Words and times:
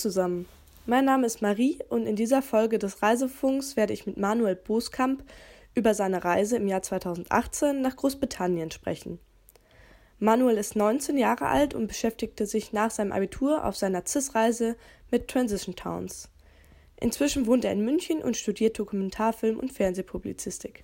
zusammen. 0.00 0.46
Mein 0.86 1.04
Name 1.04 1.26
ist 1.26 1.42
Marie 1.42 1.78
und 1.88 2.06
in 2.06 2.16
dieser 2.16 2.40
Folge 2.40 2.78
des 2.78 3.02
Reisefunks 3.02 3.76
werde 3.76 3.92
ich 3.92 4.06
mit 4.06 4.16
Manuel 4.16 4.56
Boskamp 4.56 5.22
über 5.74 5.94
seine 5.94 6.24
Reise 6.24 6.56
im 6.56 6.66
Jahr 6.66 6.82
2018 6.82 7.82
nach 7.82 7.96
Großbritannien 7.96 8.70
sprechen. 8.70 9.18
Manuel 10.18 10.56
ist 10.56 10.74
19 10.74 11.16
Jahre 11.16 11.46
alt 11.46 11.74
und 11.74 11.86
beschäftigte 11.86 12.46
sich 12.46 12.72
nach 12.72 12.90
seinem 12.90 13.12
Abitur 13.12 13.64
auf 13.64 13.76
seiner 13.76 14.04
CIS-Reise 14.04 14.76
mit 15.10 15.28
Transition 15.28 15.76
Towns. 15.76 16.28
Inzwischen 17.00 17.46
wohnt 17.46 17.64
er 17.64 17.72
in 17.72 17.84
München 17.84 18.22
und 18.22 18.36
studiert 18.36 18.78
Dokumentarfilm 18.78 19.58
und 19.58 19.72
Fernsehpublizistik. 19.72 20.82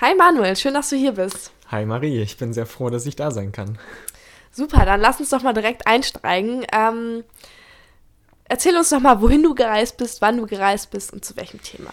Hi 0.00 0.14
Manuel, 0.14 0.56
schön, 0.56 0.74
dass 0.74 0.90
du 0.90 0.96
hier 0.96 1.12
bist. 1.12 1.52
Hi 1.68 1.84
Marie, 1.84 2.20
ich 2.20 2.36
bin 2.36 2.52
sehr 2.52 2.66
froh, 2.66 2.90
dass 2.90 3.06
ich 3.06 3.16
da 3.16 3.30
sein 3.30 3.50
kann. 3.50 3.78
Super, 4.52 4.84
dann 4.84 5.00
lass 5.00 5.18
uns 5.18 5.30
doch 5.30 5.42
mal 5.42 5.52
direkt 5.52 5.86
einsteigen. 5.86 6.64
Ähm, 6.72 7.24
erzähl 8.44 8.76
uns 8.76 8.90
doch 8.90 9.00
mal, 9.00 9.20
wohin 9.20 9.42
du 9.42 9.54
gereist 9.54 9.96
bist, 9.96 10.20
wann 10.22 10.36
du 10.36 10.46
gereist 10.46 10.90
bist 10.90 11.12
und 11.12 11.24
zu 11.24 11.36
welchem 11.36 11.62
Thema. 11.62 11.90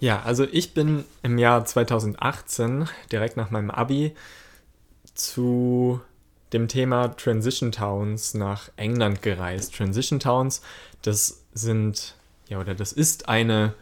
Ja, 0.00 0.22
also 0.22 0.46
ich 0.50 0.72
bin 0.72 1.04
im 1.22 1.38
Jahr 1.38 1.64
2018 1.64 2.88
direkt 3.12 3.36
nach 3.36 3.50
meinem 3.50 3.70
Abi 3.70 4.14
zu 5.14 6.00
dem 6.52 6.68
Thema 6.68 7.08
Transition 7.08 7.70
Towns 7.70 8.34
nach 8.34 8.70
England 8.76 9.22
gereist. 9.22 9.74
Transition 9.74 10.18
Towns, 10.18 10.62
das 11.02 11.42
sind, 11.52 12.14
ja, 12.48 12.58
oder 12.58 12.74
das 12.74 12.92
ist 12.92 13.28
eine 13.28 13.74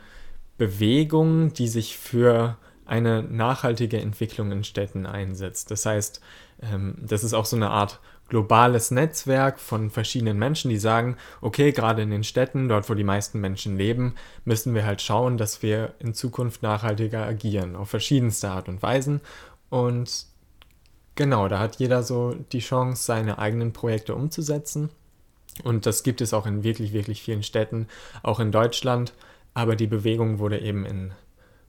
Bewegung, 0.58 1.52
die 1.52 1.68
sich 1.68 1.96
für 1.96 2.56
eine 2.84 3.22
nachhaltige 3.22 3.98
Entwicklung 4.00 4.50
in 4.50 4.64
Städten 4.64 5.06
einsetzt. 5.06 5.70
Das 5.70 5.86
heißt, 5.86 6.20
ähm, 6.62 6.96
das 7.00 7.22
ist 7.22 7.34
auch 7.34 7.44
so 7.44 7.56
eine 7.56 7.70
Art 7.70 8.00
globales 8.28 8.90
Netzwerk 8.90 9.58
von 9.58 9.90
verschiedenen 9.90 10.38
Menschen, 10.38 10.68
die 10.70 10.78
sagen, 10.78 11.16
okay, 11.40 11.72
gerade 11.72 12.02
in 12.02 12.10
den 12.10 12.24
Städten, 12.24 12.68
dort 12.68 12.88
wo 12.88 12.94
die 12.94 13.04
meisten 13.04 13.40
Menschen 13.40 13.76
leben, 13.76 14.14
müssen 14.44 14.74
wir 14.74 14.84
halt 14.84 15.02
schauen, 15.02 15.38
dass 15.38 15.62
wir 15.62 15.94
in 15.98 16.14
Zukunft 16.14 16.62
nachhaltiger 16.62 17.24
agieren, 17.24 17.74
auf 17.74 17.90
verschiedenste 17.90 18.50
Art 18.50 18.68
und 18.68 18.82
Weisen. 18.82 19.20
Und 19.70 20.26
genau, 21.14 21.48
da 21.48 21.58
hat 21.58 21.76
jeder 21.76 22.02
so 22.02 22.34
die 22.52 22.60
Chance, 22.60 23.02
seine 23.02 23.38
eigenen 23.38 23.72
Projekte 23.72 24.14
umzusetzen. 24.14 24.90
Und 25.64 25.86
das 25.86 26.02
gibt 26.02 26.20
es 26.20 26.34
auch 26.34 26.46
in 26.46 26.62
wirklich, 26.62 26.92
wirklich 26.92 27.22
vielen 27.22 27.42
Städten, 27.42 27.88
auch 28.22 28.40
in 28.40 28.52
Deutschland. 28.52 29.14
Aber 29.54 29.74
die 29.74 29.86
Bewegung 29.86 30.38
wurde 30.38 30.60
eben 30.60 30.84
in 30.84 31.12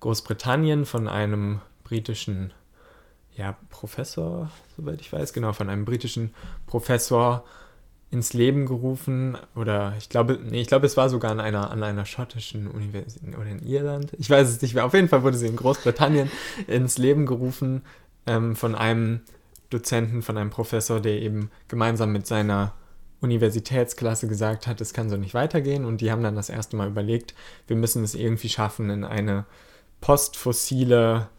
Großbritannien 0.02 0.86
von 0.86 1.08
einem 1.08 1.62
britischen 1.84 2.54
ja, 3.40 3.58
Professor, 3.70 4.52
soweit 4.76 5.00
ich 5.00 5.12
weiß, 5.12 5.32
genau, 5.34 5.54
von 5.54 5.70
einem 5.70 5.86
britischen 5.86 6.34
Professor 6.68 7.46
ins 8.12 8.34
Leben 8.34 8.66
gerufen 8.66 9.38
oder 9.56 9.94
ich 9.98 10.10
glaube, 10.10 10.40
nee, 10.44 10.62
ich 10.62 10.68
glaube, 10.68 10.86
es 10.86 10.98
war 10.98 11.10
sogar 11.10 11.32
an 11.32 11.40
einer, 11.40 11.72
an 11.72 11.82
einer 11.84 12.06
schottischen 12.06 12.68
Universität 12.68 13.38
oder 13.38 13.46
in 13.46 13.66
Irland. 13.66 14.12
Ich 14.18 14.30
weiß 14.30 14.50
es 14.50 14.62
nicht 14.62 14.74
mehr. 14.74 14.86
Auf 14.86 14.94
jeden 14.94 15.08
Fall 15.08 15.24
wurde 15.24 15.38
sie 15.38 15.48
in 15.48 15.56
Großbritannien 15.56 16.30
ins 16.68 16.98
Leben 16.98 17.26
gerufen 17.26 17.84
ähm, 18.26 18.56
von 18.56 18.76
einem 18.76 19.22
Dozenten, 19.70 20.22
von 20.22 20.38
einem 20.38 20.50
Professor, 20.50 21.00
der 21.00 21.22
eben 21.22 21.50
gemeinsam 21.68 22.12
mit 22.12 22.28
seiner 22.28 22.74
Universitätsklasse 23.22 24.28
gesagt 24.28 24.66
hat, 24.66 24.82
es 24.82 24.94
kann 24.94 25.10
so 25.10 25.18
nicht 25.18 25.34
weitergehen 25.34 25.86
und 25.86 26.02
die 26.02 26.12
haben 26.12 26.24
dann 26.24 26.36
das 26.36 26.50
erste 26.50 26.76
Mal 26.76 26.88
überlegt, 26.88 27.36
wir 27.68 27.76
müssen 27.76 28.04
es 28.04 28.16
irgendwie 28.16 28.50
schaffen, 28.50 28.90
in 28.90 29.04
eine 29.04 29.46
postfossile 30.02 31.30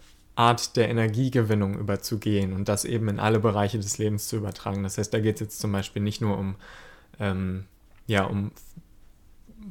Art 0.41 0.77
der 0.77 0.89
Energiegewinnung 0.89 1.79
überzugehen 1.79 2.55
und 2.55 2.67
das 2.67 2.87
eben 2.87 3.09
in 3.09 3.21
alle 3.21 3.41
Bereiche 3.41 3.79
des 3.79 3.99
Lebens 3.99 4.27
zu 4.27 4.37
übertragen. 4.37 4.83
Das 4.83 4.97
heißt, 4.97 5.13
da 5.13 5.21
geht 5.21 5.35
es 5.35 5.41
jetzt 5.41 5.61
zum 5.61 5.71
Beispiel 5.71 6.01
nicht 6.01 6.23
nur 6.23 6.39
um, 6.39 6.55
ähm, 7.19 7.67
ja, 8.07 8.25
um 8.25 8.51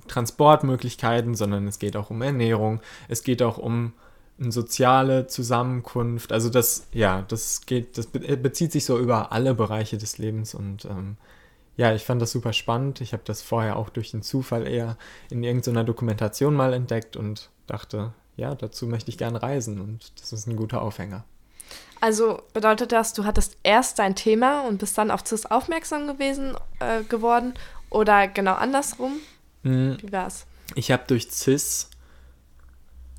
Transportmöglichkeiten, 0.07 1.33
sondern 1.33 1.67
es 1.67 1.79
geht 1.79 1.97
auch 1.97 2.11
um 2.11 2.21
Ernährung, 2.21 2.81
es 3.07 3.23
geht 3.23 3.41
auch 3.41 3.57
um 3.57 3.93
eine 4.39 4.51
soziale 4.51 5.25
Zusammenkunft. 5.25 6.31
Also 6.31 6.51
das, 6.51 6.85
ja, 6.93 7.23
das 7.27 7.65
geht, 7.65 7.97
das 7.97 8.05
bezieht 8.05 8.71
sich 8.71 8.85
so 8.85 8.99
über 8.99 9.31
alle 9.31 9.55
Bereiche 9.55 9.97
des 9.97 10.19
Lebens 10.19 10.53
und 10.53 10.85
ähm, 10.85 11.17
ja, 11.77 11.95
ich 11.95 12.03
fand 12.03 12.21
das 12.21 12.31
super 12.31 12.53
spannend. 12.53 13.01
Ich 13.01 13.13
habe 13.13 13.23
das 13.25 13.41
vorher 13.41 13.75
auch 13.75 13.89
durch 13.89 14.11
den 14.11 14.21
Zufall 14.21 14.67
eher 14.67 14.97
in 15.31 15.43
irgendeiner 15.43 15.83
Dokumentation 15.83 16.53
mal 16.53 16.73
entdeckt 16.73 17.17
und 17.17 17.49
dachte, 17.65 18.13
ja, 18.39 18.55
dazu 18.55 18.87
möchte 18.87 19.09
ich 19.09 19.17
gerne 19.17 19.41
reisen 19.41 19.81
und 19.81 20.11
das 20.19 20.33
ist 20.33 20.47
ein 20.47 20.55
guter 20.55 20.81
Aufhänger. 20.81 21.23
Also 22.01 22.41
bedeutet 22.53 22.93
das, 22.93 23.13
du 23.13 23.25
hattest 23.25 23.57
erst 23.63 23.99
dein 23.99 24.15
Thema 24.15 24.61
und 24.61 24.77
bist 24.77 24.97
dann 24.97 25.11
auf 25.11 25.25
CIS 25.25 25.45
aufmerksam 25.45 26.07
gewesen 26.07 26.55
äh, 26.79 27.03
geworden 27.03 27.53
oder 27.89 28.27
genau 28.27 28.53
andersrum? 28.53 29.17
Mhm. 29.63 29.97
Wie 30.01 30.11
war's? 30.11 30.45
Ich 30.75 30.91
habe 30.91 31.03
durch 31.07 31.29
CIS, 31.29 31.89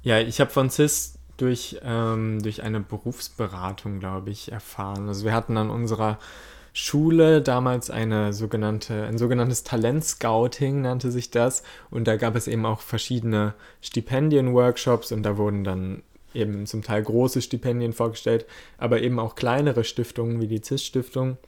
ja, 0.02 0.18
ich 0.18 0.40
habe 0.40 0.50
von 0.50 0.70
CIS 0.70 1.18
durch, 1.36 1.78
ähm, 1.82 2.42
durch 2.42 2.62
eine 2.62 2.80
Berufsberatung, 2.80 4.00
glaube 4.00 4.30
ich, 4.30 4.50
erfahren. 4.50 5.08
Also 5.08 5.24
wir 5.24 5.34
hatten 5.34 5.56
an 5.56 5.70
unserer 5.70 6.18
Schule 6.72 7.42
damals 7.42 7.90
eine 7.90 8.32
sogenannte, 8.32 9.04
ein 9.04 9.18
sogenanntes 9.18 9.64
Talentscouting 9.64 10.82
nannte 10.82 11.10
sich 11.10 11.30
das. 11.30 11.62
Und 11.90 12.06
da 12.06 12.16
gab 12.16 12.36
es 12.36 12.46
eben 12.46 12.66
auch 12.66 12.80
verschiedene 12.80 13.54
Stipendien-Workshops 13.80 15.12
und 15.12 15.22
da 15.22 15.36
wurden 15.36 15.64
dann 15.64 16.02
eben 16.34 16.66
zum 16.66 16.82
Teil 16.82 17.02
große 17.02 17.42
Stipendien 17.42 17.92
vorgestellt, 17.92 18.46
aber 18.78 19.02
eben 19.02 19.18
auch 19.18 19.34
kleinere 19.34 19.84
Stiftungen 19.84 20.40
wie 20.40 20.46
die 20.46 20.62
CIS-Stiftung. 20.62 21.38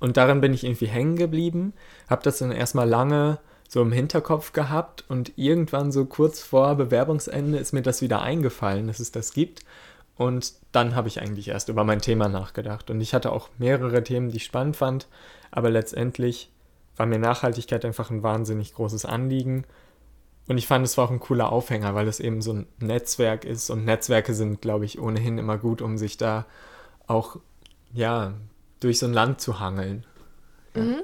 Und 0.00 0.16
daran 0.16 0.40
bin 0.40 0.54
ich 0.54 0.64
irgendwie 0.64 0.86
hängen 0.86 1.16
geblieben, 1.16 1.72
habe 2.08 2.22
das 2.22 2.38
dann 2.38 2.52
erstmal 2.52 2.88
lange 2.88 3.38
so 3.68 3.82
im 3.82 3.92
Hinterkopf 3.92 4.52
gehabt 4.52 5.04
und 5.08 5.32
irgendwann 5.36 5.90
so 5.90 6.04
kurz 6.04 6.40
vor 6.40 6.76
Bewerbungsende 6.76 7.58
ist 7.58 7.72
mir 7.72 7.82
das 7.82 8.00
wieder 8.00 8.22
eingefallen, 8.22 8.86
dass 8.86 9.00
es 9.00 9.10
das 9.10 9.32
gibt. 9.32 9.64
Und 10.16 10.54
dann 10.72 10.94
habe 10.94 11.08
ich 11.08 11.20
eigentlich 11.20 11.48
erst 11.48 11.68
über 11.68 11.84
mein 11.84 12.00
Thema 12.00 12.28
nachgedacht. 12.28 12.90
Und 12.90 13.00
ich 13.00 13.12
hatte 13.14 13.32
auch 13.32 13.50
mehrere 13.58 14.02
Themen, 14.02 14.30
die 14.30 14.38
ich 14.38 14.44
spannend 14.44 14.76
fand, 14.76 15.08
aber 15.50 15.70
letztendlich 15.70 16.50
war 16.96 17.06
mir 17.06 17.18
Nachhaltigkeit 17.18 17.84
einfach 17.84 18.10
ein 18.10 18.22
wahnsinnig 18.22 18.74
großes 18.74 19.04
Anliegen. 19.04 19.64
Und 20.48 20.58
ich 20.58 20.66
fand, 20.66 20.86
es 20.86 20.96
war 20.96 21.06
auch 21.06 21.10
ein 21.10 21.20
cooler 21.20 21.52
Aufhänger, 21.52 21.94
weil 21.94 22.08
es 22.08 22.20
eben 22.20 22.40
so 22.40 22.52
ein 22.52 22.66
Netzwerk 22.78 23.44
ist. 23.44 23.68
Und 23.68 23.84
Netzwerke 23.84 24.32
sind, 24.34 24.62
glaube 24.62 24.84
ich, 24.86 24.98
ohnehin 24.98 25.38
immer 25.38 25.58
gut, 25.58 25.82
um 25.82 25.98
sich 25.98 26.16
da 26.16 26.46
auch, 27.06 27.38
ja, 27.92 28.32
durch 28.80 28.98
so 28.98 29.06
ein 29.06 29.12
Land 29.12 29.40
zu 29.40 29.60
hangeln. 29.60 30.04
Ja. 30.74 30.82
Mhm. 30.82 31.02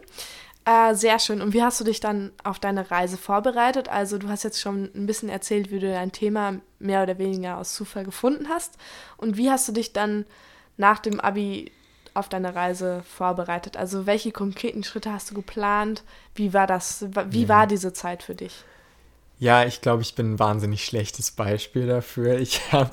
Äh, 0.64 0.94
sehr 0.94 1.18
schön. 1.18 1.42
Und 1.42 1.54
wie 1.54 1.62
hast 1.62 1.80
du 1.80 1.84
dich 1.84 1.98
dann 1.98 2.30
auf 2.44 2.60
deine 2.60 2.90
Reise 2.90 3.16
vorbereitet? 3.16 3.88
Also 3.88 4.18
du 4.18 4.28
hast 4.28 4.44
jetzt 4.44 4.60
schon 4.60 4.90
ein 4.94 5.06
bisschen 5.06 5.28
erzählt, 5.28 5.70
wie 5.72 5.80
du 5.80 5.90
dein 5.90 6.12
Thema 6.12 6.54
mehr 6.78 7.02
oder 7.02 7.18
weniger 7.18 7.58
aus 7.58 7.74
Zufall 7.74 8.04
gefunden 8.04 8.48
hast. 8.48 8.76
Und 9.16 9.36
wie 9.36 9.50
hast 9.50 9.66
du 9.66 9.72
dich 9.72 9.92
dann 9.92 10.24
nach 10.76 11.00
dem 11.00 11.20
ABI 11.20 11.72
auf 12.14 12.28
deine 12.28 12.54
Reise 12.54 13.02
vorbereitet? 13.02 13.76
Also 13.76 14.06
welche 14.06 14.30
konkreten 14.30 14.84
Schritte 14.84 15.12
hast 15.12 15.30
du 15.30 15.34
geplant? 15.34 16.04
Wie 16.34 16.52
war 16.52 16.68
das? 16.68 17.06
Wie 17.30 17.42
ja. 17.42 17.48
war 17.48 17.66
diese 17.66 17.92
Zeit 17.92 18.22
für 18.22 18.36
dich? 18.36 18.64
Ja, 19.40 19.64
ich 19.64 19.80
glaube, 19.80 20.02
ich 20.02 20.14
bin 20.14 20.34
ein 20.34 20.38
wahnsinnig 20.38 20.84
schlechtes 20.84 21.32
Beispiel 21.32 21.88
dafür. 21.88 22.38
Ich 22.38 22.72
habe 22.72 22.92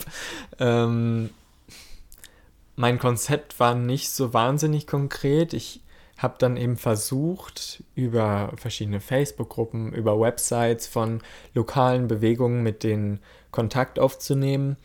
ähm, 0.58 1.30
mein 2.76 2.98
Konzept 2.98 3.60
war 3.60 3.76
nicht 3.76 4.10
so 4.10 4.34
wahnsinnig 4.34 4.88
konkret. 4.88 5.54
Ich 5.54 5.82
habe 6.20 6.36
dann 6.38 6.58
eben 6.58 6.78
versucht, 6.78 7.84
über 7.96 8.52
verschiedene 8.58 9.00
Facebook-Gruppen, 9.00 9.94
über 9.94 10.20
Websites 10.20 10.86
von 10.86 11.22
lokalen 11.54 12.08
Bewegungen 12.08 12.62
mit 12.62 12.84
denen 12.84 13.20
Kontakt 13.52 14.00
aufzunehmen. 14.00 14.78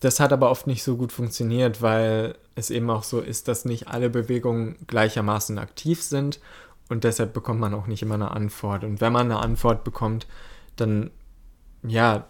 Das 0.00 0.20
hat 0.20 0.32
aber 0.32 0.50
oft 0.50 0.66
nicht 0.66 0.82
so 0.82 0.96
gut 0.96 1.12
funktioniert, 1.12 1.82
weil 1.82 2.36
es 2.54 2.70
eben 2.70 2.90
auch 2.90 3.02
so 3.02 3.20
ist, 3.20 3.48
dass 3.48 3.64
nicht 3.64 3.88
alle 3.88 4.08
Bewegungen 4.08 4.76
gleichermaßen 4.86 5.58
aktiv 5.58 6.02
sind 6.02 6.40
und 6.88 7.04
deshalb 7.04 7.32
bekommt 7.32 7.60
man 7.60 7.74
auch 7.74 7.86
nicht 7.86 8.02
immer 8.02 8.14
eine 8.14 8.30
Antwort. 8.30 8.84
Und 8.84 9.00
wenn 9.00 9.12
man 9.12 9.30
eine 9.30 9.40
Antwort 9.40 9.84
bekommt, 9.84 10.26
dann 10.76 11.10
ja, 11.82 12.26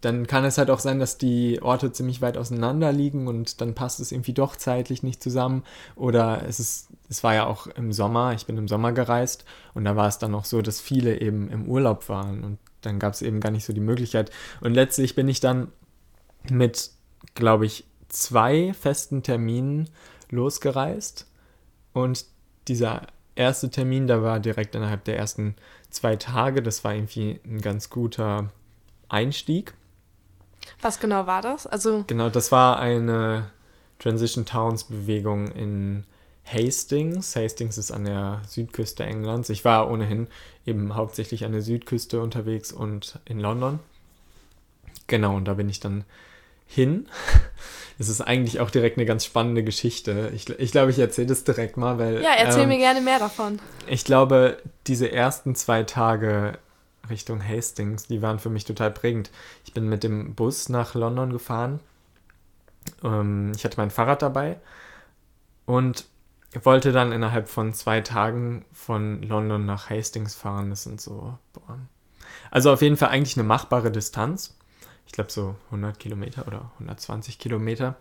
dann 0.00 0.26
kann 0.26 0.44
es 0.44 0.58
halt 0.58 0.70
auch 0.70 0.78
sein, 0.78 0.98
dass 0.98 1.18
die 1.18 1.60
Orte 1.62 1.92
ziemlich 1.92 2.22
weit 2.22 2.36
auseinander 2.36 2.92
liegen 2.92 3.28
und 3.28 3.60
dann 3.60 3.74
passt 3.74 4.00
es 4.00 4.12
irgendwie 4.12 4.32
doch 4.32 4.56
zeitlich 4.56 5.02
nicht 5.02 5.22
zusammen. 5.22 5.64
Oder 5.96 6.46
es 6.46 6.60
ist, 6.60 6.88
es 7.08 7.22
war 7.22 7.34
ja 7.34 7.46
auch 7.46 7.66
im 7.66 7.92
Sommer, 7.92 8.32
ich 8.34 8.46
bin 8.46 8.56
im 8.56 8.68
Sommer 8.68 8.92
gereist 8.92 9.44
und 9.74 9.84
da 9.84 9.96
war 9.96 10.08
es 10.08 10.18
dann 10.18 10.34
auch 10.34 10.44
so, 10.44 10.62
dass 10.62 10.80
viele 10.80 11.20
eben 11.20 11.50
im 11.50 11.66
Urlaub 11.66 12.08
waren 12.08 12.42
und 12.44 12.58
dann 12.80 12.98
gab 12.98 13.12
es 13.12 13.22
eben 13.22 13.40
gar 13.40 13.50
nicht 13.50 13.64
so 13.64 13.72
die 13.72 13.80
Möglichkeit. 13.80 14.30
Und 14.60 14.74
letztlich 14.74 15.14
bin 15.14 15.28
ich 15.28 15.40
dann 15.40 15.68
mit, 16.48 16.90
glaube 17.34 17.66
ich, 17.66 17.84
zwei 18.08 18.72
festen 18.72 19.22
Terminen 19.22 19.90
losgereist 20.30 21.26
und 21.92 22.24
dieser 22.68 23.02
erste 23.34 23.70
Termin, 23.70 24.06
da 24.06 24.22
war 24.22 24.40
direkt 24.40 24.74
innerhalb 24.74 25.04
der 25.04 25.18
ersten 25.18 25.56
zwei 25.90 26.16
Tage, 26.16 26.62
das 26.62 26.84
war 26.84 26.94
irgendwie 26.94 27.40
ein 27.44 27.60
ganz 27.60 27.90
guter 27.90 28.50
Einstieg. 29.10 29.74
Was 30.80 31.00
genau 31.00 31.26
war 31.26 31.42
das? 31.42 31.66
Also 31.66 32.04
genau, 32.06 32.30
das 32.30 32.52
war 32.52 32.78
eine 32.78 33.50
Transition 33.98 34.46
Towns 34.46 34.84
Bewegung 34.84 35.48
in 35.48 36.04
Hastings. 36.44 37.36
Hastings 37.36 37.78
ist 37.78 37.90
an 37.90 38.04
der 38.04 38.40
Südküste 38.46 39.04
Englands. 39.04 39.50
Ich 39.50 39.64
war 39.64 39.90
ohnehin 39.90 40.26
eben 40.66 40.94
hauptsächlich 40.94 41.44
an 41.44 41.52
der 41.52 41.62
Südküste 41.62 42.20
unterwegs 42.20 42.72
und 42.72 43.18
in 43.24 43.40
London. 43.40 43.78
Genau, 45.06 45.36
und 45.36 45.46
da 45.46 45.54
bin 45.54 45.68
ich 45.68 45.80
dann 45.80 46.04
hin. 46.66 47.06
Es 47.98 48.08
ist 48.08 48.22
eigentlich 48.22 48.60
auch 48.60 48.70
direkt 48.70 48.96
eine 48.96 49.04
ganz 49.04 49.26
spannende 49.26 49.62
Geschichte. 49.62 50.32
Ich, 50.34 50.48
ich 50.48 50.72
glaube, 50.72 50.90
ich 50.90 50.98
erzähle 50.98 51.26
das 51.26 51.44
direkt 51.44 51.76
mal, 51.76 51.98
weil. 51.98 52.22
Ja, 52.22 52.30
erzähl 52.34 52.62
ähm, 52.62 52.70
mir 52.70 52.78
gerne 52.78 53.02
mehr 53.02 53.18
davon. 53.18 53.58
Ich 53.88 54.06
glaube, 54.06 54.56
diese 54.86 55.12
ersten 55.12 55.54
zwei 55.54 55.82
Tage 55.82 56.56
Richtung 57.10 57.46
Hastings, 57.46 58.06
die 58.06 58.22
waren 58.22 58.38
für 58.38 58.50
mich 58.50 58.64
total 58.64 58.90
prägend. 58.90 59.30
Ich 59.64 59.72
bin 59.72 59.88
mit 59.88 60.02
dem 60.02 60.34
Bus 60.34 60.68
nach 60.68 60.94
London 60.94 61.30
gefahren. 61.32 61.80
Ähm, 63.02 63.52
ich 63.54 63.64
hatte 63.64 63.76
mein 63.76 63.90
Fahrrad 63.90 64.22
dabei 64.22 64.58
und 65.66 66.06
wollte 66.62 66.92
dann 66.92 67.12
innerhalb 67.12 67.48
von 67.48 67.74
zwei 67.74 68.00
Tagen 68.00 68.64
von 68.72 69.22
London 69.22 69.66
nach 69.66 69.90
Hastings 69.90 70.34
fahren. 70.34 70.70
Das 70.70 70.84
sind 70.84 71.00
so. 71.00 71.38
Boah. 71.52 71.78
Also 72.50 72.72
auf 72.72 72.82
jeden 72.82 72.96
Fall 72.96 73.10
eigentlich 73.10 73.36
eine 73.36 73.46
machbare 73.46 73.92
Distanz 73.92 74.56
ich 75.10 75.14
glaube 75.14 75.32
so 75.32 75.56
100 75.66 75.98
Kilometer 75.98 76.46
oder 76.46 76.70
120 76.74 77.40
Kilometer. 77.40 77.96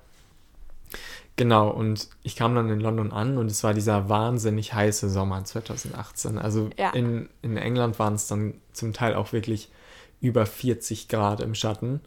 Genau, 1.36 1.70
und 1.70 2.10
ich 2.22 2.36
kam 2.36 2.54
dann 2.54 2.70
in 2.70 2.82
London 2.82 3.14
an 3.14 3.38
und 3.38 3.50
es 3.50 3.64
war 3.64 3.74
dieser 3.74 4.10
wahnsinnig 4.10 4.74
heiße 4.74 5.10
Sommer 5.10 5.44
2018. 5.44 6.38
Also 6.38 6.70
ja. 6.78 6.90
in, 6.90 7.30
in 7.42 7.56
England 7.56 7.98
waren 7.98 8.16
es 8.16 8.28
dann 8.28 8.56
zum 8.74 8.92
Teil 8.92 9.14
auch 9.14 9.32
wirklich 9.32 9.70
über 10.20 10.46
40 10.46 11.08
Grad 11.08 11.40
im 11.40 11.56
Schatten. 11.56 12.02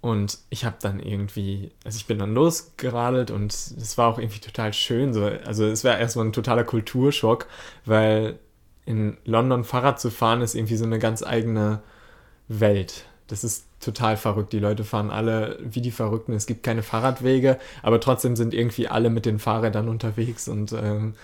Und 0.00 0.38
ich 0.48 0.64
habe 0.64 0.76
dann 0.80 1.00
irgendwie, 1.00 1.72
also 1.84 1.96
ich 1.96 2.06
bin 2.06 2.20
dann 2.20 2.34
losgeradelt 2.34 3.32
und 3.32 3.52
es 3.52 3.98
war 3.98 4.08
auch 4.08 4.18
irgendwie 4.18 4.38
total 4.38 4.72
schön. 4.72 5.12
So. 5.12 5.24
Also 5.24 5.66
es 5.66 5.82
war 5.82 5.98
erstmal 5.98 6.26
ein 6.26 6.32
totaler 6.32 6.62
Kulturschock, 6.62 7.46
weil 7.84 8.38
in 8.86 9.16
London 9.24 9.64
Fahrrad 9.64 10.00
zu 10.00 10.10
fahren 10.10 10.40
ist 10.40 10.54
irgendwie 10.54 10.76
so 10.76 10.84
eine 10.84 11.00
ganz 11.00 11.22
eigene 11.22 11.82
Welt. 12.46 13.06
Das 13.26 13.42
ist 13.42 13.67
total 13.80 14.16
verrückt. 14.16 14.52
Die 14.52 14.58
Leute 14.58 14.84
fahren 14.84 15.10
alle 15.10 15.58
wie 15.62 15.80
die 15.80 15.90
Verrückten. 15.90 16.32
Es 16.32 16.46
gibt 16.46 16.62
keine 16.62 16.82
Fahrradwege, 16.82 17.58
aber 17.82 18.00
trotzdem 18.00 18.36
sind 18.36 18.54
irgendwie 18.54 18.88
alle 18.88 19.10
mit 19.10 19.26
den 19.26 19.38
Fahrrädern 19.38 19.88
unterwegs. 19.88 20.48
Und 20.48 20.72
ähm, 20.72 21.14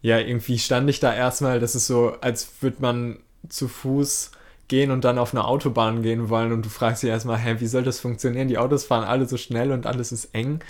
ja, 0.00 0.18
irgendwie 0.18 0.58
stand 0.58 0.88
ich 0.88 1.00
da 1.00 1.14
erstmal, 1.14 1.60
das 1.60 1.74
ist 1.74 1.86
so, 1.86 2.14
als 2.20 2.50
würde 2.60 2.78
man 2.80 3.18
zu 3.48 3.68
Fuß 3.68 4.32
gehen 4.68 4.90
und 4.90 5.04
dann 5.04 5.18
auf 5.18 5.32
eine 5.32 5.44
Autobahn 5.44 6.02
gehen 6.02 6.28
wollen 6.28 6.52
und 6.52 6.64
du 6.64 6.68
fragst 6.68 7.02
dich 7.02 7.10
erstmal, 7.10 7.38
hä, 7.38 7.56
wie 7.58 7.66
soll 7.66 7.82
das 7.82 8.00
funktionieren? 8.00 8.48
Die 8.48 8.58
Autos 8.58 8.84
fahren 8.84 9.04
alle 9.04 9.26
so 9.26 9.36
schnell 9.36 9.72
und 9.72 9.86
alles 9.86 10.12
ist 10.12 10.34
eng. 10.34 10.60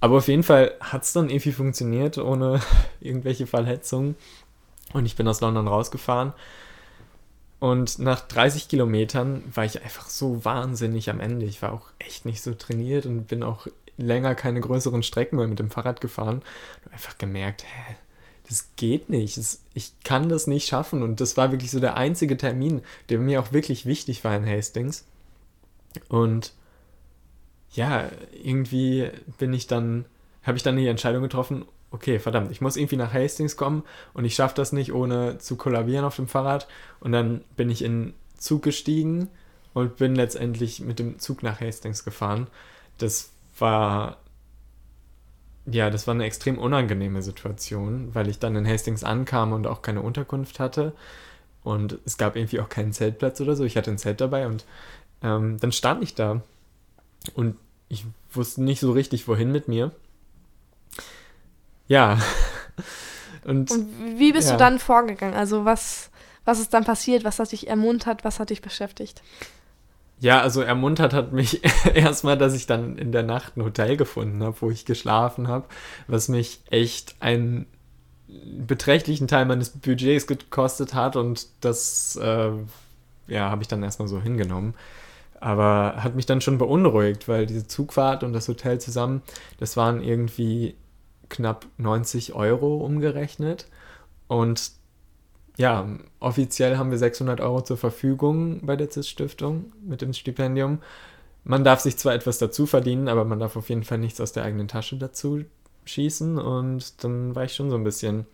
Aber 0.00 0.18
auf 0.18 0.28
jeden 0.28 0.42
Fall 0.42 0.72
hat 0.80 1.02
es 1.02 1.12
dann 1.12 1.30
irgendwie 1.30 1.52
funktioniert, 1.52 2.18
ohne 2.18 2.60
irgendwelche 3.00 3.46
Verletzungen. 3.46 4.16
Und 4.92 5.06
ich 5.06 5.16
bin 5.16 5.28
aus 5.28 5.40
London 5.40 5.66
rausgefahren 5.66 6.32
und 7.64 7.98
nach 7.98 8.20
30 8.20 8.68
Kilometern 8.68 9.42
war 9.54 9.64
ich 9.64 9.82
einfach 9.82 10.10
so 10.10 10.44
wahnsinnig 10.44 11.08
am 11.08 11.18
Ende. 11.18 11.46
Ich 11.46 11.62
war 11.62 11.72
auch 11.72 11.88
echt 11.98 12.26
nicht 12.26 12.42
so 12.42 12.52
trainiert 12.52 13.06
und 13.06 13.26
bin 13.26 13.42
auch 13.42 13.68
länger 13.96 14.34
keine 14.34 14.60
größeren 14.60 15.02
Strecken 15.02 15.36
mehr 15.36 15.48
mit 15.48 15.60
dem 15.60 15.70
Fahrrad 15.70 16.02
gefahren. 16.02 16.42
Und 16.84 16.92
einfach 16.92 17.16
gemerkt, 17.16 17.64
hä, 17.64 17.94
das 18.46 18.68
geht 18.76 19.08
nicht. 19.08 19.40
ich 19.72 19.92
kann 20.04 20.28
das 20.28 20.46
nicht 20.46 20.68
schaffen. 20.68 21.02
Und 21.02 21.22
das 21.22 21.38
war 21.38 21.52
wirklich 21.52 21.70
so 21.70 21.80
der 21.80 21.96
einzige 21.96 22.36
Termin, 22.36 22.82
der 23.08 23.18
mir 23.18 23.40
auch 23.40 23.52
wirklich 23.52 23.86
wichtig 23.86 24.24
war 24.24 24.36
in 24.36 24.46
Hastings. 24.46 25.06
Und 26.10 26.52
ja, 27.72 28.10
irgendwie 28.42 29.08
bin 29.38 29.54
ich 29.54 29.66
dann, 29.66 30.04
habe 30.42 30.58
ich 30.58 30.62
dann 30.62 30.76
die 30.76 30.86
Entscheidung 30.86 31.22
getroffen, 31.22 31.64
okay, 31.94 32.18
verdammt, 32.18 32.50
ich 32.50 32.60
muss 32.60 32.76
irgendwie 32.76 32.96
nach 32.96 33.14
Hastings 33.14 33.56
kommen 33.56 33.84
und 34.12 34.24
ich 34.24 34.34
schaffe 34.34 34.56
das 34.56 34.72
nicht, 34.72 34.92
ohne 34.92 35.38
zu 35.38 35.56
kollabieren 35.56 36.04
auf 36.04 36.16
dem 36.16 36.26
Fahrrad. 36.26 36.66
Und 37.00 37.12
dann 37.12 37.42
bin 37.56 37.70
ich 37.70 37.82
in 37.82 38.14
Zug 38.36 38.62
gestiegen 38.62 39.28
und 39.74 39.96
bin 39.96 40.16
letztendlich 40.16 40.80
mit 40.80 40.98
dem 40.98 41.20
Zug 41.20 41.42
nach 41.44 41.60
Hastings 41.60 42.04
gefahren. 42.04 42.48
Das 42.98 43.30
war, 43.58 44.18
ja, 45.66 45.88
das 45.88 46.06
war 46.08 46.14
eine 46.14 46.24
extrem 46.24 46.58
unangenehme 46.58 47.22
Situation, 47.22 48.12
weil 48.12 48.28
ich 48.28 48.40
dann 48.40 48.56
in 48.56 48.68
Hastings 48.68 49.04
ankam 49.04 49.52
und 49.52 49.68
auch 49.68 49.80
keine 49.80 50.02
Unterkunft 50.02 50.58
hatte. 50.58 50.92
Und 51.62 51.98
es 52.04 52.18
gab 52.18 52.34
irgendwie 52.36 52.60
auch 52.60 52.68
keinen 52.68 52.92
Zeltplatz 52.92 53.40
oder 53.40 53.54
so. 53.54 53.64
Ich 53.64 53.76
hatte 53.76 53.90
ein 53.92 53.98
Zelt 53.98 54.20
dabei 54.20 54.46
und 54.46 54.64
ähm, 55.22 55.58
dann 55.60 55.72
stand 55.72 56.02
ich 56.02 56.14
da 56.14 56.42
und 57.34 57.56
ich 57.88 58.04
wusste 58.32 58.62
nicht 58.64 58.80
so 58.80 58.92
richtig, 58.92 59.28
wohin 59.28 59.52
mit 59.52 59.68
mir. 59.68 59.92
Ja. 61.88 62.18
Und, 63.44 63.70
Und 63.70 64.18
wie 64.18 64.32
bist 64.32 64.48
ja. 64.48 64.54
du 64.54 64.58
dann 64.58 64.78
vorgegangen? 64.78 65.34
Also 65.34 65.64
was, 65.66 66.10
was 66.44 66.60
ist 66.60 66.72
dann 66.72 66.84
passiert? 66.84 67.24
Was 67.24 67.38
hat 67.38 67.52
dich 67.52 67.68
ermuntert? 67.68 68.24
Was 68.24 68.40
hat 68.40 68.50
dich 68.50 68.62
beschäftigt? 68.62 69.22
Ja, 70.20 70.40
also 70.40 70.62
ermuntert 70.62 71.12
hat 71.12 71.32
mich 71.32 71.60
erstmal, 71.94 72.38
dass 72.38 72.54
ich 72.54 72.66
dann 72.66 72.96
in 72.96 73.12
der 73.12 73.22
Nacht 73.22 73.56
ein 73.56 73.64
Hotel 73.64 73.96
gefunden 73.96 74.42
habe, 74.42 74.56
wo 74.60 74.70
ich 74.70 74.86
geschlafen 74.86 75.48
habe, 75.48 75.66
was 76.06 76.28
mich 76.28 76.60
echt 76.70 77.16
einen 77.20 77.66
beträchtlichen 78.26 79.28
Teil 79.28 79.44
meines 79.44 79.70
Budgets 79.70 80.26
gekostet 80.26 80.94
hat 80.94 81.16
und 81.16 81.46
das 81.60 82.16
äh, 82.16 82.50
ja, 83.26 83.50
habe 83.50 83.62
ich 83.62 83.68
dann 83.68 83.82
erstmal 83.82 84.08
so 84.08 84.20
hingenommen. 84.20 84.74
Aber 85.40 85.96
hat 85.98 86.14
mich 86.14 86.24
dann 86.24 86.40
schon 86.40 86.56
beunruhigt, 86.56 87.28
weil 87.28 87.44
diese 87.44 87.66
Zugfahrt 87.66 88.24
und 88.24 88.32
das 88.32 88.48
Hotel 88.48 88.80
zusammen, 88.80 89.22
das 89.58 89.76
waren 89.76 90.02
irgendwie 90.02 90.74
knapp 91.34 91.66
90 91.78 92.34
Euro 92.34 92.76
umgerechnet. 92.78 93.66
Und 94.28 94.70
ja, 95.56 95.88
offiziell 96.20 96.76
haben 96.78 96.90
wir 96.90 96.98
600 96.98 97.40
Euro 97.40 97.62
zur 97.62 97.76
Verfügung 97.76 98.64
bei 98.64 98.76
der 98.76 98.90
CIS-Stiftung 98.90 99.72
mit 99.82 100.00
dem 100.00 100.12
Stipendium. 100.12 100.78
Man 101.44 101.64
darf 101.64 101.80
sich 101.80 101.96
zwar 101.96 102.14
etwas 102.14 102.38
dazu 102.38 102.66
verdienen, 102.66 103.08
aber 103.08 103.24
man 103.24 103.38
darf 103.38 103.56
auf 103.56 103.68
jeden 103.68 103.84
Fall 103.84 103.98
nichts 103.98 104.20
aus 104.20 104.32
der 104.32 104.44
eigenen 104.44 104.68
Tasche 104.68 104.96
dazu 104.96 105.44
schießen. 105.84 106.38
Und 106.38 107.04
dann 107.04 107.34
war 107.34 107.44
ich 107.44 107.54
schon 107.54 107.70
so 107.70 107.76
ein 107.76 107.84
bisschen, 107.84 108.26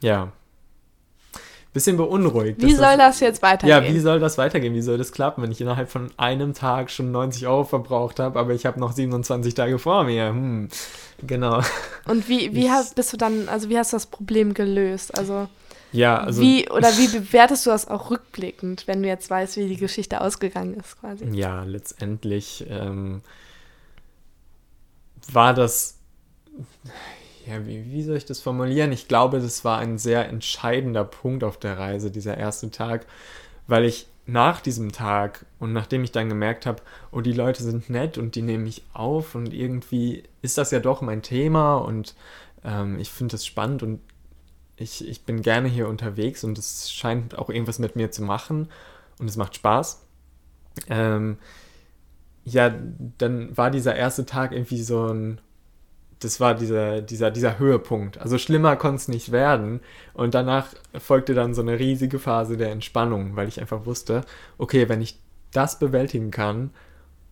ja, 0.00 0.32
bisschen 1.76 1.98
beunruhigt. 1.98 2.62
Wie 2.62 2.72
soll 2.72 2.96
das, 2.96 3.18
das, 3.18 3.20
jetzt 3.20 3.42
weitergehen? 3.42 3.84
Ja, 3.84 3.94
wie 3.94 4.00
soll 4.00 4.18
das 4.18 4.38
weitergehen? 4.38 4.72
Wie 4.72 4.80
soll 4.80 4.96
das 4.96 5.12
klappen, 5.12 5.42
wenn 5.42 5.52
ich 5.52 5.60
innerhalb 5.60 5.90
von 5.90 6.10
einem 6.16 6.54
Tag 6.54 6.90
schon 6.90 7.12
90 7.12 7.46
Euro 7.46 7.64
verbraucht 7.64 8.18
habe, 8.18 8.38
aber 8.38 8.54
ich 8.54 8.64
habe 8.64 8.80
noch 8.80 8.92
27 8.92 9.52
Tage 9.52 9.78
vor 9.78 10.04
mir? 10.04 10.28
Hm, 10.28 10.68
genau. 11.26 11.60
Und 12.08 12.30
wie, 12.30 12.54
wie 12.54 12.70
hast, 12.70 12.94
bist 12.94 13.12
du 13.12 13.18
dann, 13.18 13.50
also 13.50 13.68
wie 13.68 13.78
hast 13.78 13.92
du 13.92 13.96
das 13.96 14.06
Problem 14.06 14.54
gelöst? 14.54 15.16
Also, 15.18 15.48
ja, 15.92 16.18
also 16.18 16.40
wie 16.40 16.68
oder 16.70 16.88
wie 16.96 17.08
bewertest 17.08 17.66
du 17.66 17.70
das 17.70 17.86
auch 17.88 18.10
rückblickend, 18.10 18.86
wenn 18.86 19.02
du 19.02 19.08
jetzt 19.08 19.28
weißt, 19.28 19.58
wie 19.58 19.68
die 19.68 19.76
Geschichte 19.76 20.22
ausgegangen 20.22 20.74
ist, 20.80 20.98
quasi? 20.98 21.26
Ja, 21.26 21.62
letztendlich 21.64 22.64
ähm, 22.70 23.20
war 25.30 25.52
das 25.52 25.98
ja, 27.46 27.64
wie, 27.66 27.90
wie 27.90 28.02
soll 28.02 28.16
ich 28.16 28.24
das 28.24 28.40
formulieren? 28.40 28.92
Ich 28.92 29.08
glaube, 29.08 29.40
das 29.40 29.64
war 29.64 29.78
ein 29.78 29.98
sehr 29.98 30.28
entscheidender 30.28 31.04
Punkt 31.04 31.44
auf 31.44 31.58
der 31.58 31.78
Reise, 31.78 32.10
dieser 32.10 32.36
erste 32.36 32.70
Tag, 32.70 33.06
weil 33.66 33.84
ich 33.84 34.08
nach 34.26 34.60
diesem 34.60 34.90
Tag 34.90 35.46
und 35.60 35.72
nachdem 35.72 36.02
ich 36.02 36.10
dann 36.10 36.28
gemerkt 36.28 36.66
habe, 36.66 36.82
oh, 37.12 37.20
die 37.20 37.32
Leute 37.32 37.62
sind 37.62 37.88
nett 37.88 38.18
und 38.18 38.34
die 38.34 38.42
nehmen 38.42 38.64
mich 38.64 38.82
auf 38.92 39.36
und 39.36 39.54
irgendwie 39.54 40.24
ist 40.42 40.58
das 40.58 40.72
ja 40.72 40.80
doch 40.80 41.00
mein 41.00 41.22
Thema 41.22 41.76
und 41.76 42.16
ähm, 42.64 42.98
ich 42.98 43.10
finde 43.10 43.32
das 43.32 43.46
spannend 43.46 43.84
und 43.84 44.00
ich, 44.76 45.06
ich 45.08 45.24
bin 45.24 45.42
gerne 45.42 45.68
hier 45.68 45.88
unterwegs 45.88 46.42
und 46.42 46.58
es 46.58 46.90
scheint 46.92 47.38
auch 47.38 47.48
irgendwas 47.48 47.78
mit 47.78 47.94
mir 47.94 48.10
zu 48.10 48.22
machen 48.22 48.68
und 49.18 49.28
es 49.28 49.36
macht 49.36 49.54
Spaß. 49.54 50.02
Ähm, 50.88 51.38
ja, 52.44 52.74
dann 53.18 53.56
war 53.56 53.70
dieser 53.70 53.94
erste 53.94 54.26
Tag 54.26 54.52
irgendwie 54.52 54.82
so 54.82 55.06
ein 55.06 55.40
das 56.20 56.40
war 56.40 56.54
dieser, 56.54 57.02
dieser, 57.02 57.30
dieser 57.30 57.58
Höhepunkt. 57.58 58.18
Also 58.18 58.38
schlimmer 58.38 58.76
konnte 58.76 58.96
es 58.96 59.08
nicht 59.08 59.32
werden. 59.32 59.80
Und 60.14 60.34
danach 60.34 60.68
folgte 60.98 61.34
dann 61.34 61.54
so 61.54 61.62
eine 61.62 61.78
riesige 61.78 62.18
Phase 62.18 62.56
der 62.56 62.70
Entspannung, 62.70 63.36
weil 63.36 63.48
ich 63.48 63.60
einfach 63.60 63.84
wusste, 63.84 64.22
okay, 64.58 64.88
wenn 64.88 65.02
ich 65.02 65.18
das 65.52 65.78
bewältigen 65.78 66.30
kann 66.30 66.70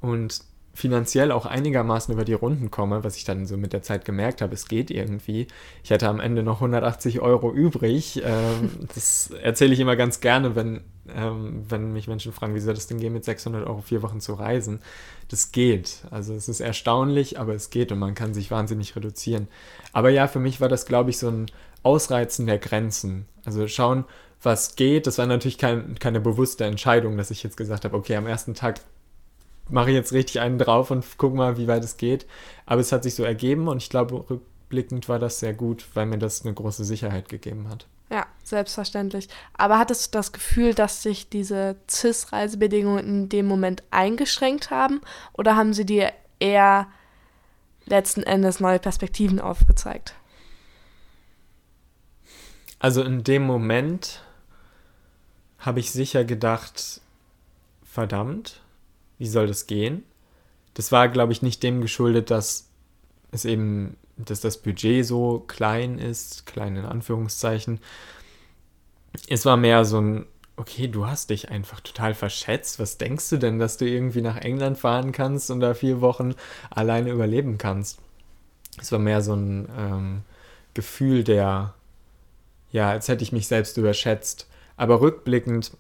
und 0.01 0.41
finanziell 0.75 1.31
auch 1.31 1.47
einigermaßen 1.47 2.13
über 2.13 2.25
die 2.25 2.33
Runden 2.33 2.71
komme, 2.71 3.05
was 3.05 3.17
ich 3.17 3.25
dann 3.25 3.47
so 3.47 3.57
mit 3.57 3.73
der 3.73 3.83
Zeit 3.83 4.05
gemerkt 4.05 4.43
habe, 4.43 4.55
es 4.55 4.67
geht 4.67 4.91
irgendwie. 4.91 5.47
Ich 5.85 5.93
hatte 5.93 6.09
am 6.09 6.19
Ende 6.19 6.43
noch 6.43 6.57
180 6.57 7.21
Euro 7.21 7.53
übrig. 7.53 8.23
Ähm, 8.25 8.71
das 8.95 9.31
erzähle 9.43 9.73
ich 9.73 9.81
immer 9.81 9.95
ganz 9.95 10.21
gerne, 10.21 10.57
wenn, 10.57 10.81
ähm, 11.15 11.65
wenn 11.69 11.93
mich 11.93 12.09
Menschen 12.09 12.33
fragen, 12.33 12.55
wie 12.55 12.61
soll 12.61 12.75
das 12.75 12.89
denn 12.89 12.99
gehen, 12.99 13.13
mit 13.13 13.25
600 13.25 13.67
Euro 13.67 13.83
vier 13.83 14.03
Wochen 14.03 14.21
zu 14.21 14.35
reisen. 14.35 14.81
Das 15.29 15.53
geht. 15.53 16.03
Also 16.11 16.35
es 16.35 16.49
ist 16.49 16.61
erstaunlich, 16.61 17.39
aber 17.39 17.55
es 17.55 17.71
geht 17.71 17.93
und 17.93 18.01
man 18.01 18.15
kann 18.15 18.35
sich 18.35 18.51
wahnsinnig 18.51 18.97
reduzieren. 18.97 19.47
Aber 19.93 20.11
ja, 20.11 20.27
für 20.27 20.41
mich 20.41 20.61
war 20.61 20.69
das, 20.69 20.87
glaube 20.87 21.11
ich, 21.11 21.19
so 21.19 21.29
ein 21.29 21.47
Ausreizen 21.85 22.47
der 22.47 22.59
Grenzen. 22.59 23.27
Also 23.45 23.69
schauen, 23.69 24.05
was 24.43 24.75
geht. 24.75 25.07
Das 25.07 25.19
war 25.19 25.27
natürlich 25.27 25.59
kein, 25.59 25.99
keine 25.99 26.21
bewusste 26.21 26.65
Entscheidung, 26.65 27.17
dass 27.17 27.31
ich 27.31 27.43
jetzt 27.43 27.57
gesagt 27.57 27.85
habe, 27.85 27.97
okay, 27.97 28.17
am 28.17 28.27
ersten 28.27 28.55
Tag 28.55 28.81
mache 29.69 29.91
ich 29.91 29.97
jetzt 29.97 30.13
richtig 30.13 30.41
einen 30.41 30.59
drauf 30.59 30.91
und 30.91 31.05
guck 31.17 31.35
mal, 31.35 31.57
wie 31.57 31.69
weit 31.69 31.85
es 31.85 31.97
geht. 31.97 32.27
Aber 32.67 32.81
es 32.81 32.93
hat 32.93 33.03
sich 33.03 33.15
so 33.15 33.25
ergeben 33.25 33.69
und 33.69 33.79
ich 33.79 33.91
glaube, 33.91 34.25
rückblickend 34.29 35.09
war 35.09 35.19
das 35.19 35.41
sehr 35.41 35.55
gut, 35.55 35.87
weil 35.95 36.07
mir 36.07 36.19
das 36.19 36.45
eine 36.45 36.55
große 36.55 36.85
Sicherheit 36.85 37.29
gegeben 37.29 37.69
hat. 37.69 37.87
Ja, 38.11 38.27
selbstverständlich. 38.43 39.29
Aber 39.55 39.79
hattest 39.79 40.15
du 40.15 40.19
das 40.19 40.33
Gefühl, 40.33 40.75
dass 40.75 41.03
sich 41.03 41.29
diese 41.31 41.77
CIS-Reisebedingungen 41.89 43.05
in 43.05 43.29
dem 43.29 43.47
Moment 43.47 43.83
eingeschränkt 43.91 44.71
haben 44.71 45.01
oder 45.33 45.57
haben 45.57 45.73
sie 45.73 45.87
dir 45.87 46.13
eher 46.39 46.87
letzten 47.87 48.23
Endes 48.23 48.61
neue 48.61 48.79
Perspektiven 48.79 49.41
aufgezeigt? 49.41 50.15
Also 52.79 53.03
in 53.03 53.25
dem 53.25 53.45
Moment 53.45 54.23
habe 55.59 55.81
ich 55.81 55.91
sicher 55.91 56.25
gedacht, 56.25 57.01
verdammt, 57.83 58.61
wie 59.19 59.27
soll 59.27 59.47
das 59.47 59.67
gehen? 59.67 60.03
Das 60.75 60.93
war, 60.93 61.09
glaube 61.09 61.33
ich, 61.33 61.43
nicht 61.43 61.63
dem 61.63 61.81
geschuldet, 61.81 62.31
dass 62.31 62.69
es 63.31 63.45
eben, 63.45 63.97
dass 64.17 64.41
das 64.41 64.59
Budget 64.59 65.07
so 65.07 65.45
klein 65.47 65.99
ist, 65.99 66.47
klein 66.47 66.77
in 66.77 66.85
Anführungszeichen. 66.85 67.81
Es 69.29 69.47
war 69.47 69.57
mehr 69.57 69.85
so 69.85 70.01
ein, 70.01 70.27
okay, 70.57 70.89
du 70.89 71.07
hast 71.07 71.31
dich 71.31 71.51
einfach 71.51 71.81
total 71.81 72.15
verschätzt. 72.15 72.79
Was 72.79 72.99
denkst 72.99 73.31
du 73.31 73.37
denn, 73.39 73.59
dass 73.59 73.77
du 73.77 73.87
irgendwie 73.87 74.23
nach 74.23 74.37
England 74.37 74.79
fahren 74.79 75.13
kannst 75.13 75.51
und 75.51 75.61
da 75.61 75.75
vier 75.75 76.01
Wochen 76.01 76.35
alleine 76.71 77.11
überleben 77.11 77.59
kannst? 77.59 77.99
Es 78.81 78.91
war 78.91 78.99
mehr 78.99 79.23
so 79.23 79.35
ein 79.35 79.69
ähm, 79.79 80.23
Gefühl 80.75 81.23
der, 81.23 81.75
ja, 82.73 82.91
als 82.91 83.09
hätte 83.09 83.23
ich 83.23 83.33
mich 83.33 83.47
selbst 83.47 83.77
überschätzt. 83.77 84.49
Aber 84.77 85.01
rückblickend 85.01 85.73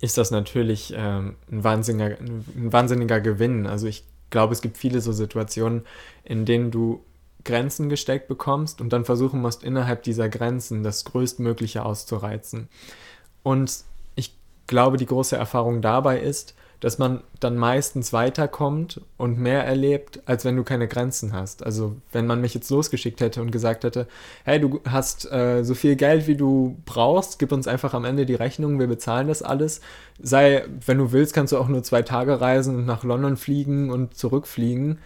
ist 0.00 0.18
das 0.18 0.30
natürlich 0.30 0.92
ähm, 0.96 1.36
ein, 1.50 1.64
wahnsinniger, 1.64 2.18
ein 2.18 2.72
wahnsinniger 2.72 3.20
Gewinn. 3.20 3.66
Also 3.66 3.86
ich 3.86 4.04
glaube, 4.30 4.52
es 4.52 4.62
gibt 4.62 4.76
viele 4.78 5.00
so 5.00 5.12
Situationen, 5.12 5.82
in 6.24 6.44
denen 6.44 6.70
du 6.70 7.04
Grenzen 7.44 7.88
gesteckt 7.88 8.28
bekommst 8.28 8.80
und 8.80 8.92
dann 8.92 9.04
versuchen 9.04 9.40
musst, 9.40 9.64
innerhalb 9.64 10.02
dieser 10.04 10.28
Grenzen 10.28 10.82
das 10.82 11.04
Größtmögliche 11.04 11.84
auszureizen. 11.84 12.68
Und 13.42 13.84
ich 14.14 14.36
glaube, 14.66 14.96
die 14.96 15.06
große 15.06 15.36
Erfahrung 15.36 15.82
dabei 15.82 16.20
ist, 16.20 16.54
dass 16.82 16.98
man 16.98 17.22
dann 17.38 17.56
meistens 17.56 18.12
weiterkommt 18.12 19.00
und 19.16 19.38
mehr 19.38 19.64
erlebt, 19.64 20.20
als 20.26 20.44
wenn 20.44 20.56
du 20.56 20.64
keine 20.64 20.88
Grenzen 20.88 21.32
hast. 21.32 21.64
Also 21.64 21.94
wenn 22.10 22.26
man 22.26 22.40
mich 22.40 22.54
jetzt 22.54 22.68
losgeschickt 22.70 23.20
hätte 23.20 23.40
und 23.40 23.52
gesagt 23.52 23.84
hätte, 23.84 24.08
hey, 24.42 24.60
du 24.60 24.80
hast 24.84 25.30
äh, 25.30 25.62
so 25.62 25.76
viel 25.76 25.94
Geld, 25.94 26.26
wie 26.26 26.34
du 26.34 26.76
brauchst, 26.84 27.38
gib 27.38 27.52
uns 27.52 27.68
einfach 27.68 27.94
am 27.94 28.04
Ende 28.04 28.26
die 28.26 28.34
Rechnung, 28.34 28.80
wir 28.80 28.88
bezahlen 28.88 29.28
das 29.28 29.44
alles. 29.44 29.80
Sei, 30.20 30.64
wenn 30.84 30.98
du 30.98 31.12
willst, 31.12 31.34
kannst 31.34 31.52
du 31.52 31.58
auch 31.58 31.68
nur 31.68 31.84
zwei 31.84 32.02
Tage 32.02 32.40
reisen 32.40 32.74
und 32.74 32.84
nach 32.84 33.04
London 33.04 33.36
fliegen 33.36 33.92
und 33.92 34.16
zurückfliegen. 34.16 34.98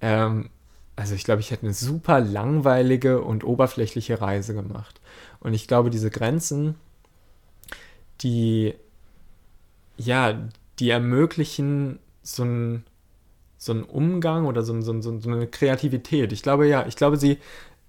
Ähm, 0.00 0.50
also 0.96 1.14
ich 1.14 1.22
glaube, 1.22 1.42
ich 1.42 1.52
hätte 1.52 1.62
eine 1.62 1.74
super 1.74 2.18
langweilige 2.18 3.22
und 3.22 3.44
oberflächliche 3.44 4.20
Reise 4.20 4.52
gemacht. 4.52 5.00
Und 5.38 5.54
ich 5.54 5.68
glaube, 5.68 5.90
diese 5.90 6.10
Grenzen, 6.10 6.74
die 8.20 8.74
ja, 9.96 10.48
die 10.80 10.90
ermöglichen 10.90 11.98
so 12.22 12.42
einen 12.42 12.84
so 13.58 13.74
Umgang 13.74 14.46
oder 14.46 14.62
so, 14.62 14.80
so, 14.80 14.98
so, 15.00 15.30
eine 15.30 15.46
Kreativität. 15.46 16.32
Ich 16.32 16.42
glaube, 16.42 16.66
ja, 16.66 16.86
ich 16.86 16.96
glaube, 16.96 17.18
sie, 17.18 17.36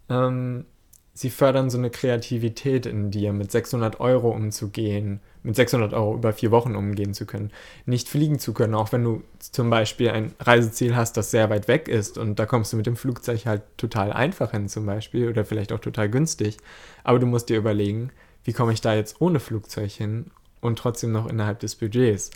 ähm, 0.10 0.65
sie 1.13 1.29
fördern 1.29 1.69
so 1.69 1.77
eine 1.77 1.89
Kreativität 1.89 2.86
in 2.86 3.10
dir, 3.10 3.31
mit 3.31 3.51
600 3.51 4.01
Euro 4.01 4.31
umzugehen, 4.31 5.21
mit 5.43 5.55
600 5.55 5.93
Euro 5.93 6.15
über 6.15 6.33
vier 6.33 6.51
Wochen 6.51 6.75
umgehen 6.75 7.13
zu 7.13 7.25
können, 7.25 7.51
nicht 7.86 8.10
fliegen 8.10 8.38
zu 8.38 8.53
können, 8.53 8.75
auch 8.75 8.91
wenn 8.91 9.05
du 9.05 9.24
zum 9.39 9.69
Beispiel 9.69 10.10
ein 10.10 10.33
Reiseziel 10.41 10.93
hast, 10.93 11.15
das 11.15 11.31
sehr 11.31 11.50
weit 11.50 11.69
weg 11.69 11.88
ist 11.88 12.17
und 12.17 12.38
da 12.38 12.45
kommst 12.45 12.74
du 12.74 12.77
mit 12.77 12.86
dem 12.86 12.98
Flugzeug 12.98 13.45
halt 13.45 13.63
total 13.77 14.12
einfach 14.12 14.51
hin 14.51 14.67
zum 14.67 14.86
Beispiel 14.86 15.29
oder 15.29 15.45
vielleicht 15.45 15.71
auch 15.71 15.79
total 15.79 16.10
günstig. 16.10 16.57
Aber 17.05 17.17
du 17.19 17.27
musst 17.27 17.48
dir 17.48 17.57
überlegen, 17.57 18.12
wie 18.43 18.53
komme 18.53 18.74
ich 18.74 18.81
da 18.81 18.93
jetzt 18.93 19.21
ohne 19.21 19.39
Flugzeug 19.39 19.91
hin 19.91 20.31
und 20.60 20.79
trotzdem 20.79 21.12
noch 21.12 21.27
innerhalb 21.27 21.60
des 21.60 21.75
Budgets. 21.75 22.31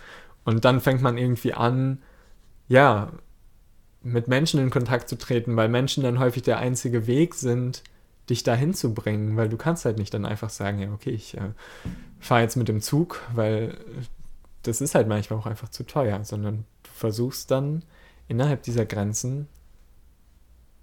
Und 0.45 0.63
dann 0.63 0.79
fängt 0.79 1.01
man 1.01 1.17
irgendwie 1.17 1.53
an, 1.53 2.01
ja, 2.67 3.11
mit 4.01 4.27
Menschen 4.27 4.59
in 4.59 4.69
Kontakt 4.69 5.09
zu 5.09 5.17
treten, 5.17 5.55
weil 5.57 5.67
Menschen 5.67 6.03
dann 6.03 6.19
häufig 6.19 6.43
der 6.43 6.59
einzige 6.59 7.07
Weg 7.07 7.33
sind, 7.33 7.83
dich 8.29 8.43
dahin 8.43 8.73
zu 8.73 8.93
bringen, 8.93 9.35
weil 9.35 9.49
du 9.49 9.57
kannst 9.57 9.85
halt 9.85 9.97
nicht 9.97 10.13
dann 10.13 10.25
einfach 10.25 10.49
sagen, 10.49 10.79
ja, 10.79 10.91
okay, 10.91 11.09
ich 11.09 11.35
äh, 11.37 11.51
fahre 12.19 12.41
jetzt 12.41 12.55
mit 12.55 12.67
dem 12.67 12.81
Zug, 12.81 13.21
weil 13.33 13.77
das 14.63 14.81
ist 14.81 14.95
halt 14.95 15.07
manchmal 15.07 15.39
auch 15.39 15.45
einfach 15.45 15.69
zu 15.69 15.83
teuer, 15.85 16.23
sondern 16.23 16.65
du 16.83 16.89
versuchst 16.91 17.51
dann 17.51 17.83
innerhalb 18.27 18.63
dieser 18.63 18.85
Grenzen, 18.85 19.47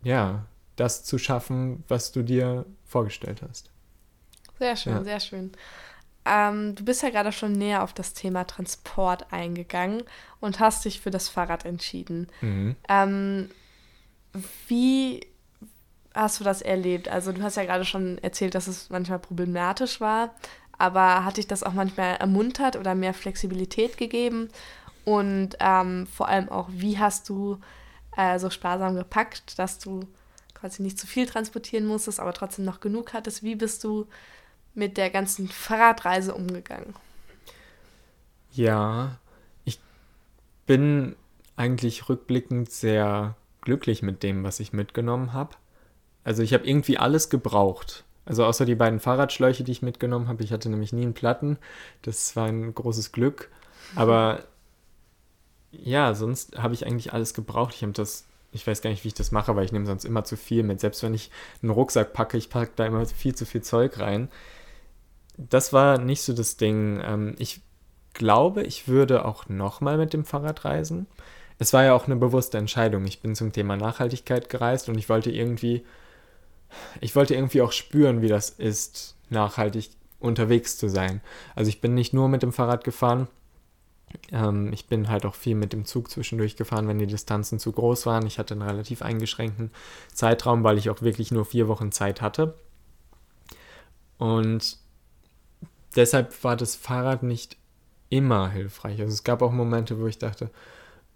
ja, 0.02 0.44
das 0.76 1.04
zu 1.04 1.18
schaffen, 1.18 1.84
was 1.88 2.12
du 2.12 2.22
dir 2.22 2.64
vorgestellt 2.84 3.42
hast. 3.48 3.70
Sehr 4.58 4.76
schön, 4.76 4.92
ja. 4.94 5.04
sehr 5.04 5.20
schön. 5.20 5.52
Ähm, 6.24 6.74
du 6.74 6.84
bist 6.84 7.02
ja 7.02 7.10
gerade 7.10 7.32
schon 7.32 7.52
näher 7.52 7.82
auf 7.82 7.92
das 7.92 8.14
Thema 8.14 8.44
Transport 8.44 9.32
eingegangen 9.32 10.02
und 10.40 10.60
hast 10.60 10.84
dich 10.84 11.00
für 11.00 11.10
das 11.10 11.28
Fahrrad 11.28 11.64
entschieden. 11.64 12.28
Mhm. 12.40 12.76
Ähm, 12.88 13.50
wie 14.68 15.26
hast 16.14 16.40
du 16.40 16.44
das 16.44 16.62
erlebt? 16.62 17.08
Also 17.08 17.32
du 17.32 17.42
hast 17.42 17.56
ja 17.56 17.64
gerade 17.64 17.84
schon 17.84 18.18
erzählt, 18.18 18.54
dass 18.54 18.66
es 18.66 18.90
manchmal 18.90 19.18
problematisch 19.18 20.00
war, 20.00 20.34
aber 20.78 21.24
hat 21.24 21.36
dich 21.36 21.46
das 21.46 21.62
auch 21.62 21.72
manchmal 21.72 22.16
ermuntert 22.16 22.76
oder 22.76 22.94
mehr 22.94 23.14
Flexibilität 23.14 23.96
gegeben? 23.96 24.48
Und 25.04 25.56
ähm, 25.58 26.06
vor 26.06 26.28
allem 26.28 26.48
auch, 26.48 26.68
wie 26.70 26.98
hast 26.98 27.28
du 27.28 27.58
äh, 28.16 28.38
so 28.38 28.50
sparsam 28.50 28.94
gepackt, 28.94 29.58
dass 29.58 29.78
du 29.78 30.00
quasi 30.54 30.82
nicht 30.82 30.98
zu 30.98 31.06
viel 31.06 31.26
transportieren 31.26 31.86
musstest, 31.86 32.20
aber 32.20 32.32
trotzdem 32.32 32.64
noch 32.64 32.80
genug 32.80 33.12
hattest? 33.12 33.42
Wie 33.42 33.56
bist 33.56 33.82
du 33.82 34.06
mit 34.74 34.96
der 34.96 35.10
ganzen 35.10 35.48
Fahrradreise 35.48 36.34
umgegangen? 36.34 36.94
Ja, 38.52 39.18
ich 39.64 39.80
bin 40.66 41.16
eigentlich 41.56 42.08
rückblickend 42.08 42.70
sehr 42.70 43.36
glücklich 43.60 44.02
mit 44.02 44.22
dem, 44.22 44.44
was 44.44 44.60
ich 44.60 44.72
mitgenommen 44.72 45.32
habe. 45.32 45.56
Also 46.24 46.42
ich 46.42 46.52
habe 46.54 46.66
irgendwie 46.66 46.98
alles 46.98 47.30
gebraucht. 47.30 48.04
Also 48.24 48.44
außer 48.44 48.64
die 48.64 48.74
beiden 48.74 49.00
Fahrradschläuche, 49.00 49.64
die 49.64 49.72
ich 49.72 49.82
mitgenommen 49.82 50.28
habe. 50.28 50.44
Ich 50.44 50.52
hatte 50.52 50.68
nämlich 50.68 50.92
nie 50.92 51.02
einen 51.02 51.14
Platten. 51.14 51.58
Das 52.02 52.36
war 52.36 52.46
ein 52.46 52.74
großes 52.74 53.12
Glück. 53.12 53.50
Aber 53.96 54.44
ja, 55.72 56.14
sonst 56.14 56.56
habe 56.58 56.74
ich 56.74 56.86
eigentlich 56.86 57.12
alles 57.12 57.34
gebraucht. 57.34 57.74
Ich 57.74 57.82
habe 57.82 57.92
das, 57.92 58.26
ich 58.52 58.66
weiß 58.66 58.82
gar 58.82 58.90
nicht, 58.90 59.04
wie 59.04 59.08
ich 59.08 59.14
das 59.14 59.32
mache, 59.32 59.56
weil 59.56 59.64
ich 59.64 59.72
nehme 59.72 59.86
sonst 59.86 60.04
immer 60.04 60.24
zu 60.24 60.36
viel 60.36 60.62
mit. 60.62 60.80
Selbst 60.80 61.02
wenn 61.02 61.14
ich 61.14 61.30
einen 61.62 61.70
Rucksack 61.70 62.12
packe, 62.12 62.36
ich 62.36 62.50
packe 62.50 62.72
da 62.76 62.86
immer 62.86 63.04
viel 63.06 63.34
zu 63.34 63.44
viel 63.44 63.62
Zeug 63.62 63.98
rein 63.98 64.28
das 65.36 65.72
war 65.72 65.98
nicht 65.98 66.22
so 66.22 66.32
das 66.32 66.56
Ding. 66.56 67.00
Ähm, 67.02 67.34
ich 67.38 67.60
glaube, 68.14 68.62
ich 68.62 68.88
würde 68.88 69.24
auch 69.24 69.48
nochmal 69.48 69.98
mit 69.98 70.12
dem 70.12 70.24
Fahrrad 70.24 70.64
reisen. 70.64 71.06
Es 71.58 71.72
war 71.72 71.84
ja 71.84 71.94
auch 71.94 72.06
eine 72.06 72.16
bewusste 72.16 72.58
Entscheidung. 72.58 73.04
Ich 73.06 73.20
bin 73.20 73.34
zum 73.34 73.52
Thema 73.52 73.76
Nachhaltigkeit 73.76 74.48
gereist 74.48 74.88
und 74.88 74.98
ich 74.98 75.08
wollte 75.08 75.30
irgendwie, 75.30 75.84
ich 77.00 77.14
wollte 77.14 77.34
irgendwie 77.34 77.62
auch 77.62 77.72
spüren, 77.72 78.20
wie 78.22 78.28
das 78.28 78.50
ist, 78.50 79.16
nachhaltig 79.30 79.90
unterwegs 80.18 80.76
zu 80.76 80.88
sein. 80.88 81.20
Also 81.54 81.68
ich 81.68 81.80
bin 81.80 81.94
nicht 81.94 82.12
nur 82.12 82.28
mit 82.28 82.42
dem 82.42 82.52
Fahrrad 82.52 82.84
gefahren. 82.84 83.28
Ähm, 84.30 84.72
ich 84.72 84.86
bin 84.86 85.08
halt 85.08 85.24
auch 85.24 85.34
viel 85.34 85.54
mit 85.54 85.72
dem 85.72 85.84
Zug 85.84 86.10
zwischendurch 86.10 86.56
gefahren, 86.56 86.88
wenn 86.88 86.98
die 86.98 87.06
Distanzen 87.06 87.58
zu 87.58 87.72
groß 87.72 88.06
waren. 88.06 88.26
Ich 88.26 88.38
hatte 88.38 88.54
einen 88.54 88.62
relativ 88.62 89.02
eingeschränkten 89.02 89.70
Zeitraum, 90.12 90.64
weil 90.64 90.78
ich 90.78 90.90
auch 90.90 91.02
wirklich 91.02 91.30
nur 91.30 91.44
vier 91.44 91.68
Wochen 91.68 91.92
Zeit 91.92 92.20
hatte. 92.20 92.54
Und 94.18 94.81
deshalb 95.96 96.42
war 96.44 96.56
das 96.56 96.76
Fahrrad 96.76 97.22
nicht 97.22 97.56
immer 98.08 98.50
hilfreich. 98.50 99.00
Also 99.00 99.12
es 99.12 99.24
gab 99.24 99.42
auch 99.42 99.52
Momente, 99.52 99.98
wo 99.98 100.06
ich 100.06 100.18
dachte, 100.18 100.50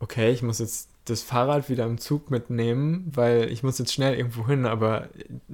okay, 0.00 0.30
ich 0.30 0.42
muss 0.42 0.58
jetzt 0.58 0.90
das 1.04 1.22
Fahrrad 1.22 1.68
wieder 1.68 1.84
im 1.84 1.98
Zug 1.98 2.30
mitnehmen, 2.30 3.10
weil 3.14 3.50
ich 3.50 3.62
muss 3.62 3.78
jetzt 3.78 3.92
schnell 3.92 4.16
irgendwo 4.16 4.46
hin, 4.46 4.66
aber 4.66 5.08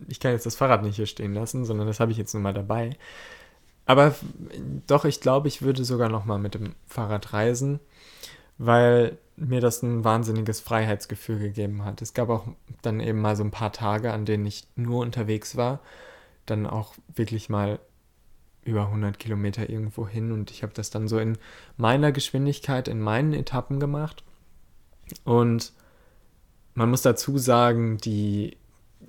ich 0.09 0.19
kann 0.19 0.33
jetzt 0.33 0.47
das 0.47 0.57
Fahrrad 0.57 0.83
nicht 0.83 0.97
hier 0.97 1.07
stehen 1.07 1.35
lassen, 1.35 1.65
sondern 1.65 1.87
das 1.87 2.01
habe 2.01 2.11
ich 2.13 2.19
jetzt 2.19 2.33
nun 2.33 2.43
mal 2.43 2.55
dabei. 2.55 2.97
Aber 3.85 4.15
doch, 4.87 5.05
ich 5.05 5.21
glaube, 5.21 5.49
ich 5.49 5.63
würde 5.63 5.85
sogar 5.85 6.09
noch 6.09 6.25
mal 6.25 6.39
mit 6.39 6.55
dem 6.55 6.75
Fahrrad 6.87 7.33
reisen, 7.33 7.81
weil 8.57 9.19
mir 9.37 9.61
das 9.61 9.83
ein 9.83 10.05
wahnsinniges 10.05 10.61
Freiheitsgefühl 10.61 11.39
gegeben 11.39 11.85
hat. 11.85 12.01
Es 12.01 12.15
gab 12.15 12.29
auch 12.29 12.47
dann 12.81 13.01
eben 13.01 13.21
mal 13.21 13.37
so 13.37 13.43
ein 13.43 13.51
paar 13.51 13.73
Tage, 13.73 14.13
an 14.13 14.25
denen 14.25 14.47
ich 14.47 14.67
nur 14.77 15.01
unterwegs 15.01 15.57
war, 15.57 15.81
dann 16.47 16.67
auch 16.67 16.95
wirklich 17.15 17.49
mal 17.49 17.79
über 18.65 18.87
100 18.87 19.19
Kilometer 19.19 19.69
irgendwo 19.69 20.07
hin 20.07 20.33
und 20.33 20.51
ich 20.51 20.63
habe 20.63 20.73
das 20.73 20.91
dann 20.91 21.09
so 21.09 21.19
in 21.19 21.39
meiner 21.77 22.13
Geschwindigkeit, 22.13 22.89
in 22.89 23.01
meinen 23.01 23.33
Etappen 23.33 23.81
gemacht. 23.81 24.23
Und 25.25 25.73
man 26.75 26.91
muss 26.91 27.03
dazu 27.03 27.39
sagen, 27.39 27.99
die 27.99 28.57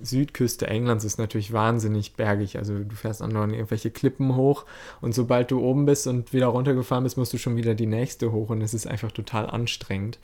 Südküste 0.00 0.66
Englands 0.66 1.04
ist 1.04 1.18
natürlich 1.18 1.52
wahnsinnig 1.52 2.14
bergig. 2.14 2.58
Also 2.58 2.78
du 2.78 2.94
fährst 2.94 3.22
andauernd 3.22 3.52
irgendwelche 3.52 3.90
Klippen 3.90 4.34
hoch 4.34 4.64
und 5.00 5.14
sobald 5.14 5.50
du 5.50 5.60
oben 5.60 5.86
bist 5.86 6.06
und 6.06 6.32
wieder 6.32 6.48
runtergefahren 6.48 7.04
bist, 7.04 7.16
musst 7.16 7.32
du 7.32 7.38
schon 7.38 7.56
wieder 7.56 7.74
die 7.74 7.86
nächste 7.86 8.32
hoch 8.32 8.50
und 8.50 8.60
es 8.60 8.74
ist 8.74 8.86
einfach 8.86 9.12
total 9.12 9.48
anstrengend. 9.48 10.18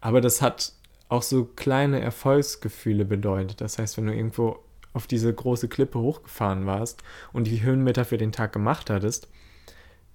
Aber 0.00 0.20
das 0.20 0.42
hat 0.42 0.72
auch 1.08 1.22
so 1.22 1.44
kleine 1.44 2.00
Erfolgsgefühle 2.00 3.04
bedeutet. 3.04 3.60
Das 3.60 3.78
heißt, 3.78 3.96
wenn 3.96 4.06
du 4.06 4.14
irgendwo 4.14 4.63
auf 4.94 5.06
diese 5.06 5.32
große 5.32 5.68
Klippe 5.68 5.98
hochgefahren 5.98 6.64
warst 6.66 7.02
und 7.32 7.46
die 7.46 7.62
Höhenmeter 7.62 8.04
für 8.04 8.16
den 8.16 8.32
Tag 8.32 8.52
gemacht 8.52 8.88
hattest, 8.88 9.28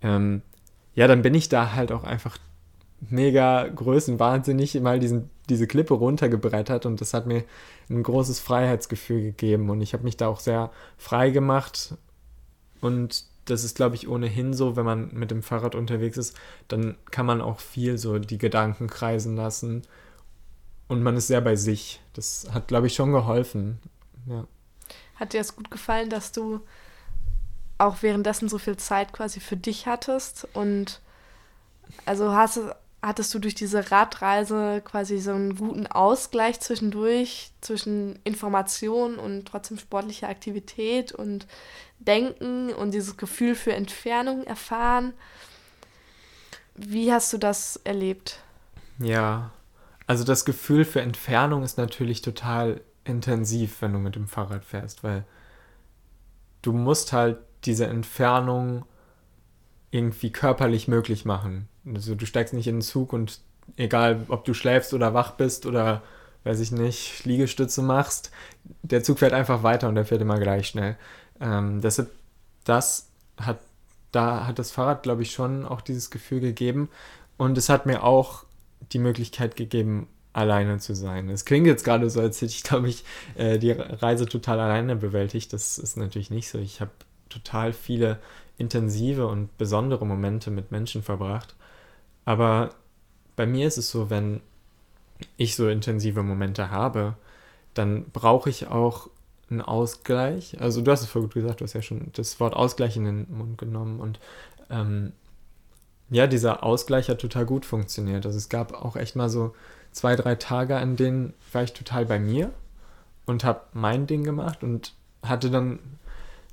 ähm, 0.01 0.41
ja, 0.95 1.07
dann 1.07 1.21
bin 1.21 1.35
ich 1.35 1.49
da 1.49 1.73
halt 1.73 1.91
auch 1.91 2.03
einfach 2.03 2.37
mega 3.01 3.67
größenwahnsinnig 3.67 4.79
mal 4.81 4.99
diesen, 4.99 5.29
diese 5.49 5.67
Klippe 5.67 5.93
runtergebrettert 5.93 6.85
und 6.85 6.99
das 6.99 7.13
hat 7.13 7.27
mir 7.27 7.43
ein 7.89 8.03
großes 8.03 8.39
Freiheitsgefühl 8.39 9.21
gegeben 9.21 9.69
und 9.69 9.81
ich 9.81 9.93
habe 9.93 10.03
mich 10.03 10.17
da 10.17 10.27
auch 10.27 10.39
sehr 10.39 10.71
frei 10.97 11.29
gemacht 11.29 11.95
und 12.81 13.25
das 13.45 13.63
ist, 13.63 13.75
glaube 13.75 13.95
ich, 13.95 14.07
ohnehin 14.07 14.53
so, 14.53 14.75
wenn 14.75 14.85
man 14.85 15.13
mit 15.13 15.31
dem 15.31 15.43
Fahrrad 15.43 15.75
unterwegs 15.75 16.17
ist, 16.17 16.37
dann 16.67 16.95
kann 17.11 17.25
man 17.25 17.41
auch 17.41 17.59
viel 17.59 17.97
so 17.97 18.19
die 18.19 18.37
Gedanken 18.37 18.87
kreisen 18.87 19.35
lassen 19.35 19.83
und 20.87 21.03
man 21.03 21.17
ist 21.17 21.27
sehr 21.27 21.41
bei 21.41 21.55
sich. 21.55 22.01
Das 22.13 22.47
hat, 22.51 22.67
glaube 22.67 22.87
ich, 22.87 22.95
schon 22.95 23.11
geholfen. 23.11 23.79
Ja. 24.27 24.45
Hat 25.19 25.33
dir 25.33 25.41
es 25.41 25.55
gut 25.55 25.69
gefallen, 25.69 26.09
dass 26.09 26.31
du 26.31 26.61
auch 27.77 28.01
währenddessen 28.01 28.49
so 28.49 28.57
viel 28.57 28.77
Zeit 28.77 29.13
quasi 29.13 29.39
für 29.39 29.57
dich 29.57 29.87
hattest 29.87 30.47
und 30.53 31.01
also 32.05 32.33
hast, 32.33 32.59
hattest 33.01 33.33
du 33.33 33.39
durch 33.39 33.55
diese 33.55 33.91
Radreise 33.91 34.81
quasi 34.83 35.19
so 35.19 35.31
einen 35.31 35.55
guten 35.55 35.87
Ausgleich 35.87 36.59
zwischendurch 36.59 37.51
zwischen 37.61 38.19
Information 38.23 39.17
und 39.17 39.45
trotzdem 39.45 39.77
sportlicher 39.77 40.29
Aktivität 40.29 41.11
und 41.11 41.47
Denken 41.99 42.71
und 42.73 42.91
dieses 42.91 43.17
Gefühl 43.17 43.55
für 43.55 43.73
Entfernung 43.73 44.45
erfahren. 44.45 45.13
Wie 46.75 47.11
hast 47.11 47.33
du 47.33 47.37
das 47.37 47.77
erlebt? 47.83 48.39
Ja, 48.99 49.51
also 50.07 50.23
das 50.23 50.45
Gefühl 50.45 50.85
für 50.85 51.01
Entfernung 51.01 51.63
ist 51.63 51.77
natürlich 51.77 52.21
total 52.21 52.81
intensiv, 53.03 53.81
wenn 53.81 53.93
du 53.93 53.99
mit 53.99 54.15
dem 54.15 54.27
Fahrrad 54.27 54.63
fährst, 54.63 55.03
weil 55.03 55.25
du 56.61 56.73
musst 56.73 57.13
halt 57.13 57.37
diese 57.65 57.87
Entfernung 57.87 58.85
irgendwie 59.91 60.31
körperlich 60.31 60.87
möglich 60.87 61.25
machen. 61.25 61.67
Also 61.85 62.15
du 62.15 62.25
steigst 62.25 62.53
nicht 62.53 62.67
in 62.67 62.77
den 62.77 62.81
Zug 62.81 63.13
und 63.13 63.41
egal, 63.75 64.25
ob 64.27 64.45
du 64.45 64.53
schläfst 64.53 64.93
oder 64.93 65.13
wach 65.13 65.31
bist 65.31 65.65
oder 65.65 66.03
weiß 66.43 66.59
ich 66.59 66.71
nicht, 66.71 67.25
Liegestütze 67.25 67.81
machst, 67.81 68.31
der 68.81 69.03
Zug 69.03 69.19
fährt 69.19 69.33
einfach 69.33 69.63
weiter 69.63 69.89
und 69.89 69.95
der 69.95 70.05
fährt 70.05 70.21
immer 70.21 70.39
gleich 70.39 70.67
schnell. 70.67 70.97
Ähm, 71.41 71.81
deshalb, 71.81 72.11
das 72.63 73.09
hat, 73.37 73.59
da 74.11 74.47
hat 74.47 74.59
das 74.59 74.71
Fahrrad, 74.71 75.03
glaube 75.03 75.21
ich, 75.23 75.31
schon 75.31 75.65
auch 75.65 75.81
dieses 75.81 76.09
Gefühl 76.11 76.39
gegeben. 76.39 76.89
Und 77.37 77.57
es 77.57 77.69
hat 77.69 77.85
mir 77.85 78.03
auch 78.03 78.45
die 78.93 78.99
Möglichkeit 78.99 79.55
gegeben, 79.55 80.07
alleine 80.33 80.77
zu 80.77 80.93
sein. 80.93 81.29
Es 81.29 81.45
klingt 81.45 81.67
jetzt 81.67 81.83
gerade 81.83 82.09
so, 82.09 82.21
als 82.21 82.41
hätte 82.41 82.51
ich, 82.51 82.63
glaube 82.63 82.89
ich, 82.89 83.03
äh, 83.35 83.57
die 83.57 83.71
Reise 83.71 84.25
total 84.25 84.59
alleine 84.59 84.95
bewältigt. 84.95 85.53
Das 85.53 85.77
ist 85.77 85.97
natürlich 85.97 86.29
nicht 86.29 86.49
so. 86.49 86.59
Ich 86.59 86.81
habe 86.81 86.91
total 87.29 87.73
viele 87.73 88.19
intensive 88.57 89.27
und 89.27 89.57
besondere 89.57 90.05
Momente 90.05 90.51
mit 90.51 90.71
Menschen 90.71 91.01
verbracht. 91.01 91.55
Aber 92.25 92.71
bei 93.35 93.45
mir 93.45 93.67
ist 93.67 93.77
es 93.77 93.89
so, 93.89 94.09
wenn 94.09 94.41
ich 95.37 95.55
so 95.55 95.67
intensive 95.67 96.23
Momente 96.23 96.69
habe, 96.69 97.15
dann 97.73 98.05
brauche 98.11 98.49
ich 98.49 98.67
auch 98.67 99.09
einen 99.49 99.61
Ausgleich. 99.61 100.59
Also 100.61 100.81
du 100.81 100.91
hast 100.91 101.01
es 101.01 101.09
voll 101.09 101.23
gut 101.23 101.33
gesagt, 101.33 101.61
du 101.61 101.63
hast 101.63 101.73
ja 101.73 101.81
schon 101.81 102.11
das 102.13 102.39
Wort 102.39 102.53
Ausgleich 102.53 102.97
in 102.97 103.05
den 103.05 103.27
Mund 103.29 103.57
genommen 103.57 103.99
und 103.99 104.19
ähm, 104.69 105.13
ja, 106.09 106.27
dieser 106.27 106.63
Ausgleich 106.63 107.09
hat 107.09 107.19
total 107.19 107.45
gut 107.45 107.65
funktioniert. 107.65 108.25
Also 108.25 108.37
es 108.37 108.49
gab 108.49 108.73
auch 108.73 108.95
echt 108.95 109.15
mal 109.15 109.29
so 109.29 109.53
zwei, 109.91 110.15
drei 110.15 110.35
Tage, 110.35 110.77
an 110.77 110.95
denen 110.95 111.33
war 111.51 111.63
ich 111.63 111.73
total 111.73 112.05
bei 112.05 112.19
mir 112.19 112.51
und 113.25 113.43
habe 113.43 113.61
mein 113.73 114.07
Ding 114.07 114.23
gemacht 114.23 114.63
und 114.63 114.93
hatte 115.23 115.49
dann 115.49 115.79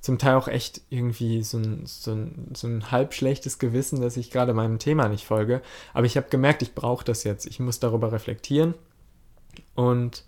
zum 0.00 0.18
Teil 0.18 0.36
auch 0.36 0.46
echt 0.46 0.82
irgendwie 0.90 1.42
so 1.42 1.58
ein, 1.58 1.84
so 1.86 2.12
ein, 2.12 2.52
so 2.54 2.68
ein 2.68 2.90
halb 2.90 3.12
schlechtes 3.12 3.58
Gewissen, 3.58 4.00
dass 4.00 4.16
ich 4.16 4.30
gerade 4.30 4.54
meinem 4.54 4.78
Thema 4.78 5.08
nicht 5.08 5.24
folge. 5.26 5.62
Aber 5.94 6.06
ich 6.06 6.16
habe 6.16 6.28
gemerkt, 6.28 6.62
ich 6.62 6.74
brauche 6.74 7.04
das 7.04 7.24
jetzt. 7.24 7.46
Ich 7.46 7.58
muss 7.58 7.80
darüber 7.80 8.12
reflektieren. 8.12 8.74
Und 9.74 10.24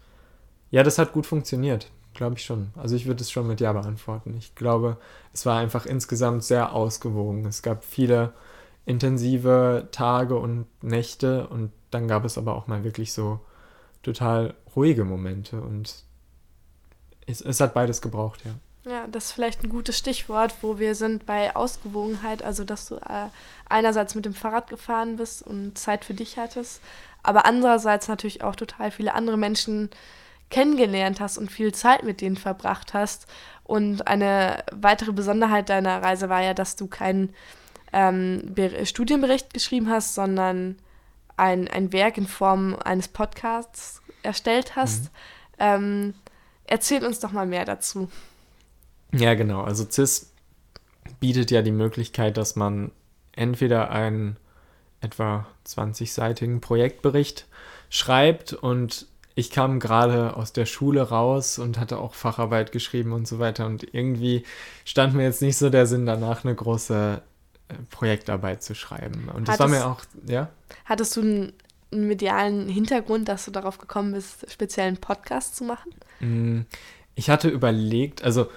ja, 0.71 0.83
das 0.83 0.99
hat 0.99 1.13
gut 1.13 1.27
funktioniert. 1.27 1.91
Glaube 2.15 2.37
ich 2.37 2.45
schon. 2.45 2.69
Also 2.77 2.97
ich 2.97 3.07
würde 3.07 3.23
es 3.23 3.31
schon 3.31 3.47
mit 3.47 3.61
Ja 3.61 3.73
beantworten. 3.73 4.35
Ich 4.37 4.55
glaube, 4.57 4.97
es 5.33 5.47
war 5.47 5.61
einfach 5.61 5.87
insgesamt 5.87 6.43
sehr 6.43 6.73
ausgewogen. 6.73 7.45
Es 7.47 7.63
gab 7.63 7.85
viele 7.85 8.33
intensive 8.89 9.89
Tage 9.93 10.37
und 10.37 10.67
Nächte 10.83 11.47
und 11.49 11.73
dann 11.91 12.09
gab 12.09 12.25
es 12.25 12.39
aber 12.39 12.57
auch 12.57 12.67
mal 12.67 12.85
wirklich 12.85 13.13
so 13.13 13.41
total 14.03 14.55
ruhige 14.75 15.05
Momente 15.05 15.61
und 15.61 16.05
es, 17.27 17.43
es 17.43 17.61
hat 17.61 17.75
beides 17.75 18.01
gebraucht, 18.01 18.45
ja. 18.45 18.53
Ja, 18.91 19.07
das 19.07 19.27
ist 19.27 19.33
vielleicht 19.33 19.63
ein 19.63 19.69
gutes 19.69 19.99
Stichwort, 19.99 20.55
wo 20.63 20.79
wir 20.79 20.95
sind 20.95 21.27
bei 21.27 21.55
Ausgewogenheit, 21.55 22.43
also 22.43 22.65
dass 22.65 22.87
du 22.87 22.95
äh, 22.95 23.29
einerseits 23.69 24.15
mit 24.15 24.25
dem 24.25 24.33
Fahrrad 24.33 24.71
gefahren 24.71 25.17
bist 25.17 25.43
und 25.43 25.77
Zeit 25.77 26.07
für 26.07 26.15
dich 26.15 26.39
hattest, 26.39 26.81
aber 27.23 27.45
andererseits 27.45 28.09
natürlich 28.09 28.43
auch 28.43 28.57
total 28.57 28.91
viele 28.91 29.13
andere 29.13 29.37
Menschen 29.37 29.91
kennengelernt 30.49 31.21
hast 31.21 31.37
und 31.37 31.53
viel 31.53 31.75
Zeit 31.75 32.05
mit 32.05 32.23
denen 32.23 32.37
verbracht 32.37 32.95
hast. 32.95 33.27
Und 33.65 34.09
eine 34.09 34.65
weitere 34.73 35.13
Besonderheit 35.13 35.69
deiner 35.69 36.03
Reise 36.03 36.31
war 36.31 36.41
ja, 36.41 36.55
dass 36.55 36.77
du 36.77 36.87
keinen 36.87 37.35
ähm, 37.93 38.55
Studienbericht 38.85 39.53
geschrieben 39.55 39.89
hast, 39.89 40.15
sondern 40.15 40.77
ein, 41.37 41.69
ein 41.69 41.93
Werk 41.93 42.19
in 42.19 42.27
Form 42.27 42.77
eines 42.77 43.09
Podcasts 43.09 44.03
erstellt 44.23 44.77
hast. 44.77 45.05
Mhm. 45.05 45.09
Ähm, 45.59 46.15
erzähl 46.65 47.05
uns 47.05 47.21
doch 47.21 47.33
mal 47.33 47.47
mehr 47.47 47.65
dazu. 47.65 48.09
Ja, 49.13 49.35
genau. 49.35 49.63
Also 49.63 49.87
CIS 49.89 50.33
bietet 51.21 51.51
ja 51.51 51.63
die 51.63 51.73
Möglichkeit, 51.73 52.37
dass 52.37 52.57
man 52.57 52.91
entweder 53.33 53.91
einen 53.91 54.37
etwa 55.01 55.47
20-seitigen 55.67 56.61
Projektbericht 56.61 57.47
schreibt 57.89 58.53
und 58.53 59.07
ich 59.35 59.53
kam 59.53 59.79
gerade 59.79 60.37
aus 60.37 60.53
der 60.53 60.67
Schule 60.67 61.03
raus 61.03 61.61
und 61.61 61.79
hatte 61.79 61.99
auch 61.99 62.15
Facharbeit 62.15 62.73
geschrieben 62.73 63.13
und 63.13 63.29
so 63.29 63.39
weiter 63.39 63.67
und 63.67 63.95
irgendwie 63.95 64.43
stand 64.85 65.15
mir 65.15 65.23
jetzt 65.23 65.43
nicht 65.43 65.57
so 65.57 65.71
der 65.71 65.87
Sinn 65.87 66.07
danach, 66.07 66.45
eine 66.45 66.57
große 66.57 67.23
Projektarbeit 67.91 68.63
zu 68.63 68.75
schreiben. 68.75 69.29
Und 69.29 69.49
das 69.49 69.59
hattest, 69.59 69.61
war 69.61 69.69
mir 69.69 69.87
auch, 69.87 70.03
ja? 70.27 70.49
Hattest 70.85 71.17
du 71.17 71.21
einen, 71.21 71.53
einen 71.93 72.09
medialen 72.09 72.69
Hintergrund, 72.69 73.29
dass 73.29 73.45
du 73.45 73.51
darauf 73.51 73.79
gekommen 73.79 74.13
bist, 74.13 74.51
speziell 74.51 74.89
einen 74.89 74.97
Podcast 74.99 75.57
zu 75.57 75.65
machen? 75.65 75.93
Mm, 76.21 76.61
ich 77.15 77.31
hatte 77.31 77.49
überlegt, 77.49 78.25
also 78.25 78.51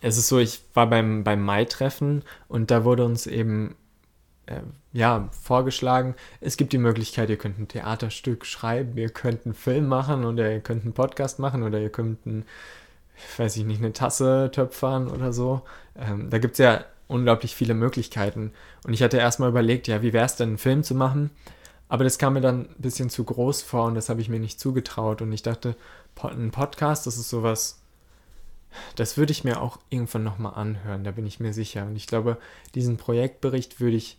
es 0.00 0.16
ist 0.16 0.28
so, 0.28 0.38
ich 0.38 0.62
war 0.74 0.88
beim, 0.88 1.24
beim 1.24 1.44
Mai-Treffen 1.44 2.22
und 2.48 2.70
da 2.70 2.84
wurde 2.84 3.04
uns 3.04 3.26
eben 3.26 3.76
äh, 4.46 4.60
ja, 4.92 5.28
vorgeschlagen, 5.30 6.14
es 6.40 6.56
gibt 6.56 6.72
die 6.72 6.78
Möglichkeit, 6.78 7.28
ihr 7.30 7.36
könnt 7.36 7.58
ein 7.58 7.68
Theaterstück 7.68 8.46
schreiben, 8.46 8.96
ihr 8.96 9.10
könnt 9.10 9.44
einen 9.44 9.54
Film 9.54 9.86
machen 9.86 10.24
oder 10.24 10.50
ihr 10.50 10.60
könnt 10.60 10.84
einen 10.84 10.94
Podcast 10.94 11.38
machen 11.38 11.62
oder 11.62 11.78
ihr 11.78 11.90
könnt 11.90 12.24
ein, 12.26 12.44
weiß 13.36 13.56
ich 13.56 13.64
nicht, 13.64 13.80
eine 13.80 13.92
Tasse 13.92 14.50
töpfern 14.52 15.08
oder 15.08 15.32
so. 15.32 15.62
Ähm, 15.96 16.30
da 16.30 16.38
gibt 16.38 16.54
es 16.54 16.58
ja 16.58 16.84
unglaublich 17.10 17.54
viele 17.54 17.74
Möglichkeiten. 17.74 18.52
Und 18.84 18.92
ich 18.92 19.02
hatte 19.02 19.18
erstmal 19.18 19.50
überlegt, 19.50 19.88
ja, 19.88 20.02
wie 20.02 20.12
wäre 20.12 20.26
es 20.26 20.36
denn, 20.36 20.50
einen 20.50 20.58
Film 20.58 20.82
zu 20.82 20.94
machen? 20.94 21.30
Aber 21.88 22.04
das 22.04 22.18
kam 22.18 22.34
mir 22.34 22.40
dann 22.40 22.66
ein 22.66 22.74
bisschen 22.78 23.10
zu 23.10 23.24
groß 23.24 23.62
vor 23.62 23.86
und 23.86 23.96
das 23.96 24.08
habe 24.08 24.20
ich 24.20 24.28
mir 24.28 24.38
nicht 24.38 24.60
zugetraut. 24.60 25.22
Und 25.22 25.32
ich 25.32 25.42
dachte, 25.42 25.76
ein 26.22 26.50
Podcast, 26.50 27.06
das 27.06 27.16
ist 27.16 27.30
sowas 27.30 27.80
das 28.96 29.16
würde 29.16 29.32
ich 29.32 29.44
mir 29.44 29.60
auch 29.60 29.78
irgendwann 29.88 30.24
nochmal 30.24 30.54
anhören, 30.54 31.04
da 31.04 31.10
bin 31.10 31.26
ich 31.26 31.40
mir 31.40 31.52
sicher. 31.52 31.86
Und 31.86 31.96
ich 31.96 32.06
glaube, 32.06 32.38
diesen 32.74 32.96
Projektbericht 32.96 33.80
würde 33.80 33.96
ich 33.96 34.18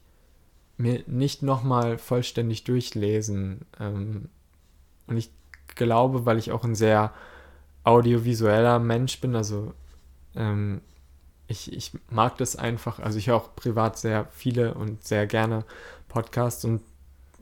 mir 0.78 1.04
nicht 1.08 1.44
nochmal 1.44 1.98
vollständig 1.98 2.64
durchlesen. 2.64 3.66
Ähm, 3.80 4.30
und 5.08 5.18
ich 5.18 5.30
glaube, 5.76 6.26
weil 6.26 6.38
ich 6.38 6.52
auch 6.52 6.64
ein 6.64 6.76
sehr 6.76 7.14
audiovisueller 7.84 8.80
Mensch 8.80 9.20
bin, 9.22 9.36
also 9.36 9.74
ähm, 10.36 10.82
ich, 11.52 11.72
ich 11.72 11.92
mag 12.10 12.38
das 12.38 12.56
einfach, 12.56 13.00
also 13.00 13.20
ich 13.20 13.28
höre 13.28 13.36
auch 13.36 13.56
privat 13.56 13.98
sehr 13.98 14.28
viele 14.32 14.74
und 14.74 15.04
sehr 15.04 15.28
gerne 15.28 15.66
Podcasts 16.08 16.66
und 16.66 16.82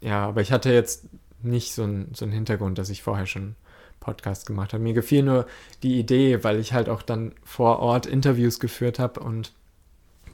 ja, 0.01 0.27
aber 0.27 0.41
ich 0.41 0.51
hatte 0.51 0.71
jetzt 0.71 1.05
nicht 1.41 1.73
so 1.73 1.83
einen, 1.83 2.13
so 2.13 2.25
einen 2.25 2.33
Hintergrund, 2.33 2.77
dass 2.77 2.89
ich 2.89 3.03
vorher 3.03 3.25
schon 3.25 3.55
Podcast 3.99 4.45
gemacht 4.45 4.73
habe. 4.73 4.83
Mir 4.83 4.93
gefiel 4.93 5.23
nur 5.23 5.45
die 5.83 5.99
Idee, 5.99 6.43
weil 6.43 6.59
ich 6.59 6.73
halt 6.73 6.89
auch 6.89 7.01
dann 7.01 7.33
vor 7.43 7.79
Ort 7.79 8.05
Interviews 8.05 8.59
geführt 8.59 8.99
habe 8.99 9.19
und 9.19 9.53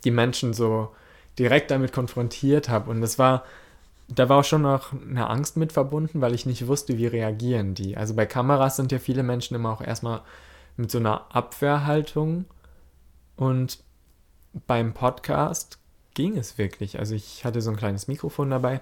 die 0.03 0.11
Menschen 0.11 0.53
so 0.53 0.93
direkt 1.37 1.71
damit 1.71 1.91
konfrontiert 1.91 2.69
habe. 2.69 2.89
Und 2.91 3.01
das 3.01 3.19
war, 3.19 3.43
da 4.07 4.29
war 4.29 4.39
auch 4.39 4.43
schon 4.43 4.61
noch 4.61 4.93
eine 4.93 5.29
Angst 5.29 5.57
mit 5.57 5.73
verbunden, 5.73 6.21
weil 6.21 6.33
ich 6.33 6.45
nicht 6.45 6.67
wusste, 6.67 6.97
wie 6.97 7.07
reagieren 7.07 7.73
die. 7.73 7.97
Also 7.97 8.13
bei 8.13 8.25
Kameras 8.25 8.75
sind 8.75 8.91
ja 8.91 8.99
viele 8.99 9.23
Menschen 9.23 9.55
immer 9.55 9.71
auch 9.71 9.81
erstmal 9.81 10.21
mit 10.77 10.91
so 10.91 10.99
einer 10.99 11.25
Abwehrhaltung. 11.35 12.45
Und 13.35 13.79
beim 14.67 14.93
Podcast 14.93 15.79
ging 16.13 16.37
es 16.37 16.57
wirklich. 16.57 16.99
Also 16.99 17.15
ich 17.15 17.43
hatte 17.45 17.61
so 17.61 17.69
ein 17.69 17.77
kleines 17.77 18.07
Mikrofon 18.07 18.49
dabei 18.49 18.81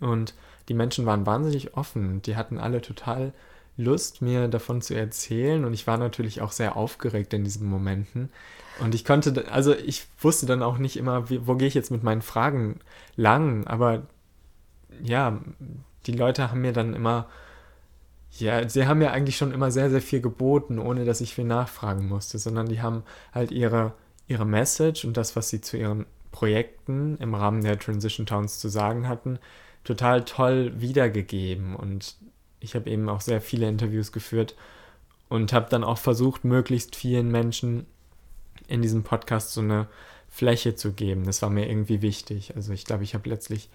Und 0.00 0.34
die 0.68 0.74
Menschen 0.74 1.06
waren 1.06 1.26
wahnsinnig 1.26 1.76
offen. 1.76 2.22
Die 2.22 2.36
hatten 2.36 2.58
alle 2.58 2.80
total 2.80 3.32
Lust, 3.76 4.22
mir 4.22 4.48
davon 4.48 4.80
zu 4.82 4.94
erzählen. 4.94 5.64
Und 5.64 5.74
ich 5.74 5.86
war 5.86 5.98
natürlich 5.98 6.40
auch 6.40 6.52
sehr 6.52 6.76
aufgeregt 6.76 7.32
in 7.34 7.44
diesen 7.44 7.68
Momenten. 7.68 8.30
Und 8.80 8.94
ich 8.94 9.04
konnte, 9.04 9.50
also 9.50 9.74
ich 9.74 10.06
wusste 10.20 10.46
dann 10.46 10.62
auch 10.62 10.78
nicht 10.78 10.96
immer, 10.96 11.28
wo 11.30 11.54
gehe 11.54 11.68
ich 11.68 11.74
jetzt 11.74 11.90
mit 11.90 12.02
meinen 12.02 12.22
Fragen 12.22 12.80
lang. 13.16 13.66
Aber 13.66 14.06
ja, 15.02 15.40
die 16.06 16.12
Leute 16.12 16.50
haben 16.50 16.62
mir 16.62 16.72
dann 16.72 16.94
immer, 16.94 17.28
ja, 18.40 18.68
sie 18.68 18.86
haben 18.86 18.98
mir 18.98 19.12
eigentlich 19.12 19.36
schon 19.36 19.52
immer 19.52 19.70
sehr, 19.70 19.90
sehr 19.90 20.02
viel 20.02 20.20
geboten, 20.20 20.78
ohne 20.78 21.04
dass 21.04 21.20
ich 21.20 21.34
viel 21.34 21.44
nachfragen 21.44 22.08
musste, 22.08 22.38
sondern 22.38 22.68
die 22.68 22.82
haben 22.82 23.02
halt 23.32 23.50
ihre, 23.50 23.92
ihre 24.28 24.46
Message 24.46 25.04
und 25.04 25.16
das, 25.16 25.36
was 25.36 25.48
sie 25.48 25.60
zu 25.60 25.76
ihren 25.76 26.06
Projekten 26.32 27.16
im 27.18 27.34
Rahmen 27.34 27.62
der 27.62 27.78
Transition 27.78 28.26
Towns 28.26 28.58
zu 28.58 28.68
sagen 28.68 29.08
hatten, 29.08 29.38
total 29.84 30.24
toll 30.24 30.72
wiedergegeben. 30.76 31.74
Und 31.74 32.16
ich 32.60 32.74
habe 32.74 32.90
eben 32.90 33.08
auch 33.08 33.20
sehr 33.20 33.40
viele 33.40 33.68
Interviews 33.68 34.12
geführt 34.12 34.54
und 35.28 35.52
habe 35.52 35.70
dann 35.70 35.84
auch 35.84 35.98
versucht, 35.98 36.44
möglichst 36.44 36.96
vielen 36.96 37.30
Menschen 37.30 37.86
in 38.68 38.82
diesem 38.82 39.02
Podcast 39.02 39.52
so 39.52 39.60
eine 39.60 39.86
Fläche 40.28 40.74
zu 40.74 40.92
geben. 40.92 41.24
Das 41.24 41.40
war 41.42 41.50
mir 41.50 41.68
irgendwie 41.68 42.02
wichtig. 42.02 42.54
Also 42.56 42.72
ich 42.72 42.84
glaube, 42.84 43.04
ich 43.04 43.14
habe 43.14 43.28
letztlich 43.28 43.70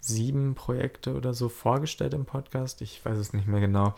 sieben 0.00 0.54
Projekte 0.54 1.14
oder 1.14 1.34
so 1.34 1.48
vorgestellt 1.48 2.14
im 2.14 2.24
Podcast. 2.24 2.82
Ich 2.82 3.04
weiß 3.04 3.18
es 3.18 3.32
nicht 3.32 3.46
mehr 3.46 3.60
genau. 3.60 3.94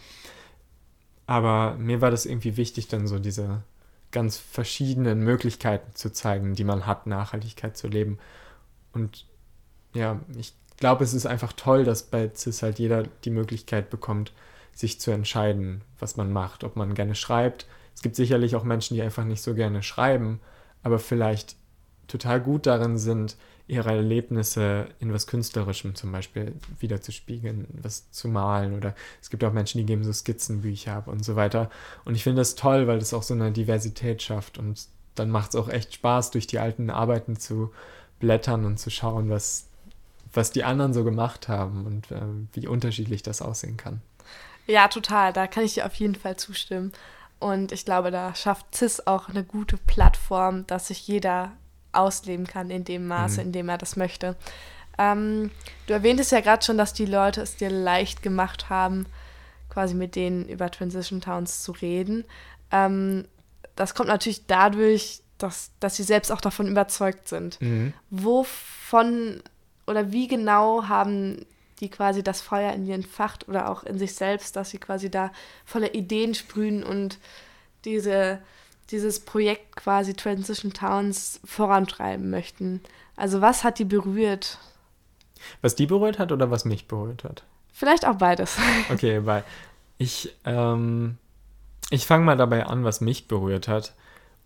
Aber 1.26 1.76
mir 1.76 2.00
war 2.00 2.10
das 2.10 2.26
irgendwie 2.26 2.56
wichtig, 2.56 2.88
dann 2.88 3.06
so 3.06 3.18
diese 3.18 3.62
ganz 4.10 4.38
verschiedenen 4.38 5.20
Möglichkeiten 5.20 5.94
zu 5.94 6.10
zeigen, 6.10 6.54
die 6.54 6.64
man 6.64 6.86
hat, 6.86 7.06
Nachhaltigkeit 7.06 7.76
zu 7.76 7.88
leben. 7.88 8.18
Und 8.92 9.26
ja, 9.92 10.20
ich 10.36 10.54
glaube, 10.78 11.04
es 11.04 11.12
ist 11.12 11.26
einfach 11.26 11.52
toll, 11.52 11.84
dass 11.84 12.04
bei 12.04 12.30
CIS 12.34 12.62
halt 12.62 12.78
jeder 12.78 13.02
die 13.24 13.30
Möglichkeit 13.30 13.90
bekommt, 13.90 14.32
sich 14.72 15.00
zu 15.00 15.10
entscheiden, 15.10 15.82
was 15.98 16.16
man 16.16 16.32
macht, 16.32 16.64
ob 16.64 16.76
man 16.76 16.94
gerne 16.94 17.14
schreibt. 17.14 17.66
Es 17.94 18.02
gibt 18.02 18.16
sicherlich 18.16 18.54
auch 18.56 18.64
Menschen, 18.64 18.94
die 18.94 19.02
einfach 19.02 19.24
nicht 19.24 19.42
so 19.42 19.54
gerne 19.54 19.82
schreiben, 19.82 20.40
aber 20.82 20.98
vielleicht 20.98 21.56
total 22.06 22.40
gut 22.40 22.66
darin 22.66 22.96
sind, 22.96 23.36
ihre 23.68 23.90
Erlebnisse 23.90 24.88
in 24.98 25.12
was 25.12 25.26
Künstlerischem 25.26 25.94
zum 25.94 26.10
Beispiel 26.10 26.54
wiederzuspiegeln, 26.80 27.66
was 27.82 28.10
zu 28.10 28.28
malen 28.28 28.74
oder 28.74 28.94
es 29.20 29.28
gibt 29.28 29.44
auch 29.44 29.52
Menschen, 29.52 29.78
die 29.78 29.86
geben 29.86 30.04
so 30.04 30.12
Skizzenbücher 30.12 30.94
ab 30.94 31.06
und 31.06 31.24
so 31.24 31.36
weiter. 31.36 31.70
Und 32.04 32.14
ich 32.14 32.24
finde 32.24 32.40
das 32.40 32.54
toll, 32.54 32.86
weil 32.86 32.98
das 32.98 33.12
auch 33.12 33.22
so 33.22 33.34
eine 33.34 33.52
Diversität 33.52 34.22
schafft 34.22 34.58
und 34.58 34.88
dann 35.14 35.30
macht 35.30 35.50
es 35.50 35.56
auch 35.56 35.68
echt 35.68 35.94
Spaß, 35.94 36.30
durch 36.30 36.46
die 36.46 36.58
alten 36.58 36.90
Arbeiten 36.90 37.36
zu 37.36 37.72
blättern 38.20 38.64
und 38.64 38.78
zu 38.78 38.90
schauen, 38.90 39.28
was, 39.28 39.66
was 40.32 40.50
die 40.50 40.64
anderen 40.64 40.94
so 40.94 41.04
gemacht 41.04 41.48
haben 41.48 41.84
und 41.86 42.10
äh, 42.10 42.22
wie 42.54 42.66
unterschiedlich 42.66 43.22
das 43.22 43.42
aussehen 43.42 43.76
kann. 43.76 44.00
Ja, 44.66 44.88
total. 44.88 45.32
Da 45.32 45.46
kann 45.46 45.64
ich 45.64 45.74
dir 45.74 45.86
auf 45.86 45.94
jeden 45.94 46.14
Fall 46.14 46.36
zustimmen. 46.36 46.92
Und 47.38 47.72
ich 47.72 47.84
glaube, 47.84 48.10
da 48.10 48.34
schafft 48.34 48.74
CIS 48.74 49.06
auch 49.06 49.28
eine 49.28 49.44
gute 49.44 49.76
Plattform, 49.76 50.66
dass 50.66 50.88
sich 50.88 51.06
jeder 51.06 51.52
ausleben 51.98 52.46
kann 52.46 52.70
in 52.70 52.84
dem 52.84 53.06
Maße, 53.06 53.40
mhm. 53.40 53.46
in 53.46 53.52
dem 53.52 53.68
er 53.68 53.78
das 53.78 53.96
möchte. 53.96 54.36
Ähm, 54.98 55.50
du 55.86 55.92
erwähntest 55.92 56.32
ja 56.32 56.40
gerade 56.40 56.64
schon, 56.64 56.78
dass 56.78 56.92
die 56.92 57.06
Leute 57.06 57.40
es 57.40 57.56
dir 57.56 57.70
leicht 57.70 58.22
gemacht 58.22 58.68
haben, 58.68 59.06
quasi 59.68 59.94
mit 59.94 60.16
denen 60.16 60.48
über 60.48 60.70
Transition 60.70 61.20
Towns 61.20 61.62
zu 61.62 61.72
reden. 61.72 62.24
Ähm, 62.72 63.26
das 63.76 63.94
kommt 63.94 64.08
natürlich 64.08 64.46
dadurch, 64.46 65.20
dass, 65.38 65.70
dass 65.78 65.96
sie 65.96 66.02
selbst 66.02 66.32
auch 66.32 66.40
davon 66.40 66.66
überzeugt 66.66 67.28
sind. 67.28 67.60
Mhm. 67.60 67.94
Wovon 68.10 69.42
oder 69.86 70.12
wie 70.12 70.26
genau 70.26 70.88
haben 70.88 71.46
die 71.80 71.88
quasi 71.88 72.22
das 72.22 72.40
Feuer 72.40 72.72
in 72.72 72.86
ihren 72.86 73.04
Facht 73.04 73.48
oder 73.48 73.70
auch 73.70 73.84
in 73.84 73.98
sich 73.98 74.14
selbst, 74.14 74.56
dass 74.56 74.70
sie 74.70 74.78
quasi 74.78 75.10
da 75.10 75.30
voller 75.64 75.94
Ideen 75.94 76.34
sprühen 76.34 76.82
und 76.82 77.18
diese 77.84 78.40
dieses 78.90 79.20
Projekt 79.20 79.76
quasi 79.76 80.14
Transition 80.14 80.72
Towns 80.72 81.40
vorantreiben 81.44 82.30
möchten. 82.30 82.80
Also 83.16 83.40
was 83.40 83.64
hat 83.64 83.78
die 83.78 83.84
berührt? 83.84 84.58
Was 85.60 85.74
die 85.74 85.86
berührt 85.86 86.18
hat 86.18 86.32
oder 86.32 86.50
was 86.50 86.64
mich 86.64 86.88
berührt 86.88 87.24
hat? 87.24 87.44
Vielleicht 87.72 88.06
auch 88.06 88.16
beides. 88.16 88.56
Okay, 88.92 89.24
weil 89.24 89.44
ich, 89.98 90.34
ähm, 90.44 91.18
ich 91.90 92.06
fange 92.06 92.24
mal 92.24 92.36
dabei 92.36 92.66
an, 92.66 92.84
was 92.84 93.00
mich 93.00 93.28
berührt 93.28 93.68
hat 93.68 93.94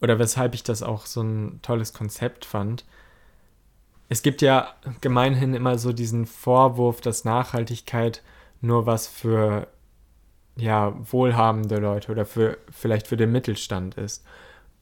oder 0.00 0.18
weshalb 0.18 0.54
ich 0.54 0.64
das 0.64 0.82
auch 0.82 1.06
so 1.06 1.22
ein 1.22 1.60
tolles 1.62 1.92
Konzept 1.92 2.44
fand. 2.44 2.84
Es 4.08 4.22
gibt 4.22 4.42
ja 4.42 4.74
gemeinhin 5.00 5.54
immer 5.54 5.78
so 5.78 5.92
diesen 5.92 6.26
Vorwurf, 6.26 7.00
dass 7.00 7.24
Nachhaltigkeit 7.24 8.22
nur 8.60 8.84
was 8.84 9.06
für 9.06 9.68
ja, 10.56 10.94
wohlhabende 11.10 11.76
Leute 11.76 12.12
oder 12.12 12.26
für 12.26 12.58
vielleicht 12.70 13.06
für 13.06 13.16
den 13.16 13.32
Mittelstand 13.32 13.96
ist. 13.96 14.24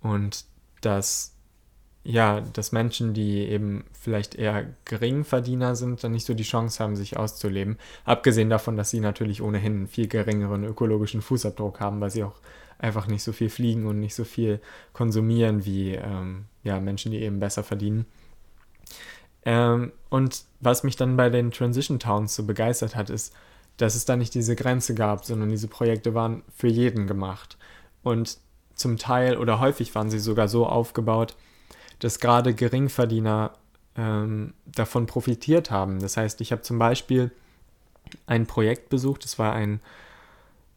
Und 0.00 0.44
dass 0.80 1.34
ja, 2.02 2.40
dass 2.40 2.72
Menschen, 2.72 3.12
die 3.12 3.40
eben 3.40 3.84
vielleicht 3.92 4.34
eher 4.34 4.74
Geringverdiener 4.86 5.76
sind, 5.76 6.02
dann 6.02 6.12
nicht 6.12 6.26
so 6.26 6.32
die 6.32 6.44
Chance 6.44 6.82
haben, 6.82 6.96
sich 6.96 7.16
auszuleben. 7.18 7.76
Abgesehen 8.04 8.48
davon, 8.48 8.76
dass 8.76 8.90
sie 8.90 9.00
natürlich 9.00 9.42
ohnehin 9.42 9.74
einen 9.74 9.86
viel 9.86 10.08
geringeren 10.08 10.64
ökologischen 10.64 11.20
Fußabdruck 11.20 11.80
haben, 11.80 12.00
weil 12.00 12.10
sie 12.10 12.24
auch 12.24 12.40
einfach 12.78 13.06
nicht 13.06 13.22
so 13.22 13.32
viel 13.32 13.50
fliegen 13.50 13.86
und 13.86 14.00
nicht 14.00 14.14
so 14.14 14.24
viel 14.24 14.60
konsumieren 14.94 15.66
wie 15.66 15.94
ähm, 15.94 16.46
ja, 16.62 16.80
Menschen, 16.80 17.12
die 17.12 17.20
eben 17.20 17.38
besser 17.38 17.62
verdienen. 17.62 18.06
Ähm, 19.44 19.92
und 20.08 20.44
was 20.60 20.82
mich 20.84 20.96
dann 20.96 21.16
bei 21.18 21.28
den 21.28 21.50
Transition 21.50 21.98
Towns 21.98 22.34
so 22.34 22.44
begeistert 22.44 22.96
hat, 22.96 23.10
ist, 23.10 23.34
dass 23.80 23.94
es 23.94 24.04
da 24.04 24.16
nicht 24.16 24.34
diese 24.34 24.56
Grenze 24.56 24.94
gab, 24.94 25.24
sondern 25.24 25.48
diese 25.48 25.68
Projekte 25.68 26.12
waren 26.12 26.42
für 26.54 26.68
jeden 26.68 27.06
gemacht. 27.06 27.56
Und 28.02 28.38
zum 28.74 28.98
Teil 28.98 29.38
oder 29.38 29.58
häufig 29.58 29.94
waren 29.94 30.10
sie 30.10 30.18
sogar 30.18 30.48
so 30.48 30.66
aufgebaut, 30.66 31.34
dass 31.98 32.20
gerade 32.20 32.54
Geringverdiener 32.54 33.52
ähm, 33.96 34.52
davon 34.66 35.06
profitiert 35.06 35.70
haben. 35.70 36.00
Das 36.00 36.18
heißt, 36.18 36.42
ich 36.42 36.52
habe 36.52 36.60
zum 36.60 36.78
Beispiel 36.78 37.30
ein 38.26 38.46
Projekt 38.46 38.90
besucht, 38.90 39.24
das 39.24 39.38
war 39.38 39.54
ein, 39.54 39.80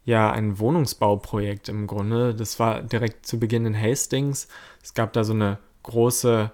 ja, 0.05 0.31
ein 0.31 0.59
Wohnungsbauprojekt 0.59 1.67
im 1.67 1.87
Grunde. 1.87 2.33
Das 2.33 2.57
war 2.57 2.81
direkt 2.81 3.25
zu 3.25 3.37
Beginn 3.37 3.65
in 3.65 3.79
Hastings. 3.79 4.47
Es 4.81 4.93
gab 4.93 5.11
da 5.11 5.25
so 5.25 5.33
eine 5.33 5.59
große, 5.83 6.51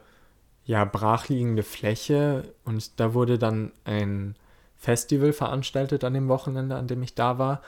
ja, 0.66 0.86
brachliegende 0.86 1.64
Fläche 1.64 2.54
und 2.66 3.00
da 3.00 3.14
wurde 3.14 3.38
dann 3.38 3.72
ein 3.86 4.36
Festival 4.80 5.34
veranstaltet 5.34 6.04
an 6.04 6.14
dem 6.14 6.30
Wochenende, 6.30 6.76
an 6.76 6.88
dem 6.88 7.04
ich 7.04 7.14
da 7.14 7.38
war. 7.38 7.62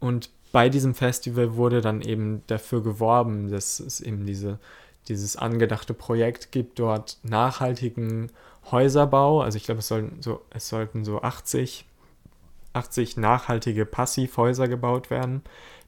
Und 0.00 0.30
bei 0.50 0.68
diesem 0.68 0.94
Festival 0.94 1.56
wurde 1.56 1.80
dann 1.80 2.00
eben 2.00 2.42
dafür 2.46 2.82
geworben, 2.82 3.50
dass 3.50 3.78
es 3.78 4.00
eben 4.00 4.26
diese, 4.26 4.58
dieses 5.08 5.36
angedachte 5.36 5.94
Projekt 5.94 6.50
gibt, 6.50 6.78
dort 6.78 7.18
nachhaltigen 7.22 8.30
Häuserbau. 8.70 9.42
Also 9.42 9.56
ich 9.56 9.64
glaube, 9.64 9.80
es, 9.80 9.88
sollten 9.88 10.22
so, 10.22 10.42
es 10.50 10.68
sollten 10.68 11.04
so 11.04 11.20
80, 11.20 11.84
80 12.72 13.16
nachhaltige 13.18 13.84
Passivhäuser 13.84 14.68
gebaut 14.68 15.10
werden, 15.10 15.42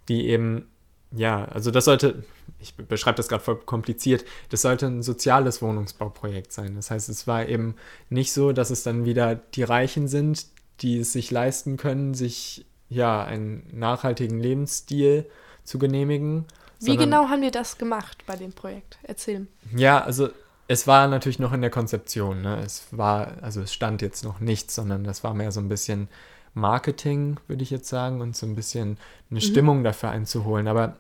die 0.09 0.29
eben, 0.29 0.67
ja, 1.17 1.45
also 1.47 1.71
das 1.71 1.85
sollte, 1.85 2.25
ich 2.59 2.75
beschreibe 2.75 3.17
das 3.17 3.29
gerade 3.29 3.43
voll 3.43 3.57
kompliziert, 3.57 4.25
das 4.51 4.63
sollte 4.63 4.87
ein 4.87 5.03
soziales 5.03 5.63
Wohnungsbauprojekt 5.63 6.53
sein. 6.53 6.75
Das 6.75 6.91
heißt, 6.91 7.09
es 7.09 7.27
war 7.27 7.47
eben 7.47 7.77
nicht 8.11 8.33
so, 8.33 8.53
dass 8.53 8.71
es 8.71 8.83
dann 8.83 9.05
wieder 9.05 9.35
die 9.35 9.63
Reichen 9.63 10.09
sind, 10.09 10.47
die 10.81 10.99
es 10.99 11.13
sich 11.13 11.31
leisten 11.31 11.77
können, 11.77 12.15
sich 12.15 12.67
ja 12.89 13.25
einen 13.25 13.67
nachhaltigen 13.73 14.39
Lebensstil 14.39 15.27
zu 15.63 15.79
genehmigen. 15.79 16.47
Wie 16.81 16.97
genau 16.97 17.29
haben 17.29 17.43
die 17.43 17.51
das 17.51 17.79
gemacht 17.79 18.25
bei 18.27 18.37
dem 18.37 18.53
Projekt? 18.53 18.99
Erzähl. 19.05 19.47
Ja, 19.75 20.03
also 20.03 20.29
es 20.69 20.87
war 20.87 21.09
natürlich 21.09 21.39
noch 21.39 21.53
in 21.53 21.61
der 21.61 21.71
Konzeption. 21.71 22.43
Ne? 22.43 22.61
Es 22.65 22.87
war, 22.91 23.43
also 23.43 23.63
es 23.63 23.73
stand 23.73 24.03
jetzt 24.03 24.25
noch 24.25 24.41
nichts, 24.41 24.75
sondern 24.75 25.05
das 25.05 25.25
war 25.25 25.35
mehr 25.35 25.53
so 25.53 25.61
ein 25.61 25.69
bisschen 25.69 26.09
Marketing, 26.55 27.37
würde 27.49 27.63
ich 27.63 27.71
jetzt 27.71 27.89
sagen, 27.89 28.21
und 28.21 28.37
so 28.37 28.47
ein 28.47 28.55
bisschen 28.55 28.99
eine 29.31 29.41
mhm. 29.41 29.45
Stimmung 29.45 29.85
dafür 29.85 30.11
einzuholen. 30.11 30.69
Aber 30.69 30.97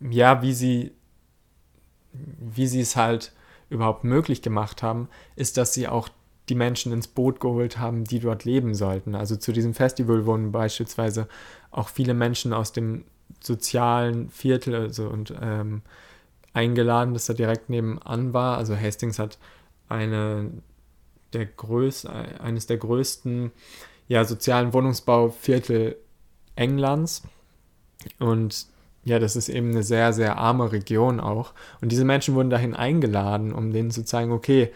ja, 0.00 0.42
wie 0.42 0.52
sie, 0.52 0.92
wie 2.12 2.66
sie 2.66 2.80
es 2.80 2.96
halt 2.96 3.32
überhaupt 3.68 4.04
möglich 4.04 4.42
gemacht 4.42 4.82
haben, 4.82 5.08
ist, 5.34 5.56
dass 5.56 5.74
sie 5.74 5.88
auch 5.88 6.08
die 6.48 6.54
Menschen 6.54 6.92
ins 6.92 7.08
Boot 7.08 7.40
geholt 7.40 7.78
haben, 7.78 8.04
die 8.04 8.20
dort 8.20 8.44
leben 8.44 8.74
sollten. 8.74 9.14
Also 9.14 9.36
zu 9.36 9.52
diesem 9.52 9.74
Festival 9.74 10.26
wurden 10.26 10.52
beispielsweise 10.52 11.28
auch 11.70 11.88
viele 11.88 12.14
Menschen 12.14 12.52
aus 12.52 12.72
dem 12.72 13.04
sozialen 13.42 14.30
Viertel 14.30 14.74
also, 14.74 15.08
und 15.08 15.34
ähm, 15.40 15.82
eingeladen, 16.52 17.14
das 17.14 17.26
da 17.26 17.34
direkt 17.34 17.68
nebenan 17.68 18.32
war. 18.32 18.58
Also 18.58 18.76
Hastings 18.76 19.18
hat 19.18 19.38
eine 19.88 20.50
der 21.32 21.46
größ 21.46 22.06
eines 22.06 22.66
der 22.66 22.78
größten 22.78 23.50
ja, 24.08 24.24
sozialen 24.24 24.72
Wohnungsbauviertel 24.72 25.96
Englands. 26.54 27.22
Und 28.20 28.66
ja, 29.06 29.20
das 29.20 29.36
ist 29.36 29.48
eben 29.48 29.70
eine 29.70 29.84
sehr, 29.84 30.12
sehr 30.12 30.36
arme 30.36 30.72
Region 30.72 31.20
auch. 31.20 31.52
Und 31.80 31.92
diese 31.92 32.04
Menschen 32.04 32.34
wurden 32.34 32.50
dahin 32.50 32.74
eingeladen, 32.74 33.52
um 33.52 33.72
denen 33.72 33.92
zu 33.92 34.04
zeigen, 34.04 34.32
okay, 34.32 34.72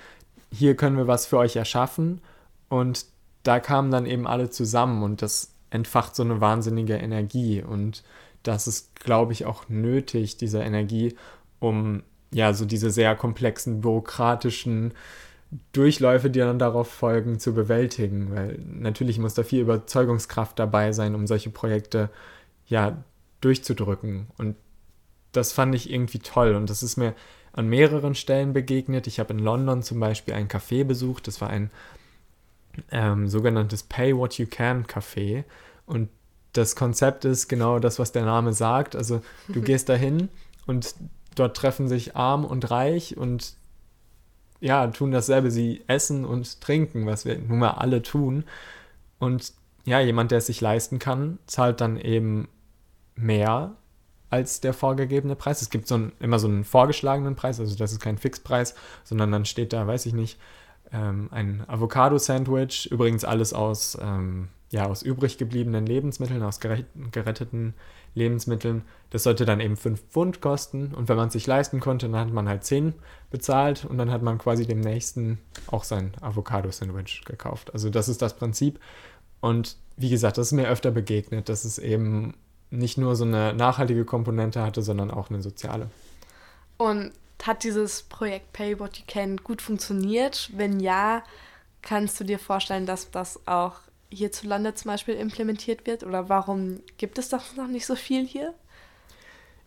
hier 0.52 0.76
können 0.76 0.96
wir 0.96 1.08
was 1.08 1.26
für 1.26 1.36
euch 1.38 1.56
erschaffen 1.56 2.20
und 2.68 3.06
da 3.42 3.58
kamen 3.58 3.90
dann 3.90 4.06
eben 4.06 4.28
alle 4.28 4.48
zusammen 4.48 5.02
und 5.02 5.20
das 5.20 5.50
entfacht 5.70 6.14
so 6.14 6.22
eine 6.22 6.40
wahnsinnige 6.40 6.94
Energie 6.94 7.60
und 7.60 8.04
das 8.44 8.68
ist, 8.68 9.00
glaube 9.00 9.32
ich, 9.32 9.46
auch 9.46 9.68
nötig, 9.68 10.36
diese 10.36 10.60
Energie, 10.60 11.16
um 11.58 12.04
ja 12.30 12.52
so 12.52 12.64
diese 12.64 12.90
sehr 12.92 13.16
komplexen 13.16 13.80
bürokratischen 13.80 14.94
Durchläufe, 15.72 16.30
die 16.30 16.38
dann 16.38 16.60
darauf 16.60 16.88
folgen, 16.88 17.40
zu 17.40 17.52
bewältigen. 17.52 18.30
Weil 18.32 18.60
natürlich 18.64 19.18
muss 19.18 19.34
da 19.34 19.42
viel 19.42 19.62
Überzeugungskraft 19.62 20.56
dabei 20.56 20.92
sein, 20.92 21.16
um 21.16 21.26
solche 21.26 21.50
Projekte 21.50 22.10
ja 22.66 23.02
durchzudrücken. 23.40 24.28
Und 24.38 24.56
das 25.32 25.52
fand 25.52 25.74
ich 25.74 25.90
irgendwie 25.90 26.18
toll. 26.18 26.54
Und 26.54 26.70
das 26.70 26.82
ist 26.82 26.96
mir 26.96 27.14
an 27.52 27.68
mehreren 27.68 28.14
Stellen 28.14 28.52
begegnet. 28.52 29.06
Ich 29.06 29.18
habe 29.20 29.32
in 29.32 29.38
London 29.38 29.82
zum 29.82 30.00
Beispiel 30.00 30.34
ein 30.34 30.48
Café 30.48 30.84
besucht. 30.84 31.26
Das 31.26 31.40
war 31.40 31.50
ein 31.50 31.70
ähm, 32.90 33.28
sogenanntes 33.28 33.82
Pay 33.82 34.16
What 34.16 34.38
You 34.38 34.46
Can 34.46 34.86
Café. 34.86 35.44
Und 35.86 36.08
das 36.52 36.76
Konzept 36.76 37.24
ist 37.24 37.48
genau 37.48 37.78
das, 37.78 37.98
was 37.98 38.12
der 38.12 38.24
Name 38.24 38.52
sagt. 38.52 38.96
Also 38.96 39.22
du 39.48 39.60
gehst 39.62 39.88
dahin 39.88 40.28
und 40.66 40.94
dort 41.34 41.56
treffen 41.56 41.88
sich 41.88 42.16
arm 42.16 42.44
und 42.44 42.70
reich 42.70 43.16
und 43.16 43.54
ja, 44.60 44.86
tun 44.88 45.10
dasselbe. 45.10 45.50
Sie 45.50 45.82
essen 45.86 46.24
und 46.24 46.60
trinken, 46.60 47.06
was 47.06 47.24
wir 47.24 47.38
nun 47.38 47.60
mal 47.60 47.70
alle 47.72 48.02
tun. 48.02 48.44
Und 49.18 49.52
ja, 49.84 50.00
jemand, 50.00 50.30
der 50.30 50.38
es 50.38 50.46
sich 50.46 50.60
leisten 50.60 50.98
kann, 50.98 51.38
zahlt 51.46 51.80
dann 51.80 51.98
eben 51.98 52.48
mehr 53.20 53.76
als 54.30 54.60
der 54.60 54.72
vorgegebene 54.72 55.34
Preis. 55.34 55.60
Es 55.60 55.70
gibt 55.70 55.88
so 55.88 55.96
ein, 55.96 56.12
immer 56.20 56.38
so 56.38 56.48
einen 56.48 56.64
vorgeschlagenen 56.64 57.34
Preis, 57.34 57.60
also 57.60 57.76
das 57.76 57.92
ist 57.92 58.00
kein 58.00 58.18
Fixpreis, 58.18 58.74
sondern 59.04 59.32
dann 59.32 59.44
steht 59.44 59.72
da, 59.72 59.86
weiß 59.86 60.06
ich 60.06 60.14
nicht, 60.14 60.38
ähm, 60.92 61.28
ein 61.32 61.64
Avocado-Sandwich, 61.68 62.90
übrigens 62.90 63.24
alles 63.24 63.52
aus, 63.52 63.98
ähm, 64.00 64.48
ja, 64.70 64.86
aus 64.86 65.02
übrig 65.02 65.36
gebliebenen 65.36 65.84
Lebensmitteln, 65.84 66.42
aus 66.42 66.60
geretteten 66.60 67.74
Lebensmitteln. 68.14 68.82
Das 69.10 69.24
sollte 69.24 69.44
dann 69.44 69.58
eben 69.58 69.76
5 69.76 70.00
Pfund 70.10 70.40
kosten 70.40 70.94
und 70.94 71.08
wenn 71.08 71.16
man 71.16 71.26
es 71.26 71.32
sich 71.32 71.46
leisten 71.46 71.80
konnte, 71.80 72.08
dann 72.08 72.20
hat 72.20 72.32
man 72.32 72.48
halt 72.48 72.64
10 72.64 72.94
bezahlt 73.30 73.84
und 73.84 73.98
dann 73.98 74.12
hat 74.12 74.22
man 74.22 74.38
quasi 74.38 74.66
dem 74.66 74.80
nächsten 74.80 75.38
auch 75.66 75.82
sein 75.82 76.12
Avocado-Sandwich 76.20 77.22
gekauft. 77.24 77.72
Also 77.72 77.90
das 77.90 78.08
ist 78.08 78.22
das 78.22 78.36
Prinzip 78.36 78.78
und 79.40 79.76
wie 79.96 80.10
gesagt, 80.10 80.38
das 80.38 80.48
ist 80.48 80.52
mir 80.52 80.68
öfter 80.68 80.92
begegnet, 80.92 81.48
dass 81.48 81.64
es 81.64 81.78
eben 81.78 82.34
nicht 82.70 82.98
nur 82.98 83.16
so 83.16 83.24
eine 83.24 83.52
nachhaltige 83.54 84.04
Komponente 84.04 84.62
hatte, 84.62 84.82
sondern 84.82 85.10
auch 85.10 85.30
eine 85.30 85.42
soziale. 85.42 85.90
Und 86.76 87.12
hat 87.42 87.64
dieses 87.64 88.02
Projekt 88.02 88.52
Pay 88.52 88.78
What 88.78 88.98
You 88.98 89.04
Can 89.06 89.38
gut 89.38 89.62
funktioniert? 89.62 90.50
Wenn 90.54 90.80
ja, 90.80 91.22
kannst 91.82 92.20
du 92.20 92.24
dir 92.24 92.38
vorstellen, 92.38 92.86
dass 92.86 93.10
das 93.10 93.46
auch 93.46 93.76
hierzulande 94.10 94.74
zum 94.74 94.90
Beispiel 94.90 95.14
implementiert 95.14 95.86
wird? 95.86 96.04
Oder 96.04 96.28
warum 96.28 96.80
gibt 96.98 97.18
es 97.18 97.28
das 97.28 97.56
noch 97.56 97.68
nicht 97.68 97.86
so 97.86 97.96
viel 97.96 98.26
hier? 98.26 98.54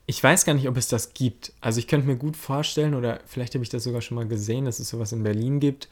Ich 0.06 0.22
weiß 0.22 0.44
gar 0.46 0.54
nicht, 0.54 0.68
ob 0.68 0.78
es 0.78 0.88
das 0.88 1.14
gibt. 1.14 1.54
Also 1.62 1.80
ich 1.80 1.88
könnte 1.88 2.08
mir 2.08 2.18
gut 2.18 2.36
vorstellen, 2.36 2.94
oder 2.94 3.22
vielleicht 3.26 3.54
habe 3.54 3.64
ich 3.64 3.70
das 3.70 3.86
sogar 3.86 4.02
schon 4.02 4.16
mal 4.16 4.28
gesehen, 4.28 4.66
dass 4.66 4.80
es 4.80 4.90
sowas 4.90 5.14
in 5.14 5.24
Berlin 5.24 5.60
gibt. 5.60 5.88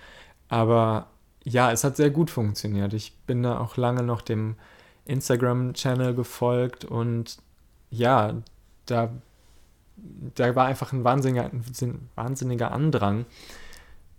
Aber 0.49 1.07
ja, 1.43 1.71
es 1.71 1.83
hat 1.83 1.95
sehr 1.95 2.09
gut 2.09 2.29
funktioniert. 2.29 2.93
Ich 2.93 3.13
bin 3.25 3.41
da 3.41 3.59
auch 3.59 3.77
lange 3.77 4.03
noch 4.03 4.21
dem 4.21 4.55
Instagram-Channel 5.05 6.13
gefolgt 6.13 6.85
und 6.85 7.37
ja, 7.89 8.35
da, 8.85 9.11
da 10.35 10.55
war 10.55 10.65
einfach 10.65 10.93
ein 10.93 11.03
wahnsinniger, 11.03 11.51
ein 11.51 12.09
wahnsinniger 12.15 12.71
Andrang, 12.71 13.25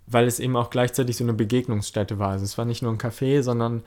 weil 0.07 0.27
es 0.27 0.39
eben 0.39 0.55
auch 0.55 0.69
gleichzeitig 0.69 1.17
so 1.17 1.23
eine 1.23 1.33
Begegnungsstätte 1.33 2.19
war. 2.19 2.31
Also 2.31 2.45
es 2.45 2.57
war 2.57 2.65
nicht 2.65 2.81
nur 2.81 2.91
ein 2.91 2.97
Café, 2.97 3.41
sondern 3.41 3.83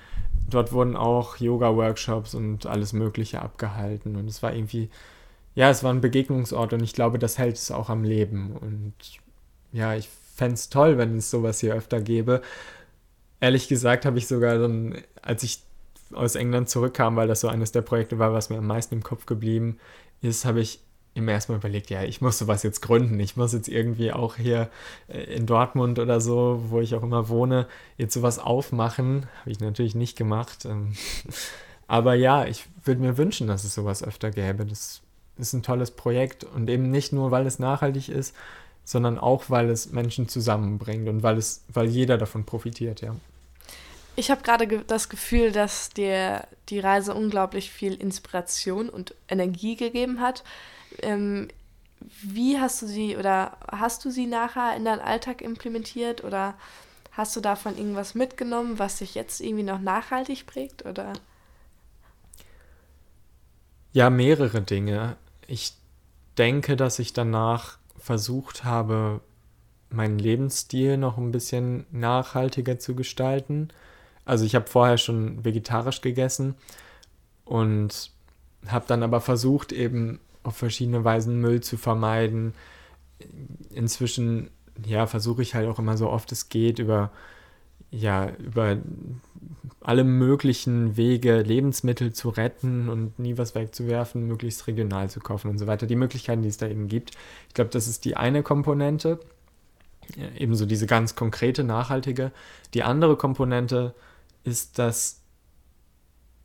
dort 0.48 0.72
wurden 0.72 0.96
auch 0.96 1.36
Yoga-Workshops 1.36 2.34
und 2.34 2.66
alles 2.66 2.92
Mögliche 2.92 3.42
abgehalten 3.42 4.16
und 4.16 4.28
es 4.28 4.42
war 4.42 4.54
irgendwie, 4.54 4.90
ja, 5.54 5.70
es 5.70 5.82
war 5.82 5.92
ein 5.92 6.00
Begegnungsort 6.00 6.72
und 6.72 6.82
ich 6.82 6.94
glaube, 6.94 7.18
das 7.18 7.38
hält 7.38 7.56
es 7.56 7.70
auch 7.70 7.90
am 7.90 8.04
Leben 8.04 8.56
und 8.56 8.94
ja, 9.72 9.94
ich 9.94 10.08
fände 10.34 10.54
es 10.54 10.68
toll, 10.68 10.98
wenn 10.98 11.16
es 11.18 11.30
sowas 11.30 11.60
hier 11.60 11.74
öfter 11.74 12.00
gäbe. 12.00 12.42
Ehrlich 13.40 13.68
gesagt 13.68 14.06
habe 14.06 14.18
ich 14.18 14.26
sogar 14.26 14.58
dann, 14.58 14.96
als 15.22 15.42
ich 15.42 15.65
aus 16.12 16.34
England 16.34 16.68
zurückkam, 16.68 17.16
weil 17.16 17.28
das 17.28 17.40
so 17.40 17.48
eines 17.48 17.72
der 17.72 17.82
Projekte 17.82 18.18
war, 18.18 18.32
was 18.32 18.50
mir 18.50 18.58
am 18.58 18.66
meisten 18.66 18.94
im 18.94 19.02
Kopf 19.02 19.26
geblieben 19.26 19.78
ist, 20.22 20.44
habe 20.44 20.60
ich 20.60 20.80
im 21.16 21.28
ersten 21.28 21.52
Mal 21.52 21.58
überlegt, 21.58 21.88
ja, 21.88 22.02
ich 22.02 22.20
muss 22.20 22.38
sowas 22.38 22.62
jetzt 22.62 22.82
gründen. 22.82 23.18
Ich 23.20 23.36
muss 23.36 23.54
jetzt 23.54 23.68
irgendwie 23.68 24.12
auch 24.12 24.36
hier 24.36 24.68
äh, 25.08 25.22
in 25.34 25.46
Dortmund 25.46 25.98
oder 25.98 26.20
so, 26.20 26.62
wo 26.68 26.80
ich 26.80 26.94
auch 26.94 27.02
immer 27.02 27.30
wohne, 27.30 27.66
jetzt 27.96 28.12
sowas 28.12 28.38
aufmachen. 28.38 29.26
Habe 29.40 29.50
ich 29.50 29.60
natürlich 29.60 29.94
nicht 29.94 30.18
gemacht. 30.18 30.66
Ähm, 30.66 30.92
aber 31.86 32.14
ja, 32.14 32.44
ich 32.44 32.66
würde 32.84 33.00
mir 33.00 33.16
wünschen, 33.16 33.46
dass 33.46 33.64
es 33.64 33.74
sowas 33.74 34.02
öfter 34.02 34.30
gäbe. 34.30 34.66
Das 34.66 35.00
ist 35.38 35.52
ein 35.54 35.62
tolles 35.62 35.90
Projekt 35.90 36.44
und 36.44 36.68
eben 36.68 36.90
nicht 36.90 37.14
nur, 37.14 37.30
weil 37.30 37.46
es 37.46 37.58
nachhaltig 37.58 38.10
ist, 38.10 38.36
sondern 38.84 39.18
auch, 39.18 39.48
weil 39.48 39.70
es 39.70 39.92
Menschen 39.92 40.28
zusammenbringt 40.28 41.08
und 41.08 41.22
weil 41.22 41.38
es, 41.38 41.64
weil 41.72 41.86
jeder 41.86 42.18
davon 42.18 42.44
profitiert, 42.44 43.00
ja. 43.00 43.16
Ich 44.16 44.30
habe 44.30 44.42
gerade 44.42 44.66
ge 44.66 44.82
das 44.86 45.08
Gefühl, 45.08 45.52
dass 45.52 45.90
dir 45.90 46.46
die 46.70 46.80
Reise 46.80 47.14
unglaublich 47.14 47.70
viel 47.70 47.94
Inspiration 47.94 48.88
und 48.88 49.14
Energie 49.28 49.76
gegeben 49.76 50.20
hat. 50.20 50.42
Ähm, 51.02 51.48
wie 52.00 52.58
hast 52.58 52.82
du 52.82 52.86
sie 52.86 53.16
oder 53.16 53.58
hast 53.70 54.04
du 54.04 54.10
sie 54.10 54.26
nachher 54.26 54.74
in 54.76 54.84
deinen 54.84 55.00
Alltag 55.00 55.42
implementiert 55.42 56.24
oder 56.24 56.54
hast 57.12 57.36
du 57.36 57.40
davon 57.40 57.76
irgendwas 57.76 58.14
mitgenommen, 58.14 58.78
was 58.78 58.98
sich 58.98 59.14
jetzt 59.14 59.40
irgendwie 59.40 59.64
noch 59.64 59.80
nachhaltig 59.80 60.46
prägt 60.46 60.86
oder? 60.86 61.12
Ja, 63.92 64.10
mehrere 64.10 64.62
Dinge. 64.62 65.16
Ich 65.46 65.74
denke, 66.38 66.76
dass 66.76 66.98
ich 66.98 67.12
danach 67.12 67.78
versucht 67.98 68.64
habe, 68.64 69.20
meinen 69.88 70.18
Lebensstil 70.18 70.96
noch 70.96 71.16
ein 71.16 71.32
bisschen 71.32 71.86
nachhaltiger 71.90 72.78
zu 72.78 72.94
gestalten. 72.94 73.68
Also 74.26 74.44
ich 74.44 74.54
habe 74.54 74.66
vorher 74.66 74.98
schon 74.98 75.44
vegetarisch 75.44 76.02
gegessen 76.02 76.56
und 77.46 78.10
habe 78.66 78.84
dann 78.88 79.02
aber 79.02 79.20
versucht, 79.22 79.72
eben 79.72 80.20
auf 80.42 80.56
verschiedene 80.56 81.04
Weisen 81.04 81.40
Müll 81.40 81.62
zu 81.62 81.76
vermeiden. 81.76 82.52
Inzwischen, 83.70 84.50
ja, 84.84 85.06
versuche 85.06 85.42
ich 85.42 85.54
halt 85.54 85.68
auch 85.68 85.78
immer 85.78 85.96
so 85.96 86.10
oft 86.10 86.32
es 86.32 86.48
geht 86.48 86.80
über, 86.80 87.12
ja, 87.90 88.30
über 88.38 88.76
alle 89.80 90.02
möglichen 90.02 90.96
Wege 90.96 91.42
Lebensmittel 91.42 92.12
zu 92.12 92.28
retten 92.28 92.88
und 92.88 93.20
nie 93.20 93.38
was 93.38 93.54
wegzuwerfen, 93.54 94.26
möglichst 94.26 94.66
regional 94.66 95.08
zu 95.08 95.20
kaufen 95.20 95.48
und 95.48 95.58
so 95.58 95.68
weiter. 95.68 95.86
Die 95.86 95.94
Möglichkeiten, 95.94 96.42
die 96.42 96.48
es 96.48 96.56
da 96.56 96.66
eben 96.66 96.88
gibt. 96.88 97.12
Ich 97.46 97.54
glaube, 97.54 97.70
das 97.70 97.86
ist 97.86 98.04
die 98.04 98.16
eine 98.16 98.42
Komponente, 98.42 99.20
ebenso 100.36 100.66
diese 100.66 100.86
ganz 100.86 101.14
konkrete, 101.14 101.62
nachhaltige. 101.62 102.32
Die 102.74 102.82
andere 102.82 103.16
Komponente 103.16 103.94
ist, 104.46 104.78
dass 104.78 105.20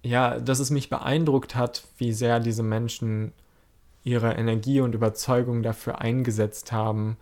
ja, 0.04 0.40
dass 0.40 0.60
es 0.60 0.72
mich 0.72 0.90
beeindruckt 0.90 1.56
hat, 1.56 1.84
wie 1.98 2.12
sehr 2.12 2.40
diese 2.40 2.64
Menschen 2.64 3.34
ihre 4.04 4.34
Energie 4.34 4.82
und 4.82 4.96
Überzeugung 4.96 5.62
dafür 5.62 6.02
eingesetzt 6.02 6.72
haben, 6.72 7.18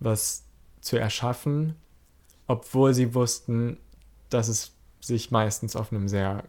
was 0.00 0.44
zu 0.80 0.96
erschaffen, 0.96 1.76
obwohl 2.46 2.94
sie 2.94 3.14
wussten, 3.14 3.76
dass 4.30 4.48
es 4.48 4.72
sich 5.00 5.30
meistens 5.30 5.76
auf 5.76 5.92
einem 5.92 6.08
sehr 6.08 6.44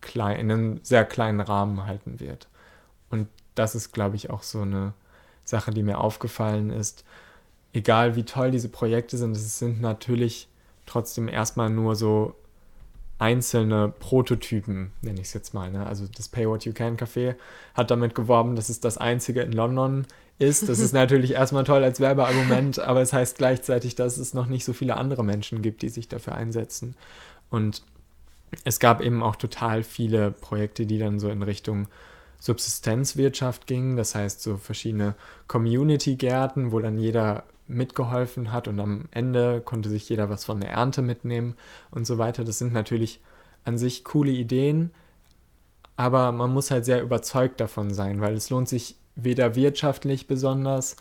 kleinen, 0.00 0.40
in 0.40 0.52
einem 0.52 0.80
sehr 0.84 1.04
kleinen 1.04 1.40
Rahmen 1.40 1.84
halten 1.84 2.20
wird. 2.20 2.48
Und 3.10 3.28
das 3.56 3.74
ist, 3.74 3.92
glaube 3.92 4.14
ich, 4.14 4.30
auch 4.30 4.44
so 4.44 4.62
eine 4.62 4.94
Sache, 5.44 5.72
die 5.72 5.82
mir 5.82 5.98
aufgefallen 5.98 6.70
ist. 6.70 7.04
Egal 7.72 8.14
wie 8.14 8.22
toll 8.22 8.52
diese 8.52 8.68
Projekte 8.68 9.16
sind, 9.16 9.36
es 9.36 9.58
sind 9.58 9.80
natürlich 9.80 10.48
trotzdem 10.86 11.26
erstmal 11.26 11.70
nur 11.70 11.96
so 11.96 12.36
einzelne 13.18 13.92
Prototypen, 13.98 14.92
nenne 15.02 15.20
ich 15.20 15.26
es 15.26 15.34
jetzt 15.34 15.52
mal. 15.52 15.70
Ne? 15.70 15.86
Also 15.86 16.06
das 16.06 16.28
Pay 16.28 16.48
What 16.48 16.64
You 16.64 16.72
Can 16.72 16.96
Café 16.96 17.34
hat 17.74 17.90
damit 17.90 18.14
geworben, 18.14 18.54
dass 18.54 18.68
es 18.68 18.80
das 18.80 18.96
einzige 18.96 19.42
in 19.42 19.52
London 19.52 20.06
ist. 20.38 20.68
Das 20.68 20.78
ist 20.78 20.92
natürlich 20.94 21.32
erstmal 21.32 21.64
toll 21.64 21.82
als 21.82 21.98
Werbeargument, 21.98 22.78
aber 22.78 23.02
es 23.02 23.12
heißt 23.12 23.38
gleichzeitig, 23.38 23.96
dass 23.96 24.18
es 24.18 24.34
noch 24.34 24.46
nicht 24.46 24.64
so 24.64 24.72
viele 24.72 24.96
andere 24.96 25.24
Menschen 25.24 25.62
gibt, 25.62 25.82
die 25.82 25.88
sich 25.88 26.08
dafür 26.08 26.36
einsetzen. 26.36 26.94
Und 27.50 27.82
es 28.64 28.78
gab 28.78 29.00
eben 29.00 29.22
auch 29.22 29.36
total 29.36 29.82
viele 29.82 30.30
Projekte, 30.30 30.86
die 30.86 30.98
dann 30.98 31.18
so 31.18 31.28
in 31.28 31.42
Richtung 31.42 31.88
Subsistenzwirtschaft 32.38 33.66
gingen. 33.66 33.96
Das 33.96 34.14
heißt, 34.14 34.42
so 34.42 34.56
verschiedene 34.56 35.16
Community-Gärten, 35.48 36.70
wo 36.70 36.78
dann 36.78 36.98
jeder 36.98 37.44
mitgeholfen 37.68 38.52
hat 38.52 38.68
und 38.68 38.80
am 38.80 39.04
Ende 39.10 39.60
konnte 39.60 39.88
sich 39.88 40.08
jeder 40.08 40.30
was 40.30 40.44
von 40.44 40.60
der 40.60 40.70
Ernte 40.70 41.02
mitnehmen 41.02 41.54
und 41.90 42.06
so 42.06 42.18
weiter. 42.18 42.44
Das 42.44 42.58
sind 42.58 42.72
natürlich 42.72 43.20
an 43.64 43.78
sich 43.78 44.04
coole 44.04 44.30
Ideen, 44.30 44.90
aber 45.96 46.32
man 46.32 46.52
muss 46.52 46.70
halt 46.70 46.84
sehr 46.84 47.02
überzeugt 47.02 47.60
davon 47.60 47.92
sein, 47.92 48.20
weil 48.20 48.34
es 48.34 48.50
lohnt 48.50 48.68
sich 48.68 48.96
weder 49.16 49.54
wirtschaftlich 49.54 50.26
besonders, 50.26 50.96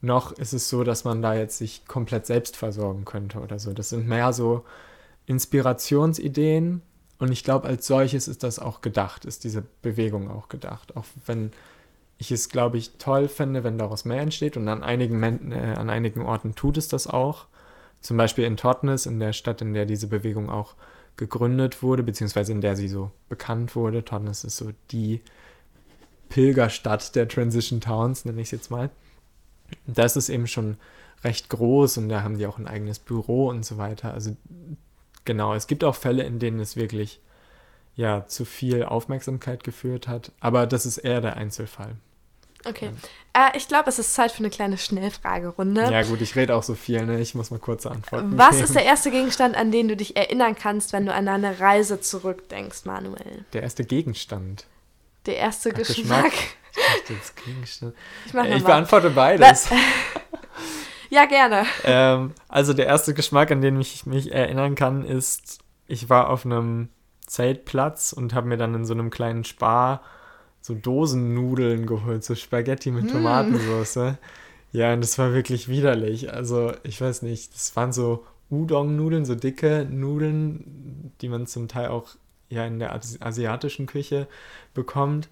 noch 0.00 0.32
ist 0.32 0.52
es 0.52 0.68
so, 0.68 0.84
dass 0.84 1.04
man 1.04 1.22
da 1.22 1.34
jetzt 1.34 1.58
sich 1.58 1.86
komplett 1.86 2.24
selbst 2.26 2.56
versorgen 2.56 3.04
könnte 3.04 3.40
oder 3.40 3.58
so. 3.58 3.72
Das 3.72 3.88
sind 3.90 4.08
mehr 4.08 4.32
so 4.32 4.64
Inspirationsideen, 5.26 6.82
Und 7.18 7.32
ich 7.32 7.44
glaube, 7.44 7.66
als 7.68 7.86
solches 7.86 8.28
ist 8.28 8.42
das 8.42 8.58
auch 8.58 8.80
gedacht, 8.80 9.24
ist 9.24 9.44
diese 9.44 9.62
Bewegung 9.82 10.30
auch 10.30 10.48
gedacht. 10.48 10.96
Auch 10.96 11.04
wenn 11.26 11.50
ich 12.18 12.32
es, 12.32 12.48
glaube 12.48 12.78
ich, 12.78 12.98
toll 12.98 13.28
finde, 13.28 13.64
wenn 13.64 13.78
daraus 13.78 14.04
mehr 14.04 14.20
entsteht. 14.20 14.56
Und 14.56 14.68
an 14.68 14.82
einigen, 14.82 15.22
äh, 15.52 15.74
an 15.76 15.88
einigen 15.88 16.22
Orten 16.22 16.54
tut 16.54 16.76
es 16.76 16.88
das 16.88 17.06
auch. 17.06 17.46
Zum 18.00 18.16
Beispiel 18.16 18.44
in 18.44 18.56
Totnes, 18.56 19.06
in 19.06 19.20
der 19.20 19.32
Stadt, 19.32 19.62
in 19.62 19.72
der 19.72 19.86
diese 19.86 20.08
Bewegung 20.08 20.50
auch 20.50 20.74
gegründet 21.16 21.82
wurde, 21.82 22.02
beziehungsweise 22.02 22.52
in 22.52 22.60
der 22.60 22.76
sie 22.76 22.88
so 22.88 23.10
bekannt 23.28 23.76
wurde. 23.76 24.04
Totnes 24.04 24.44
ist 24.44 24.56
so 24.56 24.70
die 24.90 25.20
Pilgerstadt 26.28 27.14
der 27.14 27.28
Transition 27.28 27.80
Towns, 27.80 28.24
nenne 28.24 28.40
ich 28.40 28.48
es 28.48 28.52
jetzt 28.52 28.70
mal. 28.70 28.90
Da 29.86 30.04
ist 30.04 30.28
eben 30.28 30.46
schon 30.46 30.76
recht 31.24 31.48
groß 31.48 31.98
und 31.98 32.08
da 32.08 32.22
haben 32.22 32.38
die 32.38 32.46
auch 32.46 32.58
ein 32.58 32.68
eigenes 32.68 32.98
Büro 32.98 33.48
und 33.48 33.64
so 33.64 33.78
weiter. 33.78 34.12
Also 34.12 34.36
genau, 35.24 35.54
es 35.54 35.66
gibt 35.66 35.84
auch 35.84 35.94
Fälle, 35.94 36.22
in 36.24 36.38
denen 36.38 36.60
es 36.60 36.76
wirklich 36.76 37.20
ja 37.96 38.26
zu 38.26 38.44
viel 38.44 38.84
Aufmerksamkeit 38.84 39.64
geführt 39.64 40.06
hat, 40.06 40.32
aber 40.38 40.66
das 40.66 40.86
ist 40.86 40.98
eher 40.98 41.20
der 41.20 41.36
Einzelfall. 41.36 41.96
Okay. 42.64 42.90
Äh, 43.32 43.56
ich 43.56 43.68
glaube, 43.68 43.88
es 43.88 43.98
ist 43.98 44.14
Zeit 44.14 44.32
für 44.32 44.40
eine 44.40 44.50
kleine 44.50 44.78
Schnellfragerunde. 44.78 45.82
Ja, 45.90 46.02
gut, 46.02 46.20
ich 46.20 46.34
rede 46.34 46.54
auch 46.54 46.62
so 46.62 46.74
viel, 46.74 47.04
ne? 47.06 47.20
Ich 47.20 47.34
muss 47.34 47.50
mal 47.50 47.60
kurz 47.60 47.86
antworten. 47.86 48.36
Was 48.36 48.52
geben. 48.52 48.64
ist 48.64 48.74
der 48.74 48.84
erste 48.84 49.10
Gegenstand, 49.10 49.56
an 49.56 49.70
den 49.70 49.88
du 49.88 49.96
dich 49.96 50.16
erinnern 50.16 50.56
kannst, 50.56 50.92
wenn 50.92 51.06
du 51.06 51.14
an 51.14 51.26
deine 51.26 51.60
Reise 51.60 52.00
zurückdenkst, 52.00 52.84
Manuel? 52.84 53.44
Der 53.52 53.62
erste 53.62 53.84
Gegenstand. 53.84 54.66
Der 55.26 55.36
erste 55.36 55.70
Ach, 55.72 55.78
Geschmack. 55.78 56.24
Geschmack. 56.24 56.58
Ich, 57.08 57.44
Gegenstand. 57.44 57.94
ich, 58.26 58.34
äh, 58.34 58.56
ich 58.56 58.64
beantworte 58.64 59.10
beides. 59.10 59.68
ja, 61.10 61.24
gerne. 61.26 61.64
Ähm, 61.84 62.32
also 62.48 62.72
der 62.72 62.86
erste 62.86 63.14
Geschmack, 63.14 63.50
an 63.50 63.60
den 63.60 63.80
ich 63.80 64.06
mich 64.06 64.32
erinnern 64.32 64.74
kann, 64.74 65.04
ist, 65.04 65.58
ich 65.86 66.08
war 66.08 66.30
auf 66.30 66.44
einem 66.44 66.88
Zeltplatz 67.26 68.12
und 68.12 68.34
habe 68.34 68.48
mir 68.48 68.56
dann 68.56 68.74
in 68.74 68.84
so 68.84 68.94
einem 68.94 69.10
kleinen 69.10 69.44
Spar 69.44 70.02
so 70.60 70.74
Dosennudeln 70.74 71.86
geholt, 71.86 72.24
so 72.24 72.34
Spaghetti 72.34 72.90
mit 72.90 73.04
mm. 73.04 73.08
Tomatensauce. 73.08 74.16
Ja, 74.72 74.92
und 74.92 75.00
das 75.00 75.18
war 75.18 75.32
wirklich 75.32 75.68
widerlich. 75.68 76.32
Also, 76.32 76.72
ich 76.82 77.00
weiß 77.00 77.22
nicht, 77.22 77.54
das 77.54 77.74
waren 77.76 77.92
so 77.92 78.24
Udon-Nudeln, 78.50 79.24
so 79.24 79.34
dicke 79.34 79.86
Nudeln, 79.90 81.12
die 81.20 81.28
man 81.28 81.46
zum 81.46 81.68
Teil 81.68 81.88
auch 81.88 82.08
ja 82.50 82.64
in 82.66 82.78
der 82.78 82.98
asiatischen 83.20 83.86
Küche 83.86 84.26
bekommt. 84.74 85.28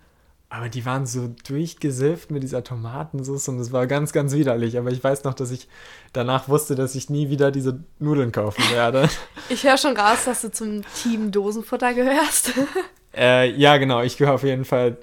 Aber 0.49 0.69
die 0.69 0.87
waren 0.87 1.07
so 1.07 1.35
durchgesifft 1.49 2.31
mit 2.31 2.43
dieser 2.45 2.63
Tomatensauce 2.63 3.49
und 3.49 3.59
es 3.59 3.73
war 3.73 3.89
ganz, 3.89 4.13
ganz 4.13 4.33
widerlich. 4.33 4.79
Aber 4.79 4.93
ich 4.93 5.03
weiß 5.03 5.25
noch, 5.25 5.35
dass 5.35 5.51
ich 5.51 5.67
danach 6.13 6.49
wusste, 6.49 6.77
dass 6.77 6.95
ich 6.95 7.11
nie 7.11 7.31
wieder 7.31 7.51
diese 7.51 7.81
Nudeln 7.99 8.31
kaufen 8.31 8.63
werde. 8.71 9.09
Ich 9.49 9.65
höre 9.65 9.77
schon 9.77 9.97
raus, 9.97 10.25
dass 10.25 10.43
du 10.43 10.51
zum 10.51 10.83
Team 11.03 11.33
Dosenfutter 11.33 11.95
gehörst. 11.95 12.53
Äh, 13.17 13.51
ja, 13.53 13.79
genau. 13.79 14.03
Ich 14.03 14.19
gehöre 14.19 14.35
auf 14.35 14.43
jeden 14.43 14.67
Fall 14.67 14.99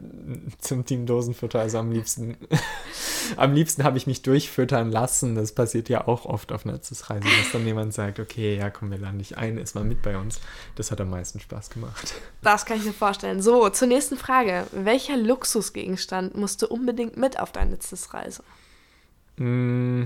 zum 0.59 0.85
Team 0.85 1.07
Dosenfutter. 1.07 1.59
Also 1.59 1.79
am 1.79 1.91
liebsten, 1.91 2.37
am 3.37 3.53
liebsten 3.53 3.83
habe 3.83 3.97
ich 3.97 4.05
mich 4.05 4.21
durchfüttern 4.21 4.91
lassen. 4.91 5.33
Das 5.33 5.53
passiert 5.53 5.89
ja 5.89 6.07
auch 6.07 6.25
oft 6.25 6.51
auf 6.51 6.63
Netzesreisen, 6.63 7.27
dass 7.39 7.51
dann 7.51 7.65
jemand 7.65 7.93
sagt, 7.93 8.19
okay, 8.19 8.55
ja, 8.55 8.69
komm, 8.69 8.91
wir 8.91 8.99
laden 8.99 9.17
dich 9.17 9.37
ein, 9.37 9.57
ist 9.57 9.73
mal 9.73 9.83
mit 9.83 10.03
bei 10.03 10.15
uns. 10.15 10.41
Das 10.75 10.91
hat 10.91 11.01
am 11.01 11.09
meisten 11.09 11.39
Spaß 11.39 11.71
gemacht. 11.71 12.13
Das 12.43 12.65
kann 12.65 12.77
ich 12.77 12.85
mir 12.85 12.93
vorstellen. 12.93 13.41
So, 13.41 13.67
zur 13.69 13.87
nächsten 13.87 14.17
Frage. 14.17 14.67
Welcher 14.71 15.17
Luxusgegenstand 15.17 16.37
musst 16.37 16.61
du 16.61 16.67
unbedingt 16.67 17.17
mit 17.17 17.39
auf 17.39 17.51
deine 17.51 17.71
Netzesreise? 17.71 18.43
Mm. 19.37 20.03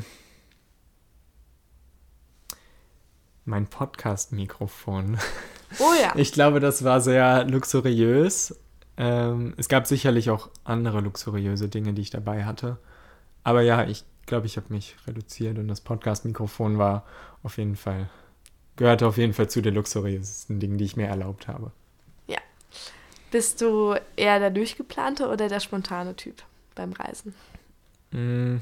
Mein 3.43 3.67
Podcast-Mikrofon. 3.67 5.17
Oh 5.80 5.93
ja. 6.01 6.13
Ich 6.15 6.32
glaube, 6.32 6.60
das 6.60 6.84
war 6.84 7.01
sehr 7.01 7.45
luxuriös. 7.45 8.56
Ähm, 8.97 9.53
es 9.58 9.69
gab 9.69 9.86
sicherlich 9.86 10.30
auch 10.30 10.49
andere 10.63 11.01
luxuriöse 11.01 11.69
Dinge, 11.69 11.93
die 11.93 12.01
ich 12.01 12.10
dabei 12.10 12.45
hatte. 12.45 12.77
Aber 13.43 13.62
ja, 13.62 13.86
ich 13.86 14.03
glaube, 14.25 14.47
ich 14.47 14.58
habe 14.58 14.73
mich 14.73 14.95
reduziert 15.08 15.58
und 15.58 15.67
das 15.67 15.82
Podcast-Mikrofon 15.82 16.77
war 16.77 17.06
auf 17.43 17.58
jeden 17.58 17.75
Fall, 17.75 18.10
gehörte 18.75 19.08
auf 19.08 19.17
jeden 19.17 19.34
Fall 19.34 19.49
zu 19.49 19.62
den 19.62 19.75
luxuriösesten 19.75 20.60
Dingen, 20.60 20.77
die 20.77 20.86
ich 20.86 20.97
mir 20.97 21.08
erlaubt 21.08 21.47
habe. 21.47 21.71
Ja. 22.27 22.39
Bist 23.32 23.62
du 23.62 23.95
eher 24.15 24.39
der 24.39 24.49
durchgeplante 24.49 25.30
oder 25.30 25.47
der 25.47 25.60
spontane 25.60 26.15
Typ 26.15 26.43
beim 26.75 26.93
Reisen? 26.93 27.34
Mm. 28.12 28.58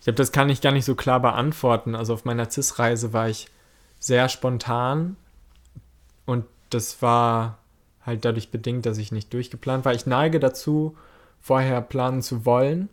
Ich 0.00 0.04
glaube, 0.04 0.16
das 0.16 0.32
kann 0.32 0.50
ich 0.50 0.60
gar 0.60 0.72
nicht 0.72 0.84
so 0.84 0.96
klar 0.96 1.20
beantworten. 1.20 1.94
Also 1.94 2.12
auf 2.14 2.24
meiner 2.24 2.50
CIS-Reise 2.50 3.12
war 3.12 3.28
ich 3.28 3.46
sehr 4.02 4.28
spontan 4.28 5.16
und 6.26 6.44
das 6.70 7.02
war 7.02 7.58
halt 8.04 8.24
dadurch 8.24 8.50
bedingt, 8.50 8.84
dass 8.84 8.98
ich 8.98 9.12
nicht 9.12 9.32
durchgeplant 9.32 9.84
war. 9.84 9.94
Ich 9.94 10.06
neige 10.06 10.40
dazu, 10.40 10.96
vorher 11.40 11.80
planen 11.80 12.20
zu 12.20 12.44
wollen, 12.44 12.88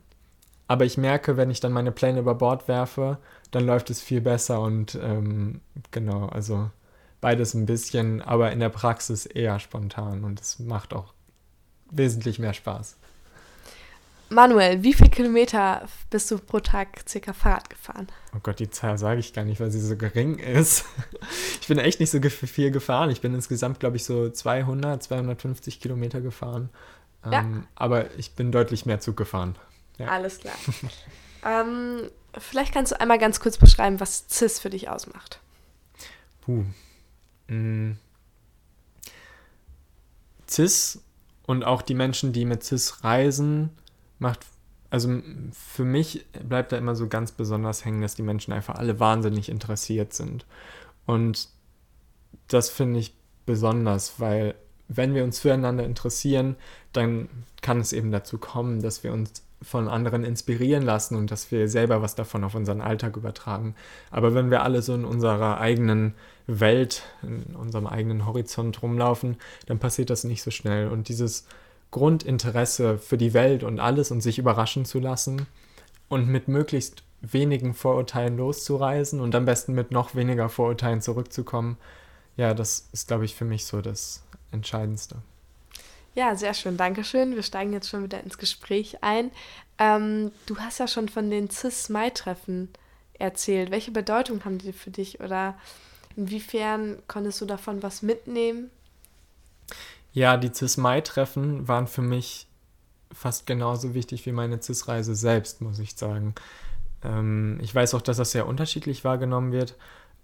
aber 0.68 0.86
ich 0.86 1.00
merke, 1.00 1.36
wenn 1.36 1.50
ich 1.50 1.60
dann 1.60 1.72
meine 1.72 1.92
Pläne 1.92 2.20
über 2.20 2.36
Bord 2.36 2.68
werfe, 2.68 3.18
dann 3.50 3.66
läuft 3.66 3.90
es 3.90 4.02
viel 4.02 4.22
besser 4.22 4.62
und 4.62 5.00
ähm, 5.02 5.62
genau, 5.90 6.28
also 6.28 6.70
beides 7.22 7.56
ein 7.56 7.66
bisschen, 7.66 8.22
aber 8.22 8.52
in 8.52 8.60
der 8.60 8.70
Praxis 8.70 9.26
eher 9.26 9.58
spontan 9.58 10.24
und 10.24 10.40
es 10.40 10.60
macht 10.60 10.94
auch 10.94 11.16
wesentlich 11.90 12.38
mehr 12.38 12.54
Spaß. 12.54 12.99
Manuel, 14.30 14.84
wie 14.84 14.94
viele 14.94 15.10
Kilometer 15.10 15.88
bist 16.12 16.30
du 16.30 16.38
pro 16.38 16.60
Tag 16.60 17.04
circa 17.08 17.34
Fahrrad 17.34 17.70
gefahren? 17.70 18.08
Oh 18.36 18.40
Gott, 18.44 18.60
die 18.60 18.70
Zahl 18.70 18.98
sage 18.98 19.20
ich 19.20 19.34
gar 19.34 19.44
nicht, 19.44 19.60
weil 19.60 19.72
sie 19.72 19.82
so 19.82 19.96
gering 19.98 20.38
ist. 20.38 20.86
Ich 21.62 21.68
bin 21.68 21.78
echt 21.78 22.00
nicht 22.00 22.10
so 22.10 22.20
viel 22.20 22.72
gefahren. 22.72 23.12
Ich 23.12 23.22
bin 23.22 23.36
insgesamt, 23.36 23.80
glaube 23.80 23.98
ich, 23.98 24.04
so 24.04 24.28
200, 24.28 25.04
250 25.04 25.80
Kilometer 25.80 26.20
gefahren. 26.20 26.70
Ja. 27.24 27.42
Ähm, 27.42 27.68
aber 27.76 28.18
ich 28.18 28.32
bin 28.32 28.52
deutlich 28.52 28.88
mehr 28.88 29.00
Zug 29.00 29.18
gefahren. 29.18 29.56
Ja. 30.00 30.08
Alles 30.08 30.40
klar. 30.40 30.56
ähm, 31.46 32.10
vielleicht 32.36 32.74
kannst 32.74 32.92
du 32.92 33.00
einmal 33.00 33.20
ganz 33.20 33.40
kurz 33.40 33.58
beschreiben, 33.58 34.00
was 34.00 34.28
CIS 34.30 34.60
für 34.60 34.72
dich 34.72 34.90
ausmacht. 34.90 35.42
Puh. 36.42 36.66
Mm. 37.48 37.98
CIS 40.50 41.04
und 41.46 41.64
auch 41.64 41.84
die 41.84 41.94
Menschen, 41.94 42.34
die 42.34 42.46
mit 42.46 42.64
CIS 42.64 43.04
reisen, 43.04 43.70
macht, 44.20 44.46
also 44.90 45.22
für 45.52 45.86
mich 45.86 46.26
bleibt 46.48 46.72
da 46.72 46.78
immer 46.78 46.96
so 46.96 47.08
ganz 47.08 47.32
besonders 47.32 47.86
hängen, 47.86 48.02
dass 48.02 48.16
die 48.16 48.24
Menschen 48.24 48.54
einfach 48.54 48.76
alle 48.76 49.00
wahnsinnig 49.00 49.50
interessiert 49.50 50.14
sind. 50.14 50.46
Und 51.06 51.50
das 52.48 52.70
finde 52.70 53.00
ich 53.00 53.16
besonders, 53.46 54.20
weil 54.20 54.56
wenn 54.88 55.14
wir 55.14 55.24
uns 55.24 55.40
füreinander 55.40 55.84
interessieren, 55.84 56.56
dann 56.94 57.30
kann 57.62 57.80
es 57.80 57.94
eben 57.94 58.12
dazu 58.12 58.38
kommen, 58.38 58.82
dass 58.82 59.04
wir 59.04 59.14
uns 59.14 59.44
von 59.62 59.88
anderen 59.88 60.24
inspirieren 60.24 60.84
lassen 60.84 61.16
und 61.16 61.32
dass 61.32 61.52
wir 61.52 61.68
selber 61.68 62.02
was 62.02 62.16
davon 62.16 62.44
auf 62.44 62.56
unseren 62.56 62.82
Alltag 62.82 63.18
übertragen. 63.18 63.76
Aber 64.10 64.34
wenn 64.34 64.52
wir 64.52 64.64
alle 64.64 64.82
so 64.82 64.96
in 64.96 65.06
unserer 65.06 65.60
eigenen 65.60 66.14
Welt, 66.48 67.04
in 67.22 67.56
unserem 67.56 67.86
eigenen 67.86 68.26
Horizont 68.26 68.82
rumlaufen, 68.82 69.38
dann 69.68 69.80
passiert 69.80 70.10
das 70.10 70.24
nicht 70.24 70.42
so 70.42 70.52
schnell. 70.52 70.88
Und 70.88 71.10
dieses 71.10 71.46
Grundinteresse 71.92 72.98
für 72.98 73.18
die 73.18 73.34
Welt 73.34 73.64
und 73.64 73.80
alles 73.80 74.12
und 74.12 74.22
sich 74.22 74.38
überraschen 74.38 74.86
zu 74.86 75.00
lassen 75.00 75.48
und 76.08 76.28
mit 76.28 76.48
möglichst 76.48 77.04
wenigen 77.22 77.74
Vorurteilen 77.74 78.38
loszureisen 78.38 79.20
und 79.20 79.36
am 79.36 79.46
besten 79.46 79.74
mit 79.74 79.92
noch 79.92 80.16
weniger 80.16 80.50
Vorurteilen 80.50 81.02
zurückzukommen. 81.02 81.78
Ja, 82.38 82.54
das 82.54 82.90
ist, 82.94 83.08
glaube 83.08 83.26
ich, 83.26 83.36
für 83.36 83.46
mich 83.46 83.66
so 83.66 83.82
das 83.82 84.24
Entscheidendste. 84.52 85.18
Ja, 86.16 86.36
sehr 86.36 86.54
schön, 86.54 86.78
Dankeschön. 86.78 87.36
Wir 87.36 87.44
steigen 87.44 87.74
jetzt 87.74 87.90
schon 87.90 88.04
wieder 88.04 88.24
ins 88.24 88.38
Gespräch 88.38 89.04
ein. 89.04 89.32
Ähm, 89.78 90.32
du 90.46 90.58
hast 90.58 90.80
ja 90.80 90.88
schon 90.88 91.10
von 91.10 91.30
den 91.30 91.50
CIS-Mai-Treffen 91.50 92.70
erzählt. 93.14 93.72
Welche 93.72 93.92
Bedeutung 93.92 94.44
haben 94.46 94.58
die 94.58 94.74
für 94.74 94.90
dich 94.90 95.20
oder 95.20 95.58
inwiefern 96.16 96.98
konntest 97.08 97.42
du 97.42 97.46
davon 97.46 97.84
was 97.84 98.02
mitnehmen? 98.02 98.72
Ja, 100.12 100.38
die 100.38 100.54
CIS-Mai-Treffen 100.54 101.68
waren 101.68 101.88
für 101.88 102.02
mich 102.02 102.48
fast 103.12 103.46
genauso 103.46 103.94
wichtig 103.94 104.26
wie 104.26 104.32
meine 104.32 104.62
CIS-Reise 104.62 105.16
selbst, 105.16 105.62
muss 105.62 105.80
ich 105.80 105.96
sagen. 105.96 106.36
Ähm, 107.04 107.60
ich 107.62 107.74
weiß 107.74 107.94
auch, 107.94 108.02
dass 108.02 108.18
das 108.18 108.32
sehr 108.32 108.48
unterschiedlich 108.48 109.04
wahrgenommen 109.04 109.52
wird, 109.52 109.76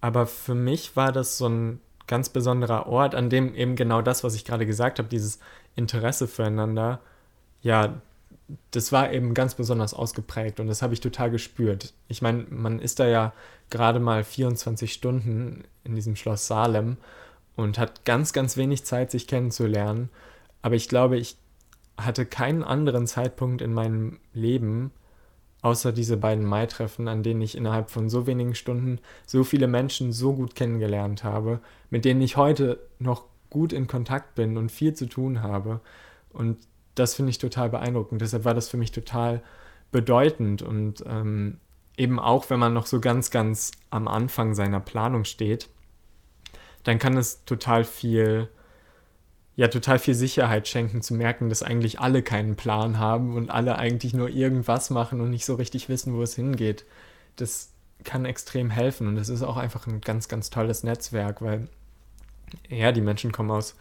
aber 0.02 0.28
für 0.28 0.56
mich 0.56 0.96
war 0.96 1.12
das 1.12 1.38
so 1.38 1.48
ein 1.48 1.80
ganz 2.08 2.30
besonderer 2.30 2.88
Ort, 2.88 3.16
an 3.16 3.30
dem 3.30 3.56
eben 3.56 3.76
genau 3.76 4.02
das, 4.02 4.24
was 4.24 4.36
ich 4.36 4.46
gerade 4.46 4.66
gesagt 4.66 5.00
habe, 5.00 5.10
dieses 5.10 5.40
Interesse 5.76 6.28
füreinander, 6.28 7.00
ja, 7.62 8.02
das 8.72 8.92
war 8.92 9.12
eben 9.12 9.34
ganz 9.34 9.56
besonders 9.56 9.96
ausgeprägt 9.96 10.60
und 10.60 10.68
das 10.68 10.84
habe 10.84 10.94
ich 10.94 11.02
total 11.02 11.32
gespürt. 11.32 11.94
Ich 12.08 12.22
meine, 12.22 12.46
man 12.50 12.80
ist 12.80 13.00
da 13.00 13.08
ja 13.08 13.34
gerade 13.72 14.00
mal 14.00 14.24
24 14.24 14.94
Stunden 14.94 15.64
in 15.84 15.96
diesem 15.96 16.16
Schloss 16.16 16.46
Salem 16.46 16.98
und 17.56 17.78
hat 17.78 18.06
ganz, 18.06 18.34
ganz 18.34 18.58
wenig 18.58 18.86
Zeit, 18.86 19.12
sich 19.12 19.28
kennenzulernen. 19.28 20.10
Aber 20.62 20.76
ich 20.76 20.90
glaube, 20.90 21.18
ich 21.18 21.38
hatte 21.98 22.26
keinen 22.26 22.64
anderen 22.64 23.08
Zeitpunkt 23.08 23.62
in 23.62 23.74
meinem 23.74 24.20
Leben, 24.34 24.92
außer 25.62 25.92
diese 25.92 26.18
beiden 26.18 26.46
Mai-Treffen, 26.46 27.08
an 27.08 27.24
denen 27.24 27.42
ich 27.42 27.58
innerhalb 27.58 27.90
von 27.90 28.10
so 28.10 28.28
wenigen 28.28 28.56
Stunden 28.56 29.00
so 29.26 29.44
viele 29.44 29.68
Menschen 29.68 30.12
so 30.12 30.34
gut 30.34 30.56
kennengelernt 30.56 31.24
habe, 31.24 31.60
mit 31.90 32.06
denen 32.06 32.22
ich 32.22 32.38
heute 32.38 32.80
noch 33.00 33.24
gut 33.50 33.74
in 33.74 33.88
Kontakt 33.88 34.36
bin 34.36 34.58
und 34.58 34.72
viel 34.72 34.94
zu 34.94 35.08
tun 35.08 35.42
habe. 35.42 35.80
Und 36.32 36.58
das 36.94 37.16
finde 37.16 37.30
ich 37.30 37.38
total 37.38 37.70
beeindruckend. 37.70 38.22
Deshalb 38.22 38.46
war 38.46 38.54
das 38.54 38.70
für 38.70 38.78
mich 38.78 38.92
total 38.92 39.42
bedeutend 39.92 40.62
und 40.62 41.04
ähm, 41.08 41.58
eben 41.98 42.20
auch, 42.20 42.50
wenn 42.50 42.60
man 42.60 42.74
noch 42.74 42.86
so 42.86 43.00
ganz, 43.00 43.32
ganz 43.32 43.72
am 43.90 44.08
Anfang 44.08 44.54
seiner 44.54 44.80
Planung 44.80 45.24
steht, 45.24 45.70
dann 46.86 47.00
kann 47.00 47.18
es 47.18 47.44
total 47.46 47.84
viel 47.84 48.50
ja 49.56 49.70
total 49.70 50.00
viel 50.00 50.16
Sicherheit 50.16 50.68
schenken, 50.68 51.02
zu 51.02 51.14
merken, 51.14 51.50
dass 51.50 51.64
eigentlich 51.64 52.00
alle 52.00 52.22
keinen 52.22 52.56
Plan 52.56 53.00
haben 53.00 53.36
und 53.36 53.50
alle 53.50 53.78
eigentlich 53.78 54.14
nur 54.14 54.30
irgendwas 54.30 54.90
machen 54.90 55.22
und 55.22 55.30
nicht 55.30 55.46
so 55.46 55.56
richtig 55.56 55.88
wissen, 55.88 56.14
wo 56.14 56.22
es 56.22 56.36
hingeht. 56.36 56.86
Das 57.38 57.72
kann 58.04 58.26
extrem 58.26 58.70
helfen 58.70 59.08
und 59.08 59.18
es 59.18 59.30
ist 59.30 59.44
auch 59.44 59.58
einfach 59.58 59.88
ein 59.88 60.02
ganz, 60.02 60.28
ganz 60.28 60.50
tolles 60.50 60.84
Netzwerk, 60.84 61.42
weil 61.42 61.70
ja, 62.70 62.92
die 62.92 63.02
Menschen 63.02 63.32
kommen 63.32 63.52
aus 63.52 63.76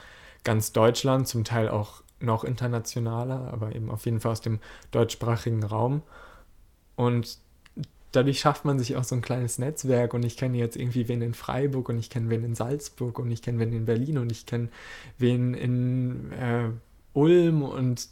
ganz 0.45 0.73
Deutschland, 0.73 1.27
zum 1.27 1.45
Teil 1.45 1.69
auch 1.69 2.03
noch 2.21 2.45
internationaler, 2.45 3.53
aber 3.53 3.75
eben 3.75 3.91
auf 3.91 4.05
jeden 4.05 4.21
Fall 4.21 4.33
aus 4.33 4.41
dem 4.41 4.61
deutschsprachigen 4.93 5.65
Raum. 5.65 6.03
Und 6.97 7.39
dadurch 8.15 8.41
schafft 8.41 8.65
man 8.65 8.79
sich 8.79 8.97
auch 8.97 9.05
so 9.05 9.15
ein 9.15 9.23
kleines 9.23 9.59
Netzwerk 9.59 10.15
und 10.15 10.25
ich 10.25 10.37
kenne 10.37 10.57
jetzt 10.59 10.77
irgendwie 10.77 11.09
wen 11.09 11.23
in 11.23 11.35
Freiburg 11.35 11.89
und 11.89 11.99
ich 11.99 12.11
kenne 12.11 12.31
wen 12.31 12.45
in 12.45 12.55
Salzburg 12.55 13.19
und 13.19 13.31
ich 13.31 13.43
kenne 13.43 13.59
wen 13.59 13.73
in 13.73 13.85
Berlin 13.85 14.19
und 14.19 14.31
ich 14.31 14.47
kenne 14.47 14.69
wen 15.19 15.55
in 15.55 16.33
äh, 16.33 16.71
Ulm 17.13 17.63
und 17.63 18.09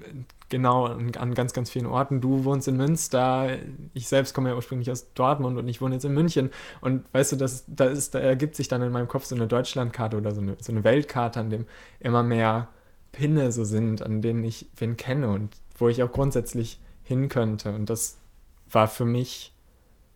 äh, 0.00 0.04
genau 0.48 0.86
an, 0.86 1.14
an, 1.16 1.34
ganz, 1.34 1.52
ganz 1.52 1.70
vielen 1.70 1.86
Orten. 1.86 2.20
Du 2.20 2.44
wohnst 2.44 2.68
in 2.68 2.76
Münster, 2.76 3.58
ich 3.92 4.08
selbst 4.08 4.34
komme 4.34 4.50
ja 4.50 4.56
ursprünglich 4.56 4.90
aus 4.90 5.12
Dortmund 5.14 5.58
und 5.58 5.68
ich 5.68 5.80
wohne 5.80 5.94
jetzt 5.94 6.04
in 6.04 6.14
München 6.14 6.50
und 6.80 7.04
weißt 7.12 7.32
du, 7.32 7.36
das, 7.36 7.64
da, 7.66 7.86
ist, 7.86 8.14
da 8.14 8.20
ergibt 8.20 8.56
sich 8.56 8.68
dann 8.68 8.82
in 8.82 8.92
meinem 8.92 9.08
Kopf 9.08 9.24
so 9.24 9.34
eine 9.34 9.46
Deutschlandkarte 9.46 10.16
oder 10.16 10.32
so 10.32 10.40
eine, 10.40 10.56
so 10.60 10.72
eine 10.72 10.84
Weltkarte, 10.84 11.40
an 11.40 11.50
dem 11.50 11.66
immer 12.00 12.22
mehr 12.22 12.68
Pinne 13.12 13.52
so 13.52 13.64
sind, 13.64 14.02
an 14.02 14.22
denen 14.22 14.42
ich 14.44 14.66
wen 14.76 14.96
kenne 14.96 15.28
und 15.28 15.56
wo 15.78 15.88
ich 15.88 16.02
auch 16.02 16.12
grundsätzlich 16.12 16.80
hin 17.02 17.28
könnte 17.28 17.74
und 17.74 17.90
das 17.90 18.16
war 18.74 18.88
für 18.88 19.04
mich 19.04 19.52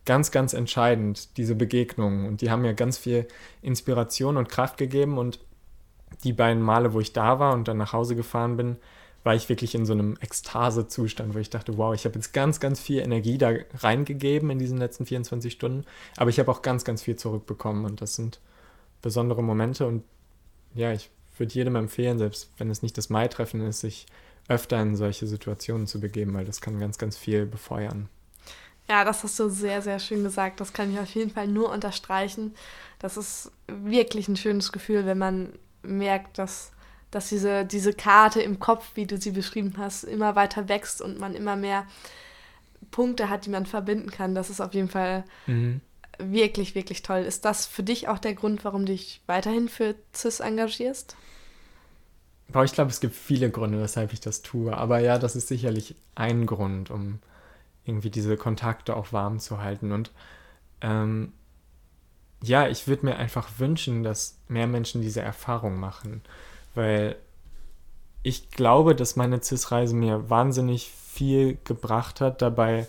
ganz, 0.05 0.31
ganz 0.31 0.53
entscheidend, 0.53 1.37
diese 1.37 1.55
Begegnungen. 1.55 2.27
Und 2.27 2.41
die 2.41 2.49
haben 2.49 2.61
mir 2.61 2.73
ganz 2.73 2.97
viel 2.97 3.27
Inspiration 3.61 4.37
und 4.37 4.49
Kraft 4.49 4.77
gegeben. 4.77 5.17
Und 5.17 5.39
die 6.23 6.33
beiden 6.33 6.61
Male, 6.61 6.93
wo 6.93 6.99
ich 6.99 7.13
da 7.13 7.39
war 7.39 7.53
und 7.53 7.67
dann 7.67 7.77
nach 7.77 7.93
Hause 7.93 8.15
gefahren 8.15 8.57
bin, 8.57 8.77
war 9.23 9.35
ich 9.35 9.49
wirklich 9.49 9.75
in 9.75 9.85
so 9.85 9.93
einem 9.93 10.17
Ekstase-Zustand, 10.21 11.35
wo 11.35 11.39
ich 11.39 11.49
dachte, 11.49 11.77
wow, 11.77 11.93
ich 11.93 12.05
habe 12.05 12.15
jetzt 12.15 12.33
ganz, 12.33 12.59
ganz 12.59 12.79
viel 12.79 12.99
Energie 13.01 13.37
da 13.37 13.51
reingegeben 13.79 14.49
in 14.49 14.59
diesen 14.59 14.77
letzten 14.77 15.05
24 15.05 15.51
Stunden, 15.51 15.85
aber 16.17 16.29
ich 16.29 16.39
habe 16.39 16.49
auch 16.49 16.61
ganz, 16.61 16.85
ganz 16.85 17.01
viel 17.01 17.15
zurückbekommen 17.15 17.85
und 17.85 18.01
das 18.01 18.15
sind 18.15 18.39
besondere 19.01 19.43
Momente 19.43 19.85
und 19.85 20.03
ja, 20.73 20.93
ich 20.93 21.09
würde 21.37 21.53
jedem 21.53 21.75
empfehlen, 21.75 22.17
selbst 22.17 22.49
wenn 22.57 22.69
es 22.69 22.81
nicht 22.81 22.97
das 22.97 23.09
Mai-Treffen 23.09 23.61
ist, 23.61 23.81
sich 23.81 24.05
öfter 24.47 24.81
in 24.81 24.95
solche 24.95 25.27
Situationen 25.27 25.87
zu 25.87 25.99
begeben, 25.99 26.33
weil 26.33 26.45
das 26.45 26.61
kann 26.61 26.79
ganz, 26.79 26.97
ganz 26.97 27.17
viel 27.17 27.45
befeuern. 27.45 28.09
Ja, 28.89 29.05
das 29.05 29.23
hast 29.23 29.39
du 29.39 29.49
sehr, 29.49 29.83
sehr 29.83 29.99
schön 29.99 30.23
gesagt. 30.23 30.59
Das 30.59 30.73
kann 30.73 30.91
ich 30.91 30.99
auf 30.99 31.13
jeden 31.13 31.29
Fall 31.29 31.47
nur 31.47 31.71
unterstreichen. 31.71 32.55
Das 32.97 33.17
ist 33.17 33.51
wirklich 33.67 34.27
ein 34.27 34.35
schönes 34.35 34.71
Gefühl, 34.71 35.05
wenn 35.05 35.19
man 35.19 35.53
merkt, 35.83 36.39
dass, 36.39 36.71
dass 37.11 37.29
diese, 37.29 37.65
diese 37.65 37.93
Karte 37.93 38.41
im 38.41 38.59
Kopf, 38.59 38.91
wie 38.95 39.05
du 39.05 39.17
sie 39.17 39.31
beschrieben 39.31 39.75
hast, 39.77 40.03
immer 40.03 40.35
weiter 40.35 40.67
wächst 40.69 41.03
und 41.03 41.19
man 41.19 41.35
immer 41.35 41.55
mehr 41.55 41.85
Punkte 42.89 43.29
hat, 43.29 43.45
die 43.45 43.51
man 43.51 43.67
verbinden 43.67 44.09
kann. 44.09 44.33
Das 44.33 44.49
ist 44.49 44.59
auf 44.59 44.73
jeden 44.73 44.89
Fall 44.89 45.23
mhm. 45.45 45.81
wirklich, 46.17 46.73
wirklich 46.73 47.03
toll. 47.03 47.19
Ist 47.19 47.45
das 47.45 47.67
für 47.67 47.83
dich 47.83 48.07
auch 48.07 48.17
der 48.17 48.33
Grund, 48.33 48.65
warum 48.65 48.87
du 48.87 48.93
dich 48.93 49.21
weiterhin 49.27 49.69
für 49.69 49.93
CIS 50.15 50.39
engagierst? 50.39 51.15
Aber 52.51 52.63
ich 52.63 52.73
glaube, 52.73 52.89
es 52.89 52.99
gibt 52.99 53.13
viele 53.13 53.51
Gründe, 53.51 53.79
weshalb 53.79 54.13
ich 54.13 54.19
das 54.19 54.41
tue. 54.41 54.75
Aber 54.75 54.97
ja, 54.97 55.19
das 55.19 55.35
ist 55.35 55.47
sicherlich 55.47 55.93
ein 56.15 56.47
Grund, 56.47 56.89
um 56.89 57.19
irgendwie 57.85 58.09
diese 58.09 58.37
Kontakte 58.37 58.95
auch 58.95 59.13
warm 59.13 59.39
zu 59.39 59.61
halten. 59.61 59.91
Und 59.91 60.11
ähm, 60.81 61.33
ja, 62.41 62.67
ich 62.67 62.87
würde 62.87 63.05
mir 63.05 63.17
einfach 63.17 63.47
wünschen, 63.57 64.03
dass 64.03 64.37
mehr 64.47 64.67
Menschen 64.67 65.01
diese 65.01 65.21
Erfahrung 65.21 65.79
machen, 65.79 66.21
weil 66.75 67.15
ich 68.23 68.51
glaube, 68.51 68.95
dass 68.95 69.15
meine 69.15 69.41
CIS-Reise 69.41 69.95
mir 69.95 70.29
wahnsinnig 70.29 70.89
viel 70.89 71.57
gebracht 71.63 72.21
hat, 72.21 72.41
dabei 72.41 72.87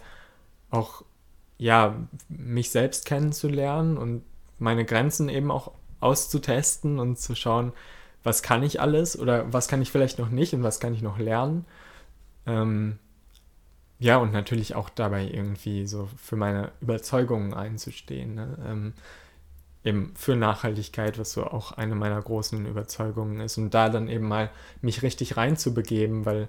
auch 0.70 1.04
ja, 1.58 1.94
mich 2.28 2.70
selbst 2.70 3.04
kennenzulernen 3.04 3.98
und 3.98 4.22
meine 4.58 4.84
Grenzen 4.84 5.28
eben 5.28 5.50
auch 5.50 5.72
auszutesten 6.00 6.98
und 6.98 7.18
zu 7.18 7.34
schauen, 7.34 7.72
was 8.22 8.42
kann 8.42 8.62
ich 8.62 8.80
alles 8.80 9.18
oder 9.18 9.52
was 9.52 9.68
kann 9.68 9.82
ich 9.82 9.90
vielleicht 9.90 10.18
noch 10.18 10.30
nicht 10.30 10.54
und 10.54 10.62
was 10.62 10.80
kann 10.80 10.94
ich 10.94 11.02
noch 11.02 11.18
lernen. 11.18 11.64
Ähm, 12.46 12.98
ja, 14.00 14.16
und 14.16 14.32
natürlich 14.32 14.74
auch 14.74 14.88
dabei 14.88 15.28
irgendwie 15.30 15.86
so 15.86 16.08
für 16.16 16.36
meine 16.36 16.72
Überzeugungen 16.80 17.52
einzustehen. 17.52 18.34
Ne? 18.34 18.58
Ähm, 18.66 18.92
eben 19.84 20.12
für 20.14 20.36
Nachhaltigkeit, 20.36 21.18
was 21.18 21.32
so 21.32 21.44
auch 21.44 21.72
eine 21.72 21.94
meiner 21.94 22.20
großen 22.20 22.66
Überzeugungen 22.66 23.40
ist. 23.40 23.58
Und 23.58 23.72
da 23.74 23.90
dann 23.90 24.08
eben 24.08 24.26
mal 24.26 24.50
mich 24.80 25.02
richtig 25.02 25.36
reinzubegeben, 25.36 26.24
weil 26.24 26.48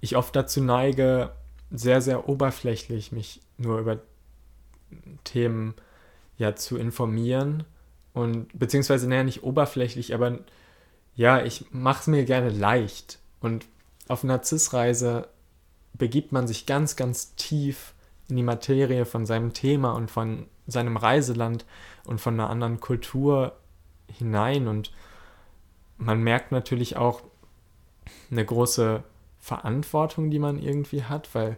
ich 0.00 0.16
oft 0.16 0.36
dazu 0.36 0.62
neige, 0.62 1.32
sehr, 1.70 2.02
sehr 2.02 2.28
oberflächlich 2.28 3.12
mich 3.12 3.40
nur 3.56 3.78
über 3.78 4.00
Themen 5.24 5.74
ja 6.36 6.54
zu 6.54 6.76
informieren. 6.76 7.64
Und 8.12 8.48
beziehungsweise, 8.58 9.08
naja, 9.08 9.24
nicht 9.24 9.42
oberflächlich, 9.42 10.14
aber 10.14 10.38
ja, 11.16 11.42
ich 11.42 11.66
mache 11.70 12.02
es 12.02 12.06
mir 12.08 12.24
gerne 12.24 12.50
leicht. 12.50 13.18
Und 13.40 13.66
auf 14.06 14.22
einer 14.22 14.42
begibt 15.94 16.32
man 16.32 16.46
sich 16.46 16.66
ganz, 16.66 16.96
ganz 16.96 17.34
tief 17.36 17.94
in 18.28 18.36
die 18.36 18.42
Materie 18.42 19.04
von 19.04 19.26
seinem 19.26 19.52
Thema 19.52 19.92
und 19.92 20.10
von 20.10 20.46
seinem 20.66 20.96
Reiseland 20.96 21.64
und 22.04 22.20
von 22.20 22.34
einer 22.34 22.50
anderen 22.50 22.80
Kultur 22.80 23.56
hinein. 24.12 24.66
Und 24.66 24.92
man 25.98 26.22
merkt 26.22 26.52
natürlich 26.52 26.96
auch 26.96 27.22
eine 28.30 28.44
große 28.44 29.02
Verantwortung, 29.38 30.30
die 30.30 30.38
man 30.38 30.58
irgendwie 30.58 31.04
hat, 31.04 31.34
weil 31.34 31.56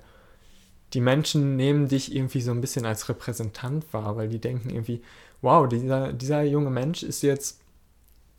die 0.92 1.00
Menschen 1.00 1.56
nehmen 1.56 1.88
dich 1.88 2.14
irgendwie 2.14 2.40
so 2.40 2.50
ein 2.50 2.60
bisschen 2.60 2.86
als 2.86 3.08
Repräsentant 3.08 3.92
wahr, 3.92 4.16
weil 4.16 4.28
die 4.28 4.40
denken 4.40 4.70
irgendwie, 4.70 5.02
wow, 5.40 5.68
dieser, 5.68 6.12
dieser 6.12 6.42
junge 6.42 6.70
Mensch 6.70 7.02
ist 7.02 7.22
jetzt 7.22 7.60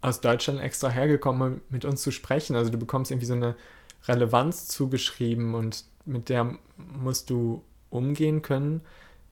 aus 0.02 0.22
Deutschland 0.22 0.62
extra 0.62 0.90
hergekommen, 0.90 1.54
um 1.56 1.62
mit 1.70 1.86
uns 1.86 2.02
zu 2.02 2.12
sprechen. 2.12 2.56
Also 2.56 2.72
du 2.72 2.78
bekommst 2.78 3.12
irgendwie 3.12 3.26
so 3.26 3.34
eine 3.34 3.56
Relevanz 4.08 4.68
zugeschrieben 4.68 5.56
und 5.56 5.86
mit 6.06 6.30
der 6.30 6.56
musst 6.78 7.30
du 7.30 7.64
umgehen 7.90 8.42
können. 8.42 8.82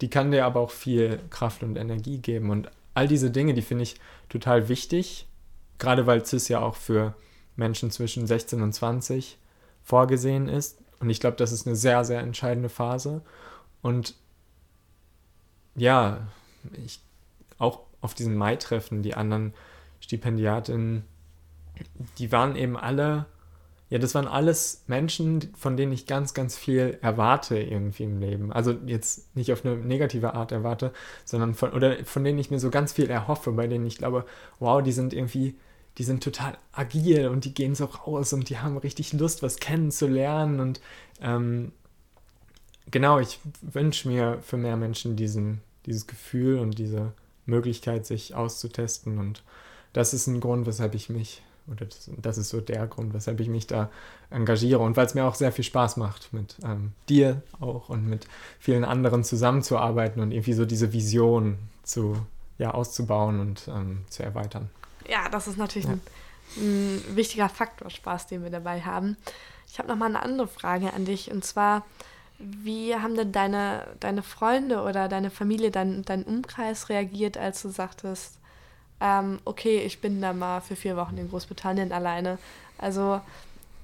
Die 0.01 0.09
kann 0.09 0.31
dir 0.31 0.45
aber 0.45 0.59
auch 0.59 0.71
viel 0.71 1.19
Kraft 1.29 1.63
und 1.63 1.77
Energie 1.77 2.17
geben. 2.17 2.49
Und 2.49 2.69
all 2.93 3.07
diese 3.07 3.31
Dinge, 3.31 3.53
die 3.53 3.61
finde 3.61 3.83
ich 3.83 3.95
total 4.29 4.67
wichtig, 4.67 5.27
gerade 5.79 6.05
weil 6.05 6.25
CIS 6.25 6.47
ja 6.49 6.59
auch 6.59 6.75
für 6.75 7.15
Menschen 7.55 7.91
zwischen 7.91 8.27
16 8.27 8.61
und 8.61 8.73
20 8.73 9.37
vorgesehen 9.83 10.49
ist. 10.49 10.79
Und 10.99 11.09
ich 11.09 11.19
glaube, 11.19 11.37
das 11.37 11.51
ist 11.51 11.67
eine 11.67 11.75
sehr, 11.75 12.03
sehr 12.03 12.19
entscheidende 12.19 12.69
Phase. 12.69 13.21
Und 13.81 14.15
ja, 15.75 16.27
ich, 16.85 16.99
auch 17.57 17.81
auf 18.01 18.13
diesen 18.13 18.35
Mai-Treffen, 18.35 19.03
die 19.03 19.15
anderen 19.15 19.53
Stipendiatinnen, 19.99 21.03
die 22.17 22.31
waren 22.31 22.55
eben 22.55 22.77
alle 22.77 23.25
ja, 23.89 23.99
das 23.99 24.15
waren 24.15 24.27
alles 24.27 24.83
Menschen, 24.87 25.53
von 25.55 25.77
denen 25.77 25.91
ich 25.91 26.07
ganz, 26.07 26.33
ganz 26.33 26.57
viel 26.57 26.97
erwarte 27.01 27.59
irgendwie 27.59 28.03
im 28.03 28.19
Leben. 28.19 28.51
Also 28.51 28.71
jetzt 28.85 29.35
nicht 29.35 29.53
auf 29.53 29.63
eine 29.63 29.75
negative 29.75 30.33
Art 30.33 30.51
erwarte, 30.51 30.91
sondern 31.23 31.53
von, 31.53 31.71
oder 31.71 32.03
von 32.03 32.23
denen 32.23 32.39
ich 32.39 32.49
mir 32.49 32.59
so 32.59 32.71
ganz 32.71 32.93
viel 32.93 33.09
erhoffe, 33.09 33.51
bei 33.51 33.67
denen 33.67 33.85
ich 33.85 33.97
glaube, 33.97 34.25
wow, 34.59 34.81
die 34.81 34.91
sind 34.91 35.13
irgendwie, 35.13 35.55
die 35.99 36.03
sind 36.03 36.23
total 36.23 36.57
agil 36.71 37.27
und 37.27 37.45
die 37.45 37.53
gehen 37.53 37.75
so 37.75 37.85
raus 37.85 38.33
und 38.33 38.49
die 38.49 38.57
haben 38.57 38.77
richtig 38.77 39.13
Lust, 39.13 39.43
was 39.43 39.57
kennenzulernen. 39.57 40.59
Und 40.59 40.81
ähm, 41.21 41.71
genau, 42.89 43.19
ich 43.19 43.39
wünsche 43.61 44.07
mir 44.07 44.39
für 44.41 44.57
mehr 44.57 44.77
Menschen 44.77 45.15
diesen, 45.15 45.61
dieses 45.85 46.07
Gefühl 46.07 46.57
und 46.57 46.79
diese 46.79 47.13
Möglichkeit, 47.45 48.07
sich 48.07 48.33
auszutesten. 48.33 49.19
Und 49.19 49.43
das 49.93 50.15
ist 50.15 50.25
ein 50.25 50.39
Grund, 50.39 50.65
weshalb 50.65 50.95
ich 50.95 51.09
mich 51.09 51.43
oder 51.67 51.85
das, 51.85 52.09
das, 52.17 52.37
ist 52.37 52.49
so 52.49 52.61
der 52.61 52.85
Grund, 52.87 53.13
weshalb 53.13 53.39
ich 53.39 53.47
mich 53.47 53.67
da 53.67 53.89
engagiere 54.29 54.79
und 54.79 54.95
weil 54.97 55.05
es 55.05 55.15
mir 55.15 55.25
auch 55.25 55.35
sehr 55.35 55.51
viel 55.51 55.63
Spaß 55.63 55.97
macht, 55.97 56.31
mit 56.31 56.57
ähm, 56.63 56.91
dir 57.09 57.41
auch 57.59 57.89
und 57.89 58.07
mit 58.07 58.27
vielen 58.59 58.85
anderen 58.85 59.23
zusammenzuarbeiten 59.23 60.21
und 60.21 60.31
irgendwie 60.31 60.53
so 60.53 60.65
diese 60.65 60.93
Vision 60.93 61.57
zu, 61.83 62.17
ja, 62.57 62.71
auszubauen 62.71 63.39
und 63.39 63.67
ähm, 63.67 64.05
zu 64.09 64.23
erweitern. 64.23 64.69
Ja, 65.07 65.29
das 65.29 65.47
ist 65.47 65.57
natürlich 65.57 65.87
ja. 65.87 65.93
ein, 65.93 66.01
ein, 66.57 67.15
wichtiger 67.15 67.49
Faktor, 67.49 67.89
Spaß, 67.89 68.27
den 68.27 68.43
wir 68.43 68.51
dabei 68.51 68.81
haben. 68.81 69.17
Ich 69.67 69.79
habe 69.79 69.89
noch 69.89 69.97
mal 69.97 70.07
eine 70.07 70.21
andere 70.21 70.47
Frage 70.47 70.93
an 70.93 71.05
dich 71.05 71.31
und 71.31 71.43
zwar, 71.43 71.85
Wie 72.37 72.95
haben 72.95 73.15
denn 73.15 73.31
deine, 73.31 73.87
deine 73.99 74.21
Freunde 74.21 74.81
oder 74.83 75.07
deine 75.07 75.31
Familie, 75.31 75.71
dein, 75.71 76.03
dein 76.03 76.23
Umkreis 76.23 76.89
reagiert, 76.89 77.37
als 77.37 77.61
du 77.61 77.69
sagtest, 77.69 78.37
ähm, 79.01 79.39
okay, 79.45 79.79
ich 79.79 79.99
bin 79.99 80.21
da 80.21 80.33
mal 80.33 80.61
für 80.61 80.75
vier 80.75 80.95
Wochen 80.95 81.17
in 81.17 81.29
Großbritannien 81.29 81.91
alleine? 81.91 82.37
Also 82.77 83.21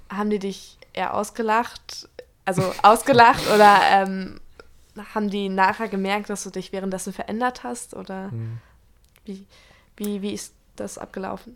haben 0.10 0.30
die 0.30 0.40
dich 0.40 0.78
eher 0.94 1.14
ausgelacht, 1.14 2.10
also 2.46 2.74
ausgelacht 2.84 3.48
oder 3.54 3.80
ähm, 3.90 4.40
haben 5.14 5.30
die 5.30 5.50
nachher 5.50 5.88
gemerkt, 5.88 6.30
dass 6.30 6.44
du 6.44 6.50
dich 6.50 6.72
währenddessen 6.72 7.14
verändert 7.14 7.64
hast? 7.64 7.94
Oder 7.94 8.30
mhm. 8.32 8.60
wie, 9.26 9.46
wie, 9.98 10.22
wie 10.22 10.34
ist 10.34 10.54
das 10.76 10.98
abgelaufen? 10.98 11.56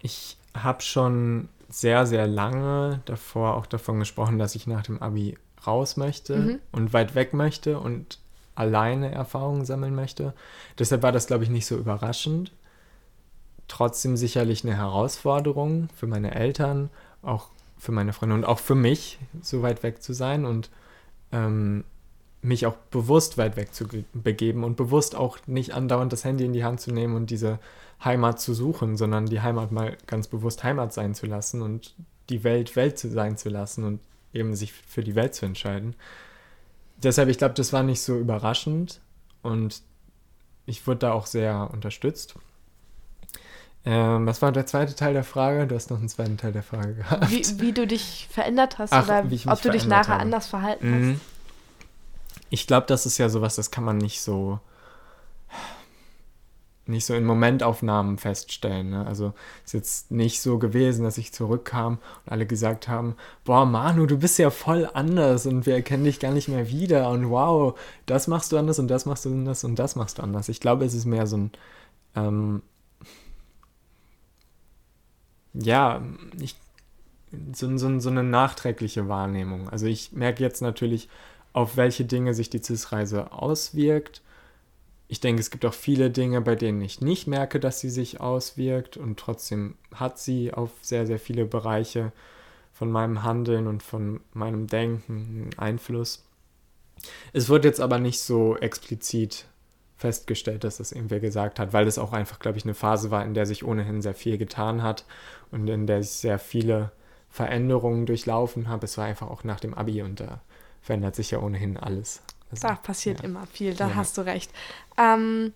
Ich 0.00 0.36
habe 0.56 0.82
schon 0.82 1.48
sehr, 1.68 2.06
sehr 2.06 2.26
lange 2.26 3.00
davor 3.06 3.54
auch 3.54 3.66
davon 3.66 3.98
gesprochen, 3.98 4.38
dass 4.38 4.54
ich 4.54 4.66
nach 4.66 4.82
dem 4.82 5.02
Abi 5.02 5.36
raus 5.66 5.96
möchte 5.96 6.36
mhm. 6.36 6.60
und 6.72 6.92
weit 6.92 7.14
weg 7.14 7.32
möchte 7.32 7.80
und 7.80 8.18
alleine 8.54 9.10
Erfahrungen 9.12 9.64
sammeln 9.64 9.94
möchte. 9.94 10.32
Deshalb 10.78 11.02
war 11.02 11.12
das, 11.12 11.26
glaube 11.26 11.44
ich, 11.44 11.50
nicht 11.50 11.66
so 11.66 11.76
überraschend. 11.76 12.52
Trotzdem 13.68 14.16
sicherlich 14.16 14.64
eine 14.64 14.76
Herausforderung 14.76 15.88
für 15.96 16.06
meine 16.06 16.34
Eltern, 16.34 16.90
auch 17.22 17.48
für 17.78 17.92
meine 17.92 18.12
Freunde 18.12 18.34
und 18.34 18.44
auch 18.44 18.58
für 18.58 18.74
mich, 18.74 19.18
so 19.42 19.62
weit 19.62 19.82
weg 19.82 20.02
zu 20.02 20.12
sein 20.12 20.44
und 20.44 20.70
ähm, 21.32 21.84
mich 22.42 22.66
auch 22.66 22.76
bewusst 22.90 23.38
weit 23.38 23.56
weg 23.56 23.74
zu 23.74 23.86
begeben 24.12 24.64
und 24.64 24.76
bewusst 24.76 25.16
auch 25.16 25.38
nicht 25.46 25.72
andauernd 25.72 26.12
das 26.12 26.24
Handy 26.24 26.44
in 26.44 26.52
die 26.52 26.64
Hand 26.64 26.80
zu 26.80 26.92
nehmen 26.92 27.16
und 27.16 27.30
diese 27.30 27.58
Heimat 28.04 28.38
zu 28.38 28.52
suchen, 28.52 28.96
sondern 28.96 29.26
die 29.26 29.40
Heimat 29.40 29.72
mal 29.72 29.96
ganz 30.06 30.28
bewusst 30.28 30.62
Heimat 30.62 30.92
sein 30.92 31.14
zu 31.14 31.26
lassen 31.26 31.62
und 31.62 31.94
die 32.28 32.44
Welt 32.44 32.76
Welt 32.76 32.98
sein 32.98 33.38
zu 33.38 33.48
lassen 33.48 33.84
und 33.84 34.00
eben 34.32 34.54
sich 34.54 34.72
für 34.72 35.02
die 35.02 35.14
Welt 35.14 35.34
zu 35.34 35.46
entscheiden. 35.46 35.94
Deshalb, 36.96 37.28
ich 37.28 37.38
glaube, 37.38 37.54
das 37.54 37.72
war 37.72 37.82
nicht 37.82 38.00
so 38.02 38.18
überraschend 38.18 39.00
und 39.42 39.82
ich 40.66 40.86
wurde 40.86 41.00
da 41.00 41.12
auch 41.12 41.26
sehr 41.26 41.70
unterstützt. 41.72 42.34
Ähm, 43.86 44.26
was 44.26 44.40
war 44.40 44.50
der 44.50 44.64
zweite 44.64 44.94
Teil 44.94 45.12
der 45.12 45.24
Frage? 45.24 45.66
Du 45.66 45.74
hast 45.74 45.90
noch 45.90 45.98
einen 45.98 46.08
zweiten 46.08 46.38
Teil 46.38 46.52
der 46.52 46.62
Frage 46.62 46.94
gehabt. 46.94 47.30
Wie, 47.30 47.44
wie 47.60 47.72
du 47.72 47.86
dich 47.86 48.28
verändert 48.30 48.78
hast 48.78 48.92
Ach, 48.92 49.04
oder 49.04 49.24
ob 49.46 49.60
du 49.60 49.70
dich 49.70 49.86
nachher 49.86 50.14
habe. 50.14 50.22
anders 50.22 50.46
verhalten 50.46 50.90
mhm. 50.90 51.12
hast. 51.14 51.20
Ich 52.48 52.66
glaube, 52.66 52.86
das 52.86 53.04
ist 53.04 53.18
ja 53.18 53.28
sowas, 53.28 53.56
das 53.56 53.70
kann 53.70 53.84
man 53.84 53.98
nicht 53.98 54.22
so 54.22 54.58
nicht 56.86 57.06
so 57.06 57.14
in 57.14 57.24
Momentaufnahmen 57.24 58.18
feststellen. 58.18 58.90
Ne? 58.90 59.06
Also 59.06 59.32
ist 59.64 59.74
jetzt 59.74 60.10
nicht 60.10 60.40
so 60.40 60.58
gewesen, 60.58 61.04
dass 61.04 61.18
ich 61.18 61.32
zurückkam 61.32 61.98
und 62.24 62.32
alle 62.32 62.46
gesagt 62.46 62.88
haben, 62.88 63.16
boah, 63.44 63.64
Manu, 63.64 64.06
du 64.06 64.18
bist 64.18 64.38
ja 64.38 64.50
voll 64.50 64.88
anders 64.92 65.46
und 65.46 65.66
wir 65.66 65.74
erkennen 65.74 66.04
dich 66.04 66.20
gar 66.20 66.32
nicht 66.32 66.48
mehr 66.48 66.68
wieder 66.68 67.10
und 67.10 67.30
wow, 67.30 67.78
das 68.06 68.26
machst 68.28 68.52
du 68.52 68.58
anders 68.58 68.78
und 68.78 68.88
das 68.88 69.06
machst 69.06 69.24
du 69.24 69.30
anders 69.30 69.64
und 69.64 69.78
das 69.78 69.96
machst 69.96 70.18
du 70.18 70.22
anders. 70.22 70.48
Ich 70.48 70.60
glaube, 70.60 70.84
es 70.84 70.94
ist 70.94 71.06
mehr 71.06 71.26
so 71.26 71.38
ein, 71.38 71.50
ähm, 72.16 72.62
ja, 75.54 76.02
ich, 76.40 76.56
so, 77.54 77.76
so, 77.78 77.98
so 78.00 78.10
eine 78.10 78.22
nachträgliche 78.22 79.08
Wahrnehmung. 79.08 79.68
Also 79.70 79.86
ich 79.86 80.12
merke 80.12 80.42
jetzt 80.42 80.60
natürlich, 80.60 81.08
auf 81.52 81.76
welche 81.76 82.04
Dinge 82.04 82.34
sich 82.34 82.50
die 82.50 82.62
CIS-Reise 82.62 83.32
auswirkt 83.32 84.22
ich 85.14 85.20
denke, 85.20 85.38
es 85.38 85.52
gibt 85.52 85.64
auch 85.64 85.74
viele 85.74 86.10
Dinge, 86.10 86.40
bei 86.40 86.56
denen 86.56 86.80
ich 86.82 87.00
nicht 87.00 87.28
merke, 87.28 87.60
dass 87.60 87.78
sie 87.78 87.88
sich 87.88 88.20
auswirkt 88.20 88.96
und 88.96 89.16
trotzdem 89.16 89.76
hat 89.94 90.18
sie 90.18 90.52
auf 90.52 90.72
sehr, 90.82 91.06
sehr 91.06 91.20
viele 91.20 91.44
Bereiche 91.44 92.10
von 92.72 92.90
meinem 92.90 93.22
Handeln 93.22 93.68
und 93.68 93.84
von 93.84 94.22
meinem 94.32 94.66
Denken 94.66 95.50
Einfluss. 95.56 96.24
Es 97.32 97.48
wird 97.48 97.64
jetzt 97.64 97.80
aber 97.80 98.00
nicht 98.00 98.18
so 98.18 98.56
explizit 98.56 99.46
festgestellt, 99.98 100.64
dass 100.64 100.78
das 100.78 100.90
irgendwer 100.90 101.20
gesagt 101.20 101.60
hat, 101.60 101.72
weil 101.72 101.86
es 101.86 101.98
auch 101.98 102.12
einfach, 102.12 102.40
glaube 102.40 102.58
ich, 102.58 102.64
eine 102.64 102.74
Phase 102.74 103.12
war, 103.12 103.24
in 103.24 103.34
der 103.34 103.46
sich 103.46 103.64
ohnehin 103.64 104.02
sehr 104.02 104.16
viel 104.16 104.36
getan 104.36 104.82
hat 104.82 105.04
und 105.52 105.68
in 105.68 105.86
der 105.86 106.00
ich 106.00 106.10
sehr 106.10 106.40
viele 106.40 106.90
Veränderungen 107.30 108.04
durchlaufen 108.04 108.66
habe. 108.66 108.86
Es 108.86 108.98
war 108.98 109.04
einfach 109.04 109.28
auch 109.28 109.44
nach 109.44 109.60
dem 109.60 109.74
Abi 109.74 110.02
und 110.02 110.18
da 110.18 110.40
verändert 110.82 111.14
sich 111.14 111.30
ja 111.30 111.38
ohnehin 111.38 111.76
alles. 111.76 112.20
Also, 112.62 112.68
da 112.68 112.74
passiert 112.74 113.20
ja. 113.20 113.24
immer 113.24 113.46
viel, 113.46 113.74
da 113.74 113.88
ja. 113.88 113.94
hast 113.94 114.16
du 114.18 114.22
recht. 114.22 114.50
Ähm, 114.98 115.52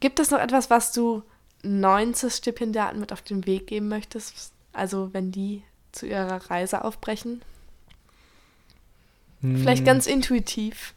gibt 0.00 0.20
es 0.20 0.30
noch 0.30 0.40
etwas, 0.40 0.70
was 0.70 0.92
du 0.92 1.22
90 1.62 2.32
Stipendiaten 2.32 3.00
mit 3.00 3.12
auf 3.12 3.22
den 3.22 3.46
Weg 3.46 3.66
geben 3.66 3.88
möchtest? 3.88 4.52
Also 4.72 5.10
wenn 5.12 5.30
die 5.30 5.62
zu 5.92 6.06
ihrer 6.06 6.50
Reise 6.50 6.84
aufbrechen? 6.84 7.42
Hm. 9.40 9.58
Vielleicht 9.58 9.84
ganz 9.84 10.06
intuitiv. 10.06 10.94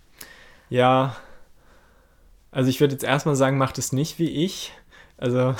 Ja, 0.69 1.15
also 2.51 2.69
ich 2.69 2.79
würde 2.79 2.93
jetzt 2.93 3.03
erstmal 3.03 3.35
sagen, 3.35 3.57
macht 3.57 3.77
es 3.77 3.91
nicht 3.91 4.19
wie 4.19 4.45
ich. 4.45 4.73
Also 5.17 5.55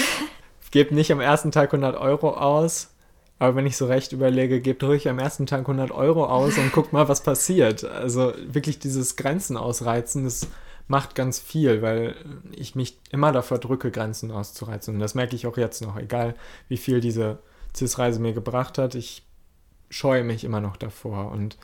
gebt 0.70 0.92
nicht 0.92 1.12
am 1.12 1.20
ersten 1.20 1.52
Tag 1.52 1.72
100 1.72 1.96
Euro 1.96 2.30
aus. 2.30 2.91
Aber 3.42 3.56
wenn 3.56 3.66
ich 3.66 3.76
so 3.76 3.86
recht 3.86 4.12
überlege, 4.12 4.60
gebt 4.60 4.84
ruhig 4.84 5.08
am 5.08 5.18
ersten 5.18 5.46
Tag 5.46 5.62
100 5.62 5.90
Euro 5.90 6.26
aus 6.26 6.58
und 6.58 6.70
guckt 6.70 6.92
mal, 6.92 7.08
was 7.08 7.24
passiert. 7.24 7.82
Also 7.82 8.32
wirklich 8.46 8.78
dieses 8.78 9.16
Grenzen 9.16 9.56
ausreizen, 9.56 10.22
das 10.22 10.46
macht 10.86 11.16
ganz 11.16 11.40
viel, 11.40 11.82
weil 11.82 12.14
ich 12.52 12.76
mich 12.76 13.00
immer 13.10 13.32
davor 13.32 13.58
drücke, 13.58 13.90
Grenzen 13.90 14.30
auszureizen. 14.30 14.94
Und 14.94 15.00
das 15.00 15.16
merke 15.16 15.34
ich 15.34 15.48
auch 15.48 15.56
jetzt 15.56 15.82
noch, 15.82 15.96
egal 15.96 16.36
wie 16.68 16.76
viel 16.76 17.00
diese 17.00 17.40
CIS-Reise 17.74 18.20
mir 18.20 18.32
gebracht 18.32 18.78
hat. 18.78 18.94
Ich 18.94 19.26
scheue 19.90 20.22
mich 20.22 20.44
immer 20.44 20.60
noch 20.60 20.76
davor. 20.76 21.32
Und 21.32 21.56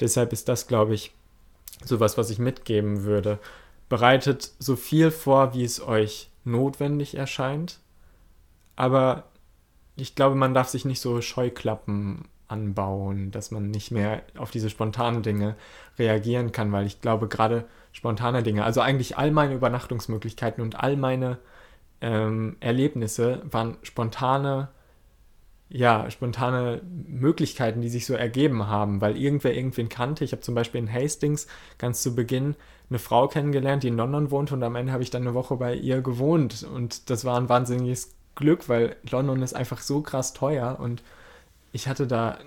deshalb 0.00 0.32
ist 0.32 0.48
das, 0.48 0.66
glaube 0.68 0.94
ich, 0.94 1.12
sowas, 1.84 2.16
was 2.16 2.30
ich 2.30 2.38
mitgeben 2.38 3.04
würde. 3.04 3.40
Bereitet 3.90 4.52
so 4.58 4.74
viel 4.74 5.10
vor, 5.10 5.52
wie 5.52 5.64
es 5.64 5.86
euch 5.86 6.30
notwendig 6.44 7.14
erscheint, 7.14 7.78
aber 8.74 9.24
ich 9.96 10.14
glaube, 10.14 10.36
man 10.36 10.54
darf 10.54 10.68
sich 10.68 10.84
nicht 10.84 11.00
so 11.00 11.20
Scheuklappen 11.20 12.28
anbauen, 12.48 13.30
dass 13.30 13.50
man 13.50 13.70
nicht 13.70 13.90
mehr 13.90 14.22
auf 14.36 14.50
diese 14.50 14.70
spontanen 14.70 15.22
Dinge 15.22 15.56
reagieren 15.98 16.52
kann, 16.52 16.70
weil 16.70 16.86
ich 16.86 17.00
glaube, 17.00 17.28
gerade 17.28 17.64
spontane 17.92 18.42
Dinge, 18.42 18.64
also 18.64 18.80
eigentlich 18.80 19.16
all 19.18 19.30
meine 19.30 19.54
Übernachtungsmöglichkeiten 19.54 20.62
und 20.62 20.78
all 20.78 20.96
meine 20.96 21.38
ähm, 22.00 22.56
Erlebnisse 22.60 23.42
waren 23.50 23.78
spontane, 23.82 24.68
ja, 25.68 26.08
spontane 26.10 26.82
Möglichkeiten, 27.08 27.80
die 27.80 27.88
sich 27.88 28.06
so 28.06 28.14
ergeben 28.14 28.68
haben, 28.68 29.00
weil 29.00 29.16
irgendwer 29.16 29.54
irgendwen 29.54 29.88
kannte. 29.88 30.22
Ich 30.22 30.30
habe 30.30 30.42
zum 30.42 30.54
Beispiel 30.54 30.80
in 30.80 30.92
Hastings 30.92 31.48
ganz 31.78 32.02
zu 32.02 32.14
Beginn 32.14 32.54
eine 32.88 33.00
Frau 33.00 33.26
kennengelernt, 33.26 33.82
die 33.82 33.88
in 33.88 33.96
London 33.96 34.30
wohnt 34.30 34.52
und 34.52 34.62
am 34.62 34.76
Ende 34.76 34.92
habe 34.92 35.02
ich 35.02 35.10
dann 35.10 35.22
eine 35.22 35.34
Woche 35.34 35.56
bei 35.56 35.74
ihr 35.74 36.02
gewohnt 36.02 36.62
und 36.72 37.10
das 37.10 37.24
war 37.24 37.36
ein 37.40 37.48
wahnsinniges 37.48 38.14
Glück, 38.36 38.68
weil 38.68 38.96
London 39.10 39.42
ist 39.42 39.54
einfach 39.54 39.80
so 39.80 40.00
krass 40.02 40.32
teuer 40.32 40.78
und 40.78 41.02
ich 41.72 41.88
hatte 41.88 42.06
da 42.06 42.38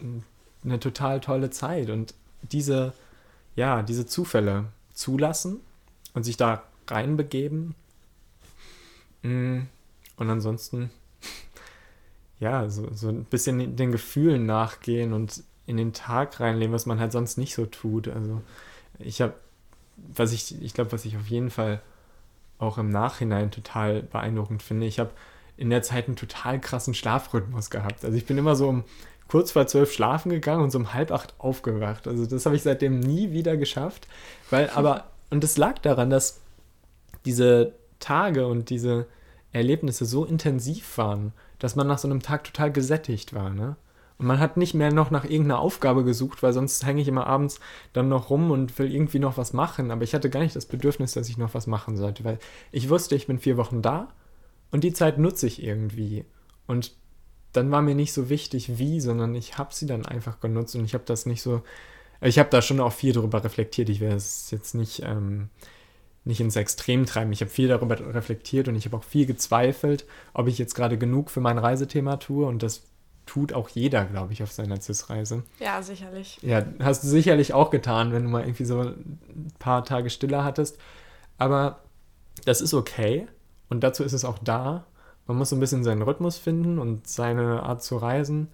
eine 0.64 0.80
total 0.80 1.20
tolle 1.20 1.50
Zeit 1.50 1.90
und 1.90 2.14
diese, 2.42 2.94
ja, 3.56 3.84
diese 3.84 4.06
Zufälle 4.06 4.66
zulassen 4.94 5.60
und 6.14 6.24
sich 6.24 6.38
da 6.38 6.64
reinbegeben. 6.88 7.76
Mm, 9.24 9.62
und 10.18 10.30
ansonsten, 10.30 10.90
ja, 12.40 12.70
so, 12.70 12.88
so 12.94 13.10
ein 13.10 13.26
bisschen 13.26 13.76
den 13.76 13.92
Gefühlen 13.92 14.46
nachgehen 14.46 15.14
und 15.14 15.44
in 15.66 15.78
den 15.78 15.94
Tag 15.94 16.40
reinleben, 16.40 16.74
was 16.74 16.86
man 16.86 17.00
halt 17.00 17.12
sonst 17.12 17.38
nicht 17.38 17.54
so 17.54 17.66
tut. 17.66 18.08
Also 18.08 18.42
ich 18.98 19.22
habe, 19.22 19.34
was 19.98 20.32
ich, 20.32 20.62
ich 20.62 20.74
glaube, 20.74 20.92
was 20.92 21.06
ich 21.06 21.18
auf 21.18 21.28
jeden 21.28 21.52
Fall 21.52 21.82
auch 22.58 22.78
im 22.78 22.90
Nachhinein 22.90 23.52
total 23.52 24.04
beeindruckend 24.04 24.64
finde, 24.64 24.86
ich 24.88 25.00
habe 25.00 25.12
in 25.60 25.70
der 25.70 25.82
Zeit 25.82 26.08
einen 26.08 26.16
total 26.16 26.60
krassen 26.60 26.94
Schlafrhythmus 26.94 27.70
gehabt. 27.70 28.06
Also 28.06 28.16
ich 28.16 28.26
bin 28.26 28.38
immer 28.38 28.56
so 28.56 28.70
um 28.70 28.86
kurz 29.28 29.52
vor 29.52 29.68
zwölf 29.68 29.92
schlafen 29.92 30.30
gegangen 30.30 30.64
und 30.64 30.72
so 30.72 30.80
um 30.80 30.94
halb 30.94 31.12
acht 31.12 31.34
aufgewacht. 31.38 32.08
Also 32.08 32.26
das 32.26 32.46
habe 32.46 32.56
ich 32.56 32.64
seitdem 32.64 33.02
nie 33.02 33.32
wieder 33.32 33.58
geschafft. 33.58 34.08
Weil 34.50 34.70
aber, 34.76 35.10
und 35.30 35.44
es 35.44 35.58
lag 35.58 35.78
daran, 35.80 36.10
dass 36.10 36.40
diese 37.26 37.74
Tage 38.00 38.48
und 38.48 38.70
diese 38.70 39.08
Erlebnisse 39.52 40.06
so 40.06 40.24
intensiv 40.24 40.98
waren, 40.98 41.34
dass 41.60 41.76
man 41.76 41.88
nach 41.88 41.98
so 41.98 42.08
einem 42.08 42.22
Tag 42.22 42.46
total 42.46 42.72
gesättigt 42.72 43.34
war, 43.34 43.50
ne? 43.50 43.76
Und 44.18 44.26
man 44.26 44.40
hat 44.40 44.58
nicht 44.58 44.74
mehr 44.74 44.92
noch 44.94 45.12
nach 45.12 45.24
irgendeiner 45.24 45.60
Aufgabe 45.60 46.04
gesucht, 46.04 46.44
weil 46.44 46.52
sonst 46.52 46.86
hänge 46.86 47.02
ich 47.02 47.08
immer 47.08 47.26
abends 47.26 47.62
dann 47.94 48.10
noch 48.10 48.30
rum 48.30 48.52
und 48.52 48.78
will 48.78 48.94
irgendwie 48.94 49.20
noch 49.20 49.38
was 49.38 49.54
machen. 49.54 49.92
Aber 49.92 50.04
ich 50.04 50.14
hatte 50.14 50.30
gar 50.30 50.42
nicht 50.42 50.58
das 50.58 50.66
Bedürfnis, 50.66 51.14
dass 51.14 51.30
ich 51.30 51.38
noch 51.38 51.54
was 51.54 51.68
machen 51.68 51.96
sollte, 51.96 52.26
weil 52.26 52.38
ich 52.74 52.90
wusste, 52.90 53.16
ich 53.16 53.28
bin 53.28 53.40
vier 53.40 53.56
Wochen 53.56 53.82
da 53.82 54.10
und 54.72 54.84
die 54.84 54.94
Zeit 54.94 55.18
nutze 55.18 55.48
ich 55.48 55.64
irgendwie. 55.64 56.26
Und 56.68 56.94
dann 57.54 57.72
war 57.72 57.82
mir 57.82 57.96
nicht 57.96 58.14
so 58.14 58.30
wichtig, 58.30 58.78
wie, 58.78 59.00
sondern 59.00 59.34
ich 59.36 59.58
habe 59.58 59.74
sie 59.74 59.88
dann 59.88 60.06
einfach 60.06 60.40
genutzt 60.40 60.76
und 60.76 60.86
ich 60.86 60.94
habe 60.94 61.04
das 61.06 61.26
nicht 61.26 61.42
so. 61.42 61.64
Ich 62.22 62.38
habe 62.38 62.50
da 62.50 62.62
schon 62.62 62.80
auch 62.80 62.94
viel 62.94 63.14
darüber 63.14 63.44
reflektiert. 63.44 63.90
Ich 63.90 64.02
werde 64.02 64.18
es 64.18 64.52
jetzt 64.52 64.76
nicht, 64.76 65.02
ähm, 65.04 65.50
nicht 66.26 66.42
ins 66.42 66.58
Extrem 66.58 67.06
treiben. 67.06 67.32
Ich 67.32 67.42
habe 67.42 67.50
viel 67.50 67.70
darüber 67.70 67.98
reflektiert 68.14 68.68
und 68.68 68.76
ich 68.76 68.86
habe 68.86 68.98
auch 68.98 69.04
viel 69.04 69.26
gezweifelt, 69.26 70.06
ob 70.34 70.48
ich 70.48 70.58
jetzt 70.58 70.76
gerade 70.76 70.98
genug 70.98 71.32
für 71.32 71.40
mein 71.40 71.58
Reisethema 71.58 72.18
tue. 72.18 72.46
Und 72.46 72.62
das 72.62 72.84
tut 73.26 73.54
auch 73.54 73.70
jeder, 73.70 74.04
glaube 74.06 74.34
ich, 74.34 74.44
auf 74.44 74.52
seiner 74.52 74.82
CIS-Reise. 74.82 75.44
Ja, 75.60 75.82
sicherlich. 75.82 76.40
Ja, 76.42 76.66
hast 76.80 77.04
du 77.04 77.08
sicherlich 77.08 77.54
auch 77.54 77.70
getan, 77.70 78.12
wenn 78.12 78.24
du 78.24 78.30
mal 78.30 78.44
irgendwie 78.44 78.66
so 78.66 78.82
ein 78.82 79.54
paar 79.58 79.86
Tage 79.86 80.10
stiller 80.10 80.44
hattest. 80.44 80.78
Aber 81.38 81.84
das 82.44 82.60
ist 82.60 82.74
okay 82.74 83.28
und 83.70 83.82
dazu 83.82 84.04
ist 84.04 84.14
es 84.14 84.26
auch 84.26 84.40
da. 84.40 84.86
Man 85.28 85.38
muss 85.38 85.50
so 85.50 85.56
ein 85.56 85.60
bisschen 85.60 85.84
seinen 85.84 86.02
Rhythmus 86.02 86.38
finden 86.38 86.80
und 86.80 87.08
seine 87.08 87.64
Art 87.64 87.84
zu 87.84 87.98
reisen 87.98 88.48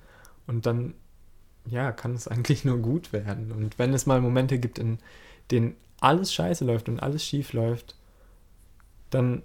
und 0.47 0.66
dann, 0.66 0.93
ja, 1.66 1.91
kann 1.91 2.13
es 2.13 2.28
eigentlich 2.28 2.66
nur 2.66 2.78
gut 2.78 3.13
werden. 3.13 3.51
Und 3.51 3.80
wenn 3.80 3.93
es 3.93 4.05
mal 4.05 4.22
Momente 4.22 4.59
gibt, 4.59 4.80
in 4.80 4.99
denen 5.51 5.76
alles 6.01 6.34
scheiße 6.34 6.66
läuft 6.66 6.89
und 6.89 7.01
alles 7.01 7.24
schief 7.24 7.53
läuft, 7.53 7.95
dann 9.09 9.43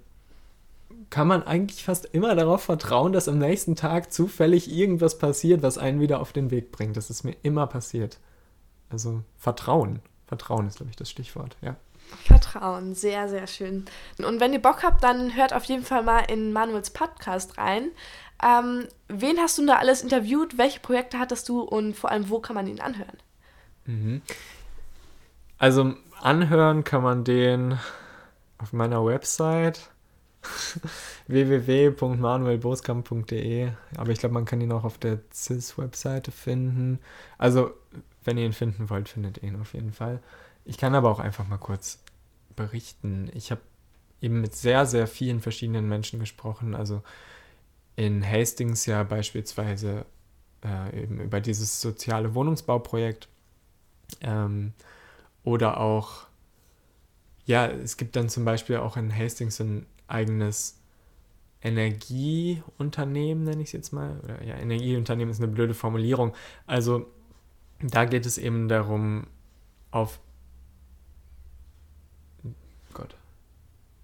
kann 1.09 1.29
man 1.29 1.43
eigentlich 1.43 1.85
fast 1.85 2.07
immer 2.07 2.35
darauf 2.35 2.63
vertrauen, 2.63 3.13
dass 3.13 3.29
am 3.29 3.39
nächsten 3.39 3.77
Tag 3.77 4.13
zufällig 4.13 4.71
irgendwas 4.71 5.19
passiert, 5.19 5.63
was 5.63 5.79
einen 5.79 6.01
wieder 6.01 6.21
auf 6.21 6.33
den 6.33 6.51
Weg 6.51 6.73
bringt. 6.73 6.97
Das 6.97 7.11
ist 7.11 7.25
mir 7.25 7.37
immer 7.43 7.67
passiert. 7.67 8.19
Also 8.91 9.23
Vertrauen. 9.39 10.01
Vertrauen 10.27 10.67
ist, 10.67 10.77
glaube 10.77 10.91
ich, 10.91 10.97
das 10.97 11.11
Stichwort, 11.11 11.57
ja. 11.63 11.77
Vertrauen, 12.25 12.95
sehr, 12.95 13.29
sehr 13.29 13.47
schön. 13.47 13.85
Und 14.19 14.41
wenn 14.41 14.53
ihr 14.53 14.63
Bock 14.63 14.83
habt, 14.83 15.03
dann 15.03 15.37
hört 15.37 15.53
auf 15.53 15.65
jeden 15.65 15.85
Fall 15.85 16.03
mal 16.03 16.21
in 16.21 16.53
Manuels 16.53 16.91
Podcast 16.91 17.59
rein. 17.59 17.91
Ähm, 18.43 18.89
wen 19.09 19.39
hast 19.39 19.59
du 19.59 19.67
da 19.67 19.77
alles 19.77 20.03
interviewt? 20.03 20.59
Welche 20.59 20.81
Projekte 20.81 21.19
hattest 21.19 21.49
du 21.49 21.61
und 21.61 21.97
vor 21.97 22.11
allem, 22.11 22.29
wo 22.31 22.41
kann 22.41 22.55
man 22.55 22.67
ihn 22.67 22.81
anhören? 22.81 23.19
Mhm. 23.85 24.23
Also 25.59 25.95
anhören 26.21 26.85
kann 26.85 27.03
man 27.03 27.25
den 27.25 27.79
auf 28.59 28.73
meiner 28.73 29.05
Website 29.05 29.91
www.manuelboskamp.de 31.27 33.73
aber 33.97 34.11
ich 34.11 34.19
glaube, 34.19 34.33
man 34.33 34.47
kann 34.47 34.63
ihn 34.63 34.73
auch 34.73 34.85
auf 34.85 34.97
der 34.97 35.19
CIS-Webseite 35.33 36.31
finden. 36.31 36.99
Also, 37.37 37.73
wenn 38.25 38.39
ihr 38.39 38.47
ihn 38.47 38.55
finden 38.55 38.89
wollt, 38.89 39.11
findet 39.11 39.43
ihr 39.43 39.51
ihn 39.51 39.61
auf 39.61 39.75
jeden 39.75 39.93
Fall. 39.93 40.21
Ich 40.65 40.79
kann 40.79 40.95
aber 40.95 41.11
auch 41.11 41.21
einfach 41.21 41.47
mal 41.49 41.59
kurz 41.59 42.03
berichten. 42.57 43.31
Ich 43.35 43.51
habe 43.51 43.61
eben 44.21 44.41
mit 44.41 44.55
sehr, 44.55 44.87
sehr 44.87 45.07
vielen 45.07 45.41
verschiedenen 45.41 45.89
Menschen 45.89 46.21
gesprochen. 46.21 46.75
Also 46.75 47.03
in 47.97 48.27
Hastings 48.27 48.87
ja 48.87 49.03
beispielsweise 49.03 50.07
äh, 50.65 51.03
eben 51.03 51.21
über 51.21 51.41
dieses 51.41 51.81
soziale 51.81 52.35
Wohnungsbauprojekt. 52.35 53.29
Ähm, 54.21 54.73
oder 55.45 55.81
auch, 55.81 56.27
ja, 57.47 57.67
es 57.67 57.97
gibt 57.97 58.17
dann 58.17 58.29
zum 58.29 58.45
Beispiel 58.45 58.77
auch 58.77 58.97
in 58.97 59.15
Hastings 59.15 59.61
ein 59.61 59.87
eigenes 60.07 60.79
Energieunternehmen, 61.63 63.45
nenne 63.45 63.63
ich 63.63 63.69
es 63.69 63.73
jetzt 63.73 63.93
mal. 63.93 64.21
Oder 64.25 64.43
ja, 64.45 64.57
Energieunternehmen 64.57 65.31
ist 65.31 65.43
eine 65.43 65.53
blöde 65.53 65.75
Formulierung. 65.75 66.35
Also 66.67 67.07
da 67.81 68.05
geht 68.05 68.27
es 68.27 68.39
eben 68.39 68.69
darum, 68.69 69.27
auf 69.91 70.21
Gott. 72.95 73.15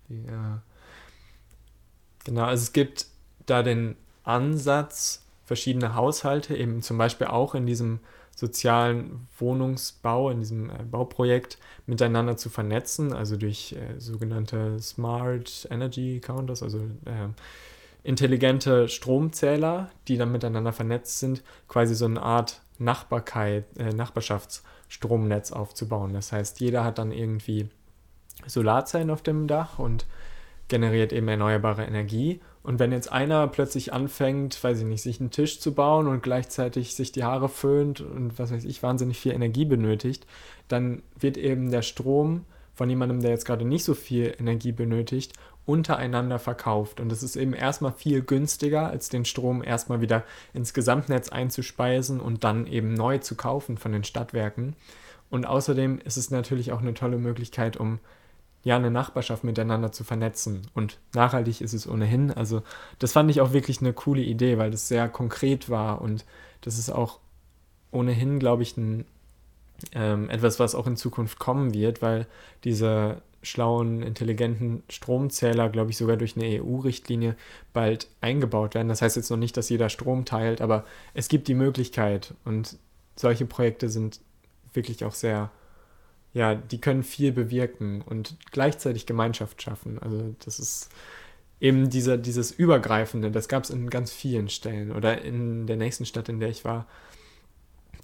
Ja. 0.09 0.62
Genau, 2.24 2.45
also 2.45 2.62
es 2.62 2.72
gibt 2.72 3.07
da 3.47 3.62
den 3.62 3.97
Ansatz, 4.24 5.22
verschiedene 5.45 5.95
Haushalte, 5.95 6.57
eben 6.57 6.82
zum 6.82 6.99
Beispiel 6.99 7.28
auch 7.28 7.55
in 7.55 7.66
diesem 7.66 8.01
sozialen 8.34 9.28
Wohnungsbau, 9.39 10.30
in 10.30 10.41
diesem 10.41 10.68
äh, 10.70 10.82
Bauprojekt 10.82 11.59
miteinander 11.87 12.37
zu 12.37 12.51
vernetzen, 12.51 13.12
also 13.12 13.37
durch 13.37 13.72
äh, 13.72 13.99
sogenannte 13.99 14.78
Smart 14.80 15.66
Energy 15.70 16.20
Counters, 16.20 16.62
also 16.62 16.78
äh, 17.07 17.28
intelligente 18.03 18.89
Stromzähler, 18.89 19.91
die 20.07 20.18
dann 20.18 20.32
miteinander 20.32 20.72
vernetzt 20.72 21.18
sind, 21.18 21.43
quasi 21.66 21.95
so 21.95 22.05
eine 22.05 22.20
Art 22.20 22.61
Nachbarkeit, 22.78 23.64
äh, 23.78 23.93
Nachbarschaftsstromnetz 23.93 25.53
aufzubauen. 25.53 26.12
Das 26.12 26.30
heißt, 26.30 26.61
jeder 26.61 26.84
hat 26.84 26.99
dann 26.99 27.12
irgendwie 27.12 27.68
Solarzellen 28.47 29.11
auf 29.11 29.22
dem 29.22 29.47
Dach 29.47 29.78
und 29.78 30.07
generiert 30.68 31.12
eben 31.12 31.28
erneuerbare 31.28 31.84
Energie. 31.84 32.41
Und 32.62 32.80
wenn 32.80 32.91
jetzt 32.91 33.12
einer 33.12 33.47
plötzlich 33.47 33.93
anfängt, 33.93 34.62
weiß 34.62 34.80
ich 34.80 34.84
nicht, 34.84 35.03
sich 35.03 35.20
einen 35.20 35.30
Tisch 35.30 35.61
zu 35.61 35.72
bauen 35.72 36.09
und 36.09 36.22
gleichzeitig 36.22 36.95
sich 36.97 37.12
die 37.12 37.22
Haare 37.22 37.49
föhnt 37.49 38.01
und 38.01 38.39
was 38.39 38.53
weiß 38.53 38.64
ich, 38.64 38.82
wahnsinnig 38.82 39.18
viel 39.18 39.32
Energie 39.32 39.64
benötigt, 39.64 40.26
dann 40.66 41.03
wird 41.18 41.37
eben 41.37 41.70
der 41.70 41.82
Strom 41.82 42.45
von 42.74 42.91
jemandem, 42.91 43.22
der 43.22 43.30
jetzt 43.30 43.47
gerade 43.47 43.64
nicht 43.64 43.84
so 43.84 43.95
viel 43.95 44.34
Energie 44.39 44.72
benötigt, 44.72 45.32
untereinander 45.64 46.39
verkauft. 46.39 47.01
Und 47.01 47.11
es 47.11 47.22
ist 47.22 47.37
eben 47.37 47.55
erstmal 47.55 47.93
viel 47.93 48.22
günstiger, 48.22 48.89
als 48.89 49.09
den 49.09 49.24
Strom 49.24 49.62
erstmal 49.62 50.01
wieder 50.01 50.24
ins 50.53 50.74
Gesamtnetz 50.74 51.28
einzuspeisen 51.28 52.20
und 52.20 52.45
dann 52.45 52.66
eben 52.66 52.95
neu 52.95 53.18
zu 53.18 53.34
kaufen 53.34 53.78
von 53.78 53.93
den 53.93 54.05
Stadtwerken. 54.05 54.74
Und 55.30 55.47
außerdem 55.47 56.01
ist 56.05 56.16
es 56.16 56.30
natürlich 56.30 56.72
auch 56.72 56.80
eine 56.80 56.95
tolle 56.95 57.18
Möglichkeit, 57.18 57.76
um 57.76 57.99
ja 58.67 58.75
eine 58.75 58.91
Nachbarschaft 58.91 59.45
miteinander 59.45 59.93
zu 59.93 60.03
vernetzen. 60.03 60.62
Und 60.75 60.99
nachhaltig 61.14 61.61
ist 61.61 61.73
es 61.73 61.89
ohnehin. 61.89 62.33
Also 62.33 62.64
das 62.99 63.12
fand 63.12 63.31
ich 63.31 63.41
auch 63.41 63.53
wirklich 63.53 63.81
eine 63.81 63.93
coole 63.93 64.23
Idee, 64.23 64.59
weil 64.59 64.73
das 64.73 64.89
sehr 64.89 65.09
konkret 65.09 65.71
war 65.71 66.01
und 66.03 66.25
das 66.62 66.77
ist 66.77 66.91
auch 66.91 67.21
ohnehin, 67.93 68.41
glaube 68.41 68.64
ich, 68.64 68.77
ein, 68.77 69.05
ähm, 69.93 70.29
etwas, 70.31 70.59
was 70.59 70.75
auch 70.75 70.89
in 70.89 70.97
Zukunft 70.97 71.39
kommen 71.39 71.75
wird, 71.75 72.03
weil 72.03 72.27
diese 72.64 73.23
schlauen, 73.41 74.03
intelligenten 74.03 74.83
Stromzähler, 74.91 75.69
glaube 75.69 75.93
ich, 75.93 75.97
sogar 75.97 76.17
durch 76.17 76.35
eine 76.35 76.61
EU-Richtlinie 76.61 77.37
bald 77.73 78.09
eingebaut 78.21 78.75
werden. 78.75 78.89
Das 78.89 79.01
heißt 79.01 79.14
jetzt 79.14 79.31
noch 79.31 79.37
nicht, 79.37 79.57
dass 79.57 79.69
jeder 79.69 79.91
Strom 79.91 80.25
teilt, 80.25 80.61
aber 80.61 80.85
es 81.14 81.29
gibt 81.29 81.47
die 81.47 81.55
Möglichkeit 81.55 82.35
und 82.45 82.79
solche 83.14 83.47
Projekte 83.47 83.89
sind 83.89 84.21
wirklich 84.73 85.05
auch 85.05 85.14
sehr 85.14 85.53
ja, 86.37 86.55
die 86.55 86.82
können 86.82 87.03
viel 87.03 87.32
bewirken 87.32 88.03
und 88.03 88.37
gleichzeitig 88.53 89.07
Gemeinschaft 89.07 89.62
schaffen. 89.62 89.99
Also 90.03 90.34
das 90.45 90.59
ist 90.59 90.91
eben 91.61 91.89
dieser, 91.89 92.18
dieses 92.18 92.51
Übergreifende, 92.51 93.30
das 93.30 93.49
gab 93.49 93.64
es 93.64 93.70
in 93.70 93.89
ganz 93.89 94.12
vielen 94.12 94.51
Stellen. 94.51 94.93
Oder 94.93 95.22
in 95.22 95.66
der 95.66 95.78
nächsten 95.78 96.05
Stadt, 96.05 96.28
in 96.28 96.39
der 96.39 96.51
ich 96.51 96.62
war, 96.62 96.87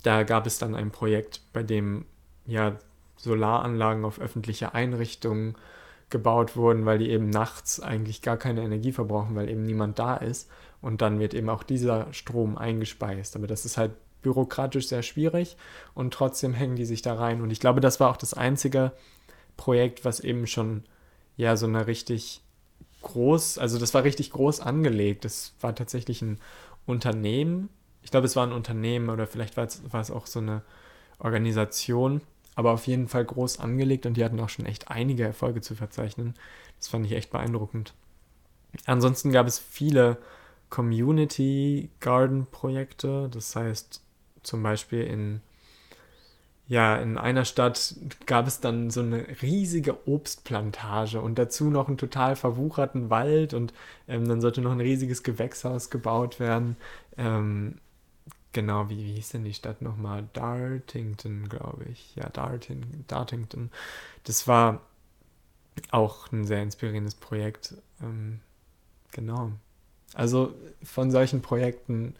da 0.03 0.23
gab 0.23 0.47
es 0.47 0.57
dann 0.59 0.75
ein 0.75 0.91
Projekt, 0.91 1.43
bei 1.53 1.63
dem 1.63 2.07
ja 2.47 2.79
Solaranlagen 3.19 4.07
auf 4.07 4.19
öffentliche 4.19 4.73
Einrichtungen 4.73 5.55
gebaut 6.09 6.57
wurden, 6.57 6.87
weil 6.87 6.97
die 6.97 7.11
eben 7.11 7.29
nachts 7.29 7.81
eigentlich 7.81 8.23
gar 8.23 8.39
keine 8.39 8.63
Energie 8.63 8.93
verbrauchen, 8.93 9.37
weil 9.37 9.51
eben 9.51 9.67
niemand 9.67 9.99
da 9.99 10.17
ist. 10.17 10.49
Und 10.81 11.03
dann 11.03 11.21
wird 11.21 11.35
eben 11.35 11.51
auch 11.51 11.65
dieser 11.65 12.11
Strom 12.15 12.57
eingespeist. 12.57 13.37
Aber 13.37 13.47
das 13.47 13.67
ist 13.67 13.77
halt 13.77 13.91
bürokratisch 14.23 14.89
sehr 14.89 15.03
schwierig 15.03 15.57
und 15.95 16.15
trotzdem 16.15 16.55
hängen 16.55 16.77
die 16.77 16.85
sich 16.85 17.03
da 17.03 17.15
rein. 17.15 17.41
Und 17.41 17.51
ich 17.51 17.61
glaube, 17.61 17.81
das 17.81 18.01
war 18.01 18.11
auch 18.11 18.17
das 18.17 18.35
einzige 18.35 18.93
Projekt, 19.57 20.05
was 20.05 20.21
eben 20.21 20.47
schon 20.47 20.85
ja 21.37 21.57
so 21.57 21.67
eine 21.67 21.87
richtig 21.87 22.43
groß, 23.03 23.59
also 23.59 23.79
das 23.79 23.95
war 23.95 24.05
richtig 24.05 24.31
groß 24.31 24.61
angelegt. 24.61 25.25
Das 25.25 25.55
war 25.61 25.75
tatsächlich 25.75 26.23
ein 26.23 26.39
Unternehmen. 26.87 27.69
Ich 28.03 28.11
glaube, 28.11 28.27
es 28.27 28.37
war 28.37 28.47
ein 28.47 28.53
Unternehmen 28.53 29.11
oder 29.11 29.27
vielleicht 29.27 29.57
war 29.57 29.65
es, 29.65 29.83
war 29.93 30.01
es 30.01 30.11
auch 30.11 30.27
so 30.27 30.41
eine 30.41 30.63
Organisation, 31.19 32.23
aber 32.55 32.73
auf 32.73 32.87
jeden 32.87 33.09
Fall 33.09 33.25
groß 33.25 33.61
angelegt 33.61 34.07
und 34.07 34.17
die 34.17 34.25
hatten 34.25 34.41
auch 34.41 34.49
schon 34.49 34.67
echt 34.67 34.91
einige 34.91 35.25
Erfolge 35.25 35.61
zu 35.61 35.75
verzeichnen. 35.75 36.35
Das 36.79 36.89
fand 36.89 37.07
ich 37.07 37.13
echt 37.13 37.31
beeindruckend. 37.31 37.95
Ansonsten 38.87 39.31
gab 39.33 39.47
es 39.47 39.59
viele 39.59 40.19
Community 40.71 41.91
Garden 42.01 42.47
Projekte, 42.47 43.29
das 43.31 43.55
heißt 43.55 44.01
zum 44.43 44.63
Beispiel 44.63 45.03
in, 45.03 45.41
ja, 46.69 46.97
in 46.97 47.19
einer 47.19 47.45
Stadt 47.45 47.95
gab 48.27 48.47
es 48.47 48.61
dann 48.61 48.91
so 48.91 49.01
eine 49.01 49.27
riesige 49.43 50.09
Obstplantage 50.09 51.21
und 51.21 51.39
dazu 51.39 51.71
noch 51.71 51.89
einen 51.89 51.99
total 51.99 52.37
verwucherten 52.37 53.11
Wald 53.11 53.55
und 53.55 53.73
ähm, 54.09 54.27
dann 54.27 54.41
sollte 54.41 54.61
noch 54.61 54.73
ein 54.73 54.81
riesiges 54.81 55.23
Gewächshaus 55.23 55.91
gebaut 55.91 56.41
werden. 56.41 56.77
Ähm, 57.17 57.77
genau, 58.53 58.89
wie, 58.89 59.05
wie 59.05 59.13
hieß 59.15 59.31
denn 59.31 59.45
die 59.45 59.55
Stadt 59.55 59.83
nochmal? 59.83 60.29
Dartington, 60.33 61.49
glaube 61.49 61.85
ich. 61.91 62.15
Ja, 62.17 62.29
Darting, 62.31 63.05
Dartington. 63.07 63.71
Das 64.25 64.49
war 64.49 64.81
auch 65.91 66.31
ein 66.33 66.45
sehr 66.45 66.63
inspirierendes 66.63 67.15
Projekt. 67.15 67.75
Ähm, 68.03 68.41
genau. 69.11 69.53
Also 70.15 70.55
von 70.83 71.11
solchen 71.11 71.43
Projekten 71.43 72.15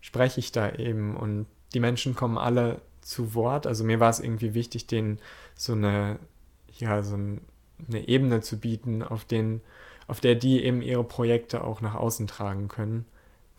spreche 0.00 0.40
ich 0.40 0.52
da 0.52 0.70
eben 0.72 1.16
und 1.16 1.46
die 1.74 1.80
Menschen 1.80 2.14
kommen 2.14 2.38
alle 2.38 2.80
zu 3.00 3.34
Wort. 3.34 3.66
Also 3.66 3.84
mir 3.84 4.00
war 4.00 4.10
es 4.10 4.20
irgendwie 4.20 4.54
wichtig, 4.54 4.86
denen 4.86 5.18
so 5.54 5.72
eine, 5.72 6.18
ja, 6.78 7.02
so 7.02 7.14
eine 7.14 8.08
Ebene 8.08 8.40
zu 8.40 8.58
bieten, 8.58 9.02
auf, 9.02 9.24
den, 9.24 9.60
auf 10.06 10.20
der 10.20 10.34
die 10.34 10.64
eben 10.64 10.82
ihre 10.82 11.04
Projekte 11.04 11.64
auch 11.64 11.80
nach 11.80 11.94
außen 11.94 12.26
tragen 12.26 12.68
können. 12.68 13.06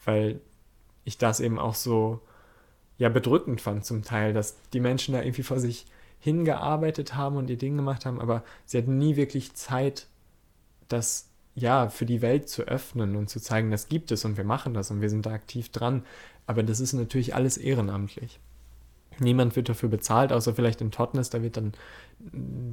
Weil 0.05 0.39
ich 1.03 1.17
das 1.17 1.39
eben 1.39 1.59
auch 1.59 1.75
so 1.75 2.21
ja 2.97 3.09
bedrückend 3.09 3.61
fand 3.61 3.85
zum 3.85 4.03
Teil, 4.03 4.33
dass 4.33 4.57
die 4.73 4.79
Menschen 4.79 5.13
da 5.13 5.21
irgendwie 5.21 5.43
vor 5.43 5.59
sich 5.59 5.85
hingearbeitet 6.19 7.15
haben 7.15 7.35
und 7.35 7.49
ihr 7.49 7.57
Ding 7.57 7.75
gemacht 7.75 8.05
haben, 8.05 8.21
aber 8.21 8.43
sie 8.65 8.77
hatten 8.77 8.99
nie 8.99 9.15
wirklich 9.15 9.55
Zeit, 9.55 10.05
das 10.87 11.27
ja, 11.55 11.89
für 11.89 12.05
die 12.05 12.21
Welt 12.21 12.47
zu 12.47 12.63
öffnen 12.63 13.15
und 13.15 13.29
zu 13.29 13.41
zeigen, 13.41 13.71
das 13.71 13.89
gibt 13.89 14.11
es 14.11 14.23
und 14.23 14.37
wir 14.37 14.43
machen 14.43 14.73
das 14.73 14.91
und 14.91 15.01
wir 15.01 15.09
sind 15.09 15.25
da 15.25 15.31
aktiv 15.31 15.69
dran. 15.69 16.05
Aber 16.47 16.63
das 16.63 16.79
ist 16.79 16.93
natürlich 16.93 17.35
alles 17.35 17.57
ehrenamtlich. 17.57 18.39
Niemand 19.19 19.55
wird 19.55 19.69
dafür 19.69 19.89
bezahlt, 19.89 20.33
außer 20.33 20.55
vielleicht 20.55 20.81
in 20.81 20.91
Totnes, 20.91 21.29
da 21.29 21.43
wird 21.43 21.57
dann, 21.57 21.73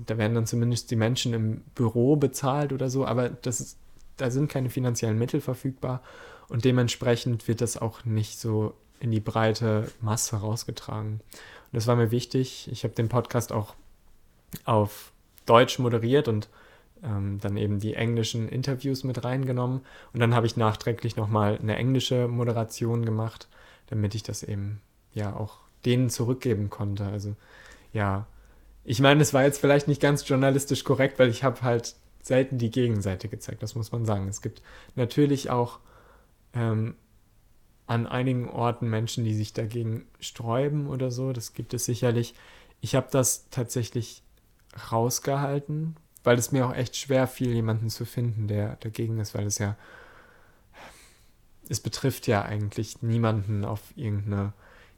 da 0.07 0.17
werden 0.17 0.35
dann 0.35 0.47
zumindest 0.47 0.91
die 0.91 0.97
Menschen 0.97 1.35
im 1.35 1.61
Büro 1.75 2.17
bezahlt 2.17 2.73
oder 2.73 2.89
so, 2.89 3.05
aber 3.05 3.29
das 3.29 3.61
ist, 3.61 3.79
da 4.17 4.31
sind 4.31 4.51
keine 4.51 4.71
finanziellen 4.71 5.19
Mittel 5.19 5.41
verfügbar 5.41 6.03
und 6.49 6.65
dementsprechend 6.65 7.47
wird 7.49 7.61
das 7.61 7.77
auch 7.77 8.05
nicht 8.05 8.39
so 8.39 8.75
in 9.01 9.11
die 9.11 9.21
breite 9.21 9.91
Masse 10.01 10.37
rausgetragen. 10.37 11.15
Und 11.15 11.73
das 11.73 11.87
war 11.87 11.97
mir 11.97 12.11
wichtig. 12.11 12.69
Ich 12.73 12.85
habe 12.85 12.95
den 12.95 13.09
Podcast 13.09 13.53
auch 13.53 13.75
auf 14.65 15.13
Deutsch 15.47 15.79
moderiert 15.79 16.29
und 16.29 16.49
ähm, 17.03 17.39
dann 17.41 17.57
eben 17.57 17.79
die 17.79 17.95
englischen 17.95 18.49
Interviews 18.49 19.05
mit 19.05 19.25
reingenommen. 19.25 19.81
Und 20.13 20.21
dann 20.21 20.35
habe 20.35 20.47
ich 20.47 20.57
nachträglich 20.57 21.17
nochmal 21.17 21.59
eine 21.61 21.77
englische 21.77 22.29
Moderation 22.29 23.05
gemacht, 23.05 23.49
damit 23.89 24.15
ich 24.15 24.23
das 24.23 24.43
eben 24.43 24.81
ja 25.13 25.35
auch 25.35 25.59
denen 25.85 26.11
zurückgeben 26.11 26.71
konnte. 26.71 27.07
Also 27.07 27.35
ja, 27.93 28.27
ich 28.85 29.01
meine, 29.01 29.21
es 29.23 29.35
war 29.35 29.45
jetzt 29.45 29.61
vielleicht 29.61 29.89
nicht 29.89 30.01
ganz 30.01 30.27
journalistisch 30.29 30.85
korrekt, 30.85 31.19
weil 31.19 31.29
ich 31.29 31.45
habe 31.45 31.63
halt 31.63 31.95
selten 32.23 32.59
die 32.59 32.71
Gegenseite 32.71 33.29
gezeigt, 33.29 33.63
das 33.63 33.75
muss 33.75 33.93
man 33.93 34.05
sagen. 34.05 34.29
Es 34.29 34.43
gibt 34.43 34.63
natürlich 34.97 35.51
auch 35.51 35.79
ähm, 36.55 36.95
an 37.87 38.07
einigen 38.07 38.49
Orten 38.49 38.89
Menschen, 38.89 39.25
die 39.25 39.35
sich 39.35 39.53
dagegen 39.53 40.07
sträuben 40.21 40.89
oder 40.89 41.11
so. 41.11 41.33
Das 41.33 41.55
gibt 41.55 41.75
es 41.75 41.85
sicherlich. 41.85 42.35
Ich 42.81 42.95
habe 42.95 43.09
das 43.11 43.49
tatsächlich 43.51 44.23
rausgehalten, 44.93 45.97
weil 46.23 46.39
es 46.39 46.53
mir 46.53 46.67
auch 46.67 46.75
echt 46.75 46.97
schwer 46.97 47.27
fiel, 47.27 47.55
jemanden 47.55 47.89
zu 47.89 48.05
finden, 48.05 48.47
der 48.47 48.77
dagegen 48.77 49.19
ist, 49.19 49.35
weil 49.35 49.47
es 49.47 49.59
ja, 49.59 49.77
es 51.69 51.81
betrifft 51.81 52.27
ja 52.27 52.43
eigentlich 52.43 53.03
niemanden 53.03 53.65
auf 53.65 53.81
irgendeine 53.97 54.53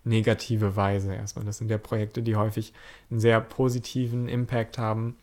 negative 0.05 0.77
Weise 0.77 1.14
erstmal. 1.14 1.45
Das 1.45 1.59
sind 1.59 1.71
ja 1.71 1.79
Projekte, 1.79 2.23
die 2.23 2.37
häufig 2.37 2.73
einen 3.11 3.21
sehr 3.21 3.41
positiven 3.41 4.29
Impact 4.29 4.79
haben. 4.79 5.16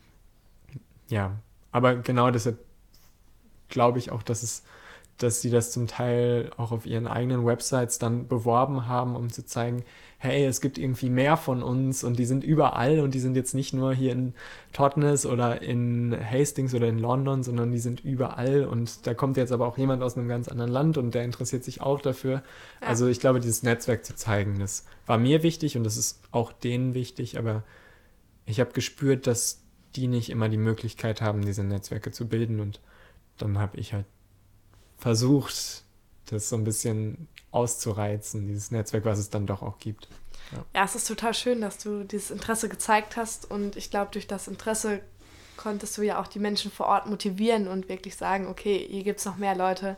Ja, 1.08 1.38
aber 1.72 1.96
genau 1.96 2.30
deshalb 2.30 2.58
glaube 3.68 3.98
ich 3.98 4.10
auch, 4.10 4.22
dass 4.22 4.42
es 4.42 4.62
dass 5.18 5.40
sie 5.40 5.50
das 5.50 5.72
zum 5.72 5.86
Teil 5.86 6.50
auch 6.56 6.72
auf 6.72 6.86
ihren 6.86 7.06
eigenen 7.06 7.44
Websites 7.44 7.98
dann 7.98 8.28
beworben 8.28 8.86
haben, 8.86 9.16
um 9.16 9.30
zu 9.30 9.44
zeigen, 9.44 9.84
hey, 10.18 10.44
es 10.44 10.60
gibt 10.60 10.78
irgendwie 10.78 11.10
mehr 11.10 11.36
von 11.36 11.62
uns 11.62 12.02
und 12.02 12.18
die 12.18 12.24
sind 12.24 12.42
überall 12.42 13.00
und 13.00 13.14
die 13.14 13.20
sind 13.20 13.36
jetzt 13.36 13.54
nicht 13.54 13.72
nur 13.72 13.94
hier 13.94 14.12
in 14.12 14.34
Totnes 14.72 15.26
oder 15.26 15.62
in 15.62 16.16
Hastings 16.18 16.74
oder 16.74 16.88
in 16.88 16.98
London, 16.98 17.44
sondern 17.44 17.70
die 17.70 17.78
sind 17.78 18.04
überall 18.04 18.64
und 18.64 19.06
da 19.06 19.14
kommt 19.14 19.36
jetzt 19.36 19.52
aber 19.52 19.66
auch 19.66 19.78
jemand 19.78 20.02
aus 20.02 20.16
einem 20.16 20.28
ganz 20.28 20.48
anderen 20.48 20.72
Land 20.72 20.98
und 20.98 21.14
der 21.14 21.24
interessiert 21.24 21.62
sich 21.62 21.80
auch 21.80 22.00
dafür. 22.00 22.42
Ja. 22.80 22.88
Also 22.88 23.06
ich 23.06 23.20
glaube, 23.20 23.38
dieses 23.38 23.62
Netzwerk 23.62 24.04
zu 24.04 24.16
zeigen, 24.16 24.58
das 24.58 24.84
war 25.06 25.18
mir 25.18 25.44
wichtig 25.44 25.76
und 25.76 25.84
das 25.84 25.96
ist 25.96 26.20
auch 26.32 26.52
denen 26.52 26.94
wichtig, 26.94 27.38
aber 27.38 27.62
ich 28.44 28.58
habe 28.58 28.72
gespürt, 28.72 29.26
dass 29.28 29.62
die 29.94 30.08
nicht 30.08 30.30
immer 30.30 30.48
die 30.48 30.56
Möglichkeit 30.56 31.20
haben, 31.22 31.44
diese 31.44 31.62
Netzwerke 31.62 32.10
zu 32.10 32.26
bilden 32.26 32.58
und 32.58 32.80
dann 33.36 33.58
habe 33.58 33.78
ich 33.78 33.92
halt 33.92 34.06
versucht, 34.98 35.84
das 36.26 36.48
so 36.48 36.56
ein 36.56 36.64
bisschen 36.64 37.28
auszureizen, 37.50 38.46
dieses 38.46 38.70
Netzwerk, 38.70 39.04
was 39.04 39.18
es 39.18 39.30
dann 39.30 39.46
doch 39.46 39.62
auch 39.62 39.78
gibt. 39.78 40.08
Ja. 40.52 40.64
ja, 40.74 40.84
es 40.84 40.94
ist 40.94 41.08
total 41.08 41.34
schön, 41.34 41.60
dass 41.60 41.78
du 41.78 42.04
dieses 42.04 42.30
Interesse 42.30 42.68
gezeigt 42.68 43.16
hast 43.16 43.50
und 43.50 43.76
ich 43.76 43.90
glaube, 43.90 44.10
durch 44.12 44.26
das 44.26 44.48
Interesse 44.48 45.00
konntest 45.56 45.98
du 45.98 46.02
ja 46.02 46.20
auch 46.20 46.26
die 46.26 46.38
Menschen 46.38 46.70
vor 46.70 46.86
Ort 46.86 47.06
motivieren 47.06 47.68
und 47.68 47.88
wirklich 47.88 48.16
sagen, 48.16 48.46
okay, 48.46 48.86
hier 48.88 49.02
gibt 49.02 49.18
es 49.18 49.26
noch 49.26 49.36
mehr 49.36 49.54
Leute, 49.54 49.96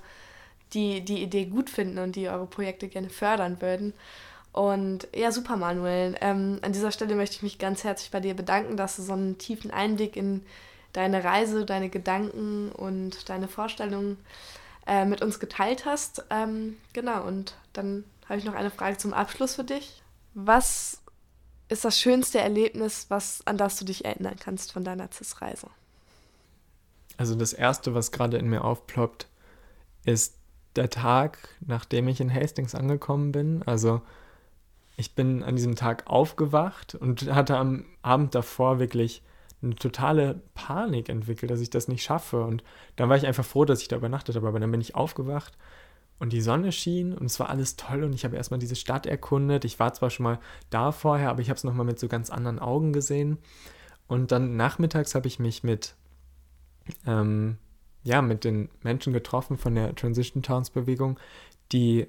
die 0.73 1.05
die 1.05 1.23
Idee 1.23 1.47
gut 1.47 1.71
finden 1.71 1.99
und 1.99 2.17
die 2.17 2.29
eure 2.29 2.47
Projekte 2.47 2.89
gerne 2.89 3.11
fördern 3.11 3.61
würden. 3.61 3.93
Und 4.53 5.07
ja, 5.15 5.31
super, 5.31 5.57
Manuel. 5.57 6.17
Ähm, 6.21 6.59
an 6.63 6.73
dieser 6.73 6.91
Stelle 6.91 7.15
möchte 7.15 7.37
ich 7.37 7.43
mich 7.43 7.59
ganz 7.59 7.85
herzlich 7.85 8.11
bei 8.11 8.21
dir 8.21 8.35
bedanken, 8.35 8.77
dass 8.77 8.97
du 8.97 9.03
so 9.03 9.13
einen 9.13 9.39
tiefen 9.39 9.71
Einblick 9.71 10.17
in 10.17 10.43
deine 10.93 11.23
Reise, 11.23 11.65
deine 11.65 11.89
Gedanken 11.89 12.73
und 12.73 13.29
deine 13.29 13.47
Vorstellungen 13.47 14.17
äh, 14.87 15.05
mit 15.05 15.23
uns 15.23 15.41
geteilt 15.41 15.85
hast. 15.85 16.25
Ähm, 16.31 16.77
genau, 16.93 17.27
und 17.27 17.55
dann 17.73 18.05
habe 18.29 18.39
ich 18.39 18.45
noch 18.45 18.55
eine 18.55 18.71
Frage 18.71 18.97
zum 18.97 19.13
Abschluss 19.13 19.57
für 19.57 19.65
dich. 19.65 20.03
Was 20.35 21.01
ist 21.69 21.85
das 21.85 21.99
schönste 21.99 22.41
Erlebnis, 22.41 23.07
was, 23.09 23.47
an 23.47 23.57
das 23.57 23.79
du 23.79 23.85
dich 23.85 24.05
erinnern 24.05 24.37
kannst 24.39 24.73
von 24.73 24.85
deiner 24.85 25.11
CIS-Reise? 25.11 25.69
Also 27.17 27.35
das 27.35 27.53
Erste, 27.53 27.95
was 27.95 28.13
gerade 28.13 28.39
in 28.39 28.49
mir 28.49 28.65
aufploppt, 28.65 29.29
ist 30.05 30.37
der 30.77 30.91
Tag, 30.91 31.49
nachdem 31.61 32.09
ich 32.09 32.21
in 32.21 32.33
Hastings 32.33 32.75
angekommen 32.75 33.33
bin. 33.33 33.63
Also 33.67 34.03
ich 34.97 35.15
bin 35.15 35.43
an 35.43 35.57
diesem 35.57 35.77
Tag 35.77 36.07
aufgewacht 36.07 36.95
und 36.95 37.33
hatte 37.33 37.57
am 37.57 37.85
Abend 38.03 38.35
davor 38.35 38.79
wirklich 38.79 39.23
eine 39.63 39.77
totale 39.77 40.41
Panik 40.55 41.09
entwickelt, 41.09 41.51
dass 41.51 41.61
ich 41.61 41.71
das 41.71 41.89
nicht 41.89 42.03
schaffe. 42.03 42.43
Und 42.43 42.63
dann 42.97 43.09
war 43.09 43.17
ich 43.17 43.27
einfach 43.27 43.45
froh, 43.45 43.65
dass 43.65 43.83
ich 43.83 43.89
da 43.89 43.97
übernachtet 43.97 44.37
habe. 44.37 44.49
Aber 44.49 44.61
dann 44.61 44.71
bin 44.71 44.81
ich 44.81 44.95
aufgewacht 44.95 45.57
und 46.21 46.35
die 46.35 46.43
Sonne 46.43 46.71
schien 46.71 47.15
und 47.15 47.27
es 47.27 47.41
war 47.41 47.49
alles 47.49 47.77
toll 47.77 48.05
und 48.05 48.13
ich 48.13 48.25
habe 48.25 48.37
erstmal 48.37 48.61
diese 48.61 48.77
Stadt 48.77 49.07
erkundet. 49.07 49.65
Ich 49.65 49.79
war 49.81 49.93
zwar 49.95 50.11
schon 50.11 50.25
mal 50.25 50.39
da 50.69 50.93
vorher, 50.93 51.31
aber 51.31 51.41
ich 51.41 51.49
habe 51.49 51.57
es 51.57 51.65
nochmal 51.65 51.87
mit 51.87 51.99
so 51.99 52.09
ganz 52.09 52.29
anderen 52.31 52.59
Augen 52.59 52.93
gesehen. 52.93 53.39
Und 54.07 54.31
dann 54.31 54.57
nachmittags 54.57 55.15
habe 55.15 55.29
ich 55.29 55.39
mich 55.39 55.63
mit, 55.63 55.95
ähm, 57.07 57.57
ja, 58.03 58.21
mit 58.21 58.45
den 58.45 58.69
Menschen 58.83 59.15
getroffen 59.15 59.57
von 59.57 59.75
der 59.75 59.95
Transition 59.95 60.43
Towns 60.43 60.69
Bewegung, 60.69 61.19
die 61.73 62.07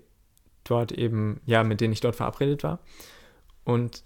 dort 0.66 0.92
eben, 0.92 1.40
ja, 1.46 1.64
mit 1.64 1.80
denen 1.80 1.94
ich 1.94 2.02
dort 2.02 2.18
verabredet 2.18 2.64
war. 2.64 2.80
Und 3.64 4.04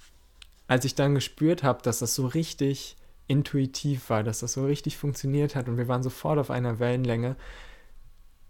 als 0.67 0.85
ich 0.85 0.93
dann 0.93 1.15
gespürt 1.15 1.63
habe, 1.63 1.81
dass 1.81 1.99
das 1.99 2.13
so 2.13 2.27
richtig 2.27 2.95
intuitiv 3.27 4.09
war, 4.09 4.23
dass 4.23 4.39
das 4.39 4.53
so 4.53 4.65
richtig 4.65 4.97
funktioniert 4.97 5.55
hat 5.55 5.67
und 5.67 5.77
wir 5.77 5.87
waren 5.87 6.03
sofort 6.03 6.37
auf 6.37 6.51
einer 6.51 6.79
Wellenlänge, 6.79 7.35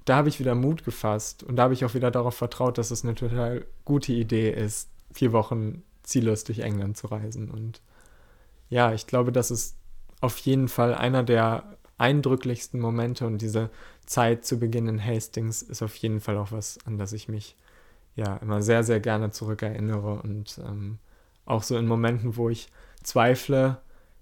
da 0.06 0.18
habe 0.18 0.30
ich 0.30 0.40
wieder 0.40 0.56
Mut 0.56 0.86
gefasst 0.86 1.44
und 1.44 1.56
da 1.56 1.64
habe 1.64 1.74
ich 1.74 1.84
auch 1.84 1.96
wieder 1.96 2.12
darauf 2.12 2.36
vertraut, 2.36 2.78
dass 2.78 2.92
es 2.92 3.04
eine 3.04 3.16
total 3.16 3.66
gute 3.86 4.14
Idee 4.14 4.52
ist, 4.52 4.90
vier 5.12 5.32
Wochen 5.34 5.84
ziellos 6.04 6.44
durch 6.44 6.60
England 6.60 6.96
zu 6.98 7.08
reisen. 7.08 7.50
Und 7.50 7.82
ja, 8.70 8.94
ich 8.94 9.08
glaube, 9.08 9.32
das 9.32 9.50
ist 9.50 9.76
auf 10.22 10.38
jeden 10.38 10.68
Fall 10.68 10.94
einer 10.94 11.24
der 11.24 11.64
eindrücklichsten 11.98 12.80
Momente 12.80 13.26
und 13.26 13.40
diese 13.40 13.70
Zeit 14.06 14.46
zu 14.46 14.60
Beginn 14.60 14.88
in 14.88 15.04
Hastings 15.04 15.62
ist 15.62 15.82
auf 15.82 15.96
jeden 15.96 16.20
Fall 16.20 16.38
auch 16.38 16.52
was, 16.52 16.78
an 16.86 16.98
das 16.98 17.14
ich 17.14 17.28
mich 17.28 17.56
ja 18.16 18.38
immer 18.38 18.62
sehr, 18.62 18.84
sehr 18.84 19.00
gerne 19.00 19.32
zurückerinnere 19.32 20.22
und 20.22 20.60
ähm, 20.60 21.00
auch 21.46 21.64
so 21.64 21.78
in 21.78 21.88
Momenten, 21.88 22.38
wo 22.38 22.50
ich 22.50 22.70
zweifle, 23.04 23.78